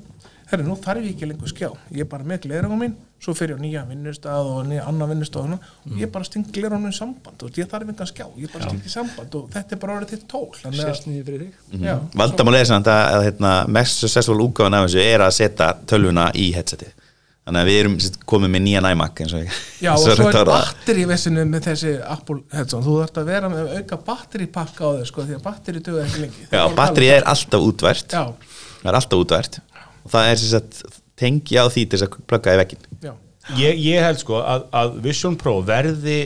herri 0.53 0.67
nú 0.67 0.77
þarf 0.81 1.03
ég 1.03 1.15
ekki 1.15 1.29
lengur 1.29 1.51
skjá. 1.51 1.69
Ég 1.93 2.05
er 2.05 2.09
bara 2.11 2.27
með 2.29 2.47
glerugu 2.47 2.79
mín 2.81 2.95
svo 3.23 3.35
fyrir 3.39 3.55
ég 3.55 3.61
á 3.61 3.63
nýja 3.63 3.83
vinnustað 3.87 4.49
og 4.51 4.65
nýja 4.67 4.87
annan 4.91 5.11
vinnustað 5.13 5.53
og, 5.55 5.69
og 5.87 6.01
ég 6.01 6.11
bara 6.13 6.27
sting 6.27 6.49
glerugu 6.55 6.83
mín 6.83 6.97
samband 6.97 7.45
og 7.47 7.61
ég 7.61 7.69
þarf 7.71 7.93
engan 7.93 8.11
skjá 8.11 8.27
ég 8.41 8.51
bara 8.53 8.67
sting 8.67 8.83
í 8.83 8.93
samband 8.93 9.37
og 9.39 9.47
þetta 9.53 9.77
er 9.77 9.83
bara 9.85 9.99
orðið 10.01 10.15
til 10.15 10.21
tól 10.33 10.49
Sérstniði 10.63 11.23
fyrir 11.29 11.45
þig. 11.45 11.85
Já, 11.87 11.95
Vandamál 12.19 12.59
er 12.59 12.67
samt 12.71 12.91
að, 12.91 13.29
hérna, 13.29 13.55
mest 13.79 14.03
successful 14.03 14.41
útgáðan 14.43 14.81
af 14.81 14.89
þessu 14.89 15.05
er 15.07 15.25
að 15.29 15.39
setja 15.39 15.71
tölvuna 15.87 16.29
í 16.35 16.51
headsetið. 16.57 16.99
Þannig 17.43 17.59
að 17.59 17.69
við 17.69 17.79
erum 17.81 17.95
komið 18.31 18.51
með 18.55 18.63
nýjan 18.69 18.87
iMac 18.93 19.21
eins 19.25 19.33
og 19.35 19.41
ég 19.43 19.57
Já, 19.83 19.91
og 19.97 20.03
svo 20.05 20.29
er 20.31 20.47
batteri 20.47 21.07
vissinu 21.11 21.43
með 21.51 21.65
þessi 21.73 21.95
Apple 22.07 22.45
headset. 22.55 22.85
Þú 22.87 22.95
þarfst 23.01 23.19
að 23.19 23.33
vera 23.33 23.51
með 23.51 23.73
auka 23.81 23.99
batteripakka 24.07 24.87
á 24.87 24.91
þau 25.01 25.09
sko, 25.11 25.25
því 25.27 25.39
að 25.41 25.43
batteri 25.49 25.83
döðu 25.83 26.05
ekki 26.05 26.23
lengi. 26.23 26.47
Já, 26.47 26.63
batterið 26.79 27.17
er 27.17 27.27
alltaf 27.33 27.67
útvært. 27.67 28.15
Já, 28.15 28.55
það 28.79 28.93
er 28.93 29.01
alltaf 29.01 29.25
útvært 29.25 29.59
og 30.03 30.13
það 30.13 30.31
er 30.31 30.43
sérst, 30.43 31.01
tengi 31.19 31.59
á 31.59 31.65
því 31.71 31.87
til 31.87 31.99
þess 31.99 32.09
að 32.09 32.29
plugga 32.31 32.55
í 32.57 32.61
veggin 32.63 32.87
já, 33.05 33.13
ég, 33.61 33.83
ég 33.87 34.07
held 34.07 34.23
sko 34.23 34.41
að, 34.43 34.69
að 34.83 34.95
Vision 35.07 35.37
Pro 35.41 35.59
verði 35.67 36.21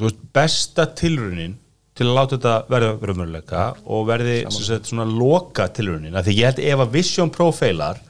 veist, 0.00 0.22
besta 0.34 0.88
tilrunin 0.98 1.58
til 1.92 2.08
að 2.08 2.16
láta 2.16 2.38
þetta 2.38 2.54
verða 2.72 2.92
raunveruleika 3.02 3.64
og 3.84 4.06
verði 4.08 4.38
sem 4.48 4.64
sagt, 4.64 4.88
svona 4.88 5.04
loka 5.04 5.68
tilrunin 5.76 6.16
af 6.16 6.24
því 6.26 6.38
ég 6.38 6.48
held 6.48 6.62
ef 6.64 6.84
að 6.86 6.94
Vision 6.96 7.32
Pro 7.32 7.50
feilar 7.52 8.00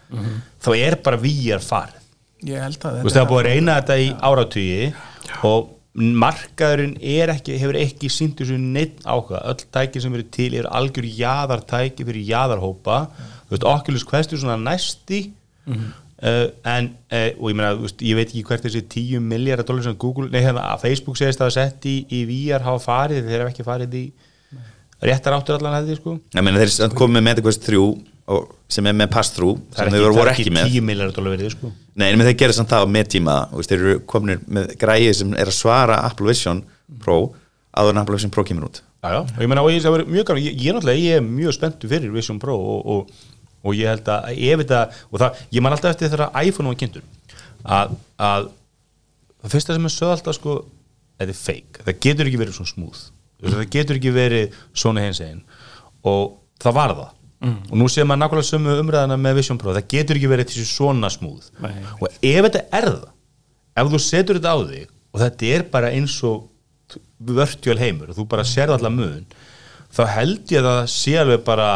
þá 0.63 0.71
er 0.77 0.97
bara 1.03 1.19
VR 1.19 1.63
farið. 1.65 1.99
Ég 2.47 2.63
held 2.63 2.85
að 2.87 2.99
þú 3.01 3.07
veist 3.07 3.17
það 3.17 3.23
er 3.25 3.31
búið 3.31 3.41
að 3.41 3.49
reyna 3.49 3.77
þetta 3.81 3.97
í 3.99 4.09
áratugi 4.29 4.93
og 5.49 5.71
markaðurinn 6.23 6.95
er 7.05 7.35
ekki, 7.35 7.59
hefur 7.61 7.77
ekki 7.77 8.09
sínt 8.13 8.39
þessu 8.41 8.57
neitt 8.57 9.03
áhuga, 9.05 9.43
öll 9.51 9.67
tæki 9.75 10.01
sem 10.01 10.15
eru 10.17 10.25
til 10.33 10.55
eru 10.57 10.71
algjör 10.73 11.09
jaðartæki 11.19 12.07
fyrir 12.09 12.31
jaðarhópa, 12.31 13.03
þú 13.42 13.42
veist 13.55 13.69
Oculus 13.69 14.07
Quest 14.09 14.33
er 14.33 14.43
svona 14.43 14.59
næsti. 14.61 15.25
Uh, 16.23 16.53
en, 16.71 16.93
uh, 17.11 17.31
og 17.41 17.49
ég 17.51 17.57
meina, 17.59 17.73
veist, 17.81 18.03
ég 18.07 18.15
veit 18.15 18.29
ekki 18.29 18.45
hvert 18.47 18.63
þessi 18.63 18.85
10 18.87 19.25
miljardar 19.27 19.67
dólar 19.67 19.89
sem 19.89 19.97
Google, 19.99 20.29
nei 20.31 20.45
hérna, 20.45 20.69
að 20.71 20.85
Facebook 20.85 21.19
segist 21.19 21.41
að 21.43 21.49
það 21.49 21.57
sett 21.57 21.89
í, 21.91 21.97
í 22.15 22.21
VR 22.29 22.63
hafa 22.63 22.83
farið, 22.85 23.27
þeir 23.27 23.43
hafa 23.43 23.51
ekki 23.51 23.67
farið 23.67 23.97
í 23.99 24.05
réttar 25.03 25.35
áttur 25.35 25.59
allan 25.59 25.75
hefði, 25.81 25.99
sko. 25.99 26.15
Ég 26.37 26.47
meina 26.47 26.63
þeir 26.63 26.95
komið 26.95 27.17
með 27.17 27.27
MetaQuest 27.27 27.67
3 27.67 27.81
og, 27.83 28.53
sem 28.71 28.87
er 28.87 28.95
með 28.95 29.11
pass-through 29.17 29.59
það 29.75 29.81
sem 29.81 29.89
er 29.89 29.97
þeir 29.97 29.99
ekki, 29.99 30.07
voru 30.07 30.21
það 30.21 30.23
er 30.23 30.33
ekki 30.33 30.45
ekki 30.47 30.55
með. 30.55 30.71
10 30.77 30.87
miljardar 30.93 31.19
dólar 31.19 31.35
verið, 31.35 31.57
sko. 31.57 31.73
Nei, 31.99 32.07
en 32.13 32.25
þeir 32.29 32.39
gerir 32.45 32.57
samt 32.61 32.71
það 32.71 32.89
með 32.95 33.11
tíma 33.17 33.37
þú 33.51 33.59
veist, 33.59 33.73
þeir 33.73 33.83
eru 33.83 33.99
kominir 34.15 34.47
með 34.47 34.73
græði 34.81 35.11
sem 35.19 35.35
er 35.43 35.51
að 35.51 35.59
svara 35.59 35.99
Apple 36.07 36.31
Vision 36.31 36.63
Pro 37.03 37.19
áður 37.75 37.97
en 37.97 38.03
Apple 38.05 38.17
Vision 38.21 38.33
Pro 38.33 38.47
kemur 38.47 38.69
út. 38.71 38.83
Já, 39.03 39.11
já, 39.17 39.21
og 39.27 39.43
ég 39.43 39.51
meina, 39.51 39.67
og 39.67 39.75
ég, 39.75 39.83
það 39.83 39.97
verður 39.97 40.15
mjög 40.15 40.27
gaman, 40.29 40.45
ég, 40.47 40.59
ég 40.63 40.77
náttúrulega, 40.77 41.03
ég 41.03 41.19
er 41.19 41.27
mjög 41.27 41.57
spenntu 41.57 41.91
fyrir 41.91 42.15
Vision 42.15 42.39
Pro 42.39 42.55
og, 42.55 42.91
og, 42.95 43.31
og 43.63 43.79
ég 43.79 43.91
held 43.93 44.11
að 44.11 44.29
ef 44.35 44.63
þetta, 44.63 44.83
og 45.11 45.23
það, 45.23 45.41
ég 45.57 45.65
man 45.65 45.77
alltaf 45.77 45.95
eftir 45.95 46.13
þegar 46.13 46.45
iPhone 46.49 46.73
var 46.73 46.79
kynntur, 46.83 47.07
að, 47.63 47.97
að 48.19 48.51
það 49.43 49.57
fyrsta 49.57 49.77
sem 49.77 49.89
er 49.89 49.95
sögð 49.97 50.15
alltaf 50.17 50.39
sko, 50.39 50.59
þetta 51.23 51.35
er 51.35 51.41
fake, 51.41 51.87
það 51.87 51.99
getur 52.07 52.31
ekki 52.31 52.43
verið 52.43 52.59
svona 52.59 52.73
smúð, 52.75 53.03
það 53.47 53.67
getur 53.77 54.01
ekki 54.01 54.15
verið 54.15 54.61
svona 54.85 55.07
hins 55.07 55.23
einn 55.25 55.43
og 56.03 56.39
það 56.63 56.79
var 56.79 56.97
það, 56.99 57.19
og 57.43 57.75
nú 57.79 57.89
séum 57.91 58.11
maður 58.11 58.23
nákvæmlega 58.23 58.51
sömu 58.51 58.75
umræðana 58.83 59.19
með 59.19 59.41
Vision 59.41 59.59
Pro, 59.59 59.75
það 59.75 59.89
getur 59.91 60.19
ekki 60.19 60.31
verið 60.31 60.51
þessi 60.51 60.67
svona 60.71 61.11
smúð, 61.11 61.49
Nei. 61.63 61.75
og 61.99 62.09
ef 62.11 62.47
þetta 62.47 62.65
er 62.79 62.89
það, 62.91 63.09
ef 63.83 63.93
þú 63.95 64.03
setur 64.03 64.39
þetta 64.39 64.55
á 64.55 64.59
þig 64.63 64.91
og 65.13 65.21
þetta 65.21 65.51
er 65.55 65.65
bara 65.73 65.91
eins 65.95 66.15
og 66.27 66.49
virtual 67.23 67.79
heimur 67.81 68.13
og 68.13 68.19
þú 68.19 68.27
bara 68.31 68.45
sérð 68.47 68.77
allar 68.77 68.95
mun 68.95 69.27
þá 69.93 70.03
held 70.17 70.53
ég 70.53 70.63
að 70.63 70.69
það 70.69 70.93
sé 70.93 71.17
alveg 71.21 71.45
bara 71.47 71.69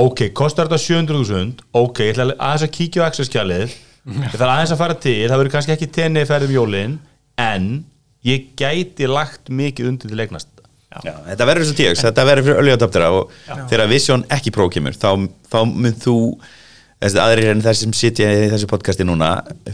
ok, 0.00 0.26
kostar 0.36 0.68
þetta 0.68 0.80
700.000 0.82 1.66
ok, 1.80 2.00
ég 2.04 2.14
ætla 2.14 2.36
aðeins 2.36 2.66
að 2.66 2.72
kíkja 2.78 3.04
á 3.04 3.08
access-kjalið. 3.08 3.74
Ég 4.04 4.34
þarf 4.36 4.50
aðeins 4.52 4.72
að 4.74 4.80
fara 4.82 4.94
til 5.00 5.20
það 5.30 5.38
verður 5.40 5.52
kannski 5.54 5.72
ekki 5.72 5.86
tenni 5.96 6.24
ferðum 6.28 6.52
jólin 6.52 6.98
en 7.40 7.68
ég 8.28 8.50
gæti 8.60 9.08
lagt 9.08 9.48
mikið 9.48 9.88
undir 9.88 10.12
til 10.12 10.18
leiknast 10.20 10.50
Já, 11.02 11.14
þetta 11.26 11.46
verður 11.48 11.66
svo 11.66 11.76
tíaks, 11.78 12.02
þetta 12.04 12.24
verður 12.28 12.46
fyrir 12.46 12.60
öljuadaptera 12.62 13.08
og 13.16 13.32
þegar 13.70 13.88
Vision 13.90 14.22
ekki 14.36 14.52
Pro 14.54 14.68
kemur 14.70 14.94
þá, 14.94 15.08
þá 15.50 15.58
mynd 15.72 15.98
þú 16.04 16.14
aðrir 17.02 17.50
en 17.50 17.62
þessi 17.64 17.86
sem 17.88 17.94
sitja 17.96 18.28
í 18.30 18.44
þessu 18.52 18.68
podcasti 18.70 19.06
núna 19.08 19.32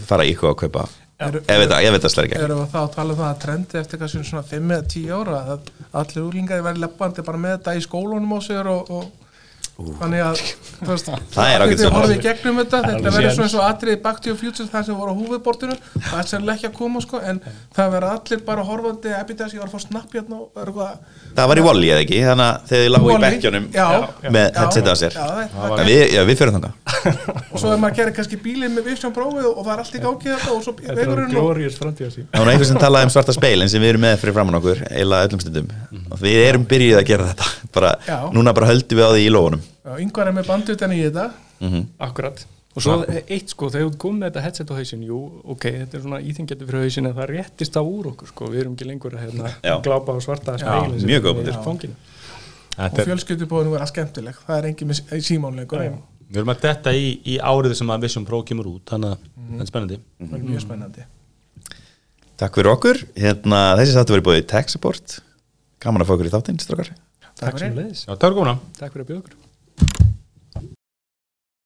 fara 0.08 0.24
ykkur 0.30 0.54
að 0.54 0.56
kaupa. 0.64 0.86
Eru- 1.20 1.42
ég 1.44 1.60
veit 1.60 1.68
það, 1.68 1.82
ég 1.84 1.92
veit 1.92 2.04
það 2.06 2.12
slæri 2.14 2.30
ekki. 2.30 2.38
Erum 2.46 2.62
við 2.62 2.70
þá 2.72 2.78
að 2.80 2.94
tala 2.94 3.12
um 3.12 3.18
það 3.20 3.28
að 3.28 3.40
trendi 3.42 3.78
eftir 3.82 4.00
kannski 4.00 4.22
svona 4.30 4.46
5 4.48 4.72
eða 4.76 4.86
10 4.94 5.10
ára 5.18 5.40
að 5.54 5.68
allir 6.00 6.24
úrlingaði 6.24 6.64
verði 6.70 6.84
leppandi 6.86 7.26
bara 7.26 7.42
með 7.42 7.56
þetta 7.58 7.74
í 7.76 7.84
skólunum 7.84 8.32
á 8.32 8.38
sér 8.46 8.70
og, 8.72 8.88
og 8.88 9.29
þannig 10.00 10.24
að 10.26 10.42
Það 10.80 11.50
er 11.50 11.62
þið 11.64 11.80
sjónarmið. 11.80 11.96
horfið 11.96 12.14
í 12.14 12.20
gegnum 12.24 12.60
þetta 12.60 12.78
þetta 12.86 13.14
verður 13.14 13.34
svona 13.36 13.48
eins 13.48 13.56
og 13.58 13.64
atriði 13.66 14.02
Back 14.04 14.22
to 14.24 14.32
the 14.32 14.38
Future 14.40 14.68
það 14.70 14.86
sem 14.88 15.00
voru 15.00 15.12
á 15.12 15.20
húfiðbortinu 15.20 15.76
það 16.08 16.20
er 16.22 16.30
sérlega 16.30 16.56
ekki 16.56 16.70
að 16.70 16.76
koma 16.78 17.02
sko 17.04 17.20
en 17.20 17.42
það 17.76 17.92
verður 17.96 18.14
allir 18.14 18.44
bara 18.46 18.66
horfandi 18.70 19.12
epidas, 19.18 19.54
ég 19.54 19.60
var 19.60 19.68
að 19.68 19.76
fá 19.76 19.84
snapp 19.84 20.16
hérna 20.16 20.40
og 20.40 20.62
er 20.62 20.70
eitthvað 20.70 21.20
það 21.36 21.50
var 21.50 21.60
í 21.60 21.64
Wall-E 21.64 21.90
eða 21.90 22.04
ekki, 22.04 22.20
þannig 22.26 22.46
að 22.46 22.54
þegar 22.70 22.84
þið 22.84 22.92
lágu 22.94 23.08
í 23.10 23.18
Já, 23.70 23.86
með 24.34 24.46
já, 24.46 24.58
headsetið 24.58 24.90
á 24.90 24.96
sér. 25.00 25.16
Já, 25.16 25.24
við, 25.86 26.02
já, 26.14 26.20
við 26.28 26.40
fyrir 26.40 26.54
þangað. 26.56 26.74
Og 27.52 27.62
svo 27.62 27.72
er 27.72 27.80
maður 27.80 27.92
að 27.92 27.98
gera 28.00 28.14
kannski 28.18 28.38
bílið 28.44 28.74
með 28.74 28.88
Vision 28.90 29.14
Pro-ið 29.16 29.48
og 29.50 29.60
það 29.62 29.72
er 29.74 29.82
allt 29.84 29.96
í 29.96 30.02
gákið 30.04 30.30
þetta 30.34 30.50
og 30.54 30.60
svo 30.66 30.72
framtíða 31.80 32.12
sín 32.14 32.28
Það 32.30 32.44
var 32.44 32.52
einhver 32.52 32.70
sem 32.70 32.80
talaði 32.80 33.08
um 33.08 33.14
svarta 33.14 33.36
speilin 33.36 33.72
sem 33.72 33.82
við 33.82 33.94
erum 33.94 34.06
með 34.06 34.16
fyrir 34.22 34.36
framann 34.36 34.60
okkur 34.60 34.84
eiginlega 34.90 35.28
öllum 35.30 35.44
stundum. 35.44 35.74
Og 36.10 36.22
við 36.22 36.40
erum 36.48 36.66
byrjuð 36.70 37.00
að 37.00 37.10
gera 37.12 37.30
þetta. 37.30 37.46
Núna 38.34 38.56
bara 38.56 38.72
höldum 38.72 39.00
við 39.00 39.06
á 39.06 39.10
því 39.14 39.26
í 39.26 39.34
lófunum. 39.34 39.62
Já, 39.64 39.69
yngvar 40.00 40.30
er 40.30 40.36
með 40.36 40.50
bandutan 40.50 40.92
í 40.96 41.02
þetta. 41.06 41.30
Akkurat 41.98 42.46
og 42.70 42.84
svo 42.84 42.96
eitt 43.26 43.50
sko, 43.50 43.66
þegar 43.72 43.88
þú 43.88 43.96
kom 43.98 44.20
með 44.20 44.30
þetta 44.30 44.42
headset 44.44 44.68
á 44.70 44.74
hausin 44.78 45.00
jú, 45.02 45.16
ok, 45.54 45.64
þetta 45.80 45.96
er 45.98 46.04
svona 46.04 46.20
íþingjandi 46.22 46.68
fyrir 46.68 46.84
hausin 46.86 47.08
en 47.10 47.16
það 47.16 47.32
réttist 47.32 47.78
af 47.80 47.88
úr 47.90 48.12
okkur 48.12 48.30
sko, 48.30 48.50
við 48.52 48.62
erum 48.62 48.76
ekki 48.76 48.86
lengur 48.86 49.16
að 49.16 49.24
hérna, 49.26 49.50
glápa 49.82 50.14
á 50.14 50.18
svarta 50.22 50.54
speilin 50.60 51.00
sem 51.02 51.10
mjög 51.10 51.24
góð 51.26 51.32
í 51.32 51.40
punktur. 51.40 51.64
fanginu. 51.66 51.96
og 52.70 52.76
Þetta 52.76 53.02
er, 53.02 53.08
fjölskyldubóðinu 53.10 53.74
vera 53.74 53.88
skemmtileg. 53.90 54.38
Það 54.46 54.60
er 54.60 54.68
engin 54.70 54.90
með 54.92 55.02
símánleikur 55.26 55.82
það 55.82 55.98
við 56.30 56.38
erum 56.38 56.52
að 56.54 56.62
detta 56.62 56.94
í, 56.94 57.10
í 57.26 57.36
árið 57.42 57.74
sem 57.80 57.90
að 57.90 58.06
Vision 58.06 58.28
Pro 58.28 58.42
kemur 58.46 58.70
út 58.70 58.94
þannig 58.94 59.16
að 59.16 59.26
þetta 59.50 59.66
er 59.66 59.70
spennandi. 59.72 60.00
Er 60.22 60.46
mjög 60.46 60.62
spennandi. 60.62 61.06
Takk 62.40 62.56
fyrir 62.56 62.70
okkur, 62.70 63.02
hérna, 63.18 63.64
þessi 63.82 63.98
þáttu 63.98 64.14
verið 64.14 64.28
búið 64.30 64.40
í 64.44 64.46
Tech 64.54 64.70
Support. 64.72 65.18
Gaman 65.82 66.06
að 66.06 66.08
fá 66.08 66.14
okkur 66.14 66.30
í 66.30 66.34
þáttinn, 66.38 66.62
Takk 67.40 67.56
fyrir. 67.56 67.66
sem 67.66 67.76
leiðis, 67.76 68.06
það 68.06 68.18
takk 68.78 68.92
fyrir 68.94 69.04
að 69.04 69.10
bjóða 69.10 69.20
okkur 69.24 69.49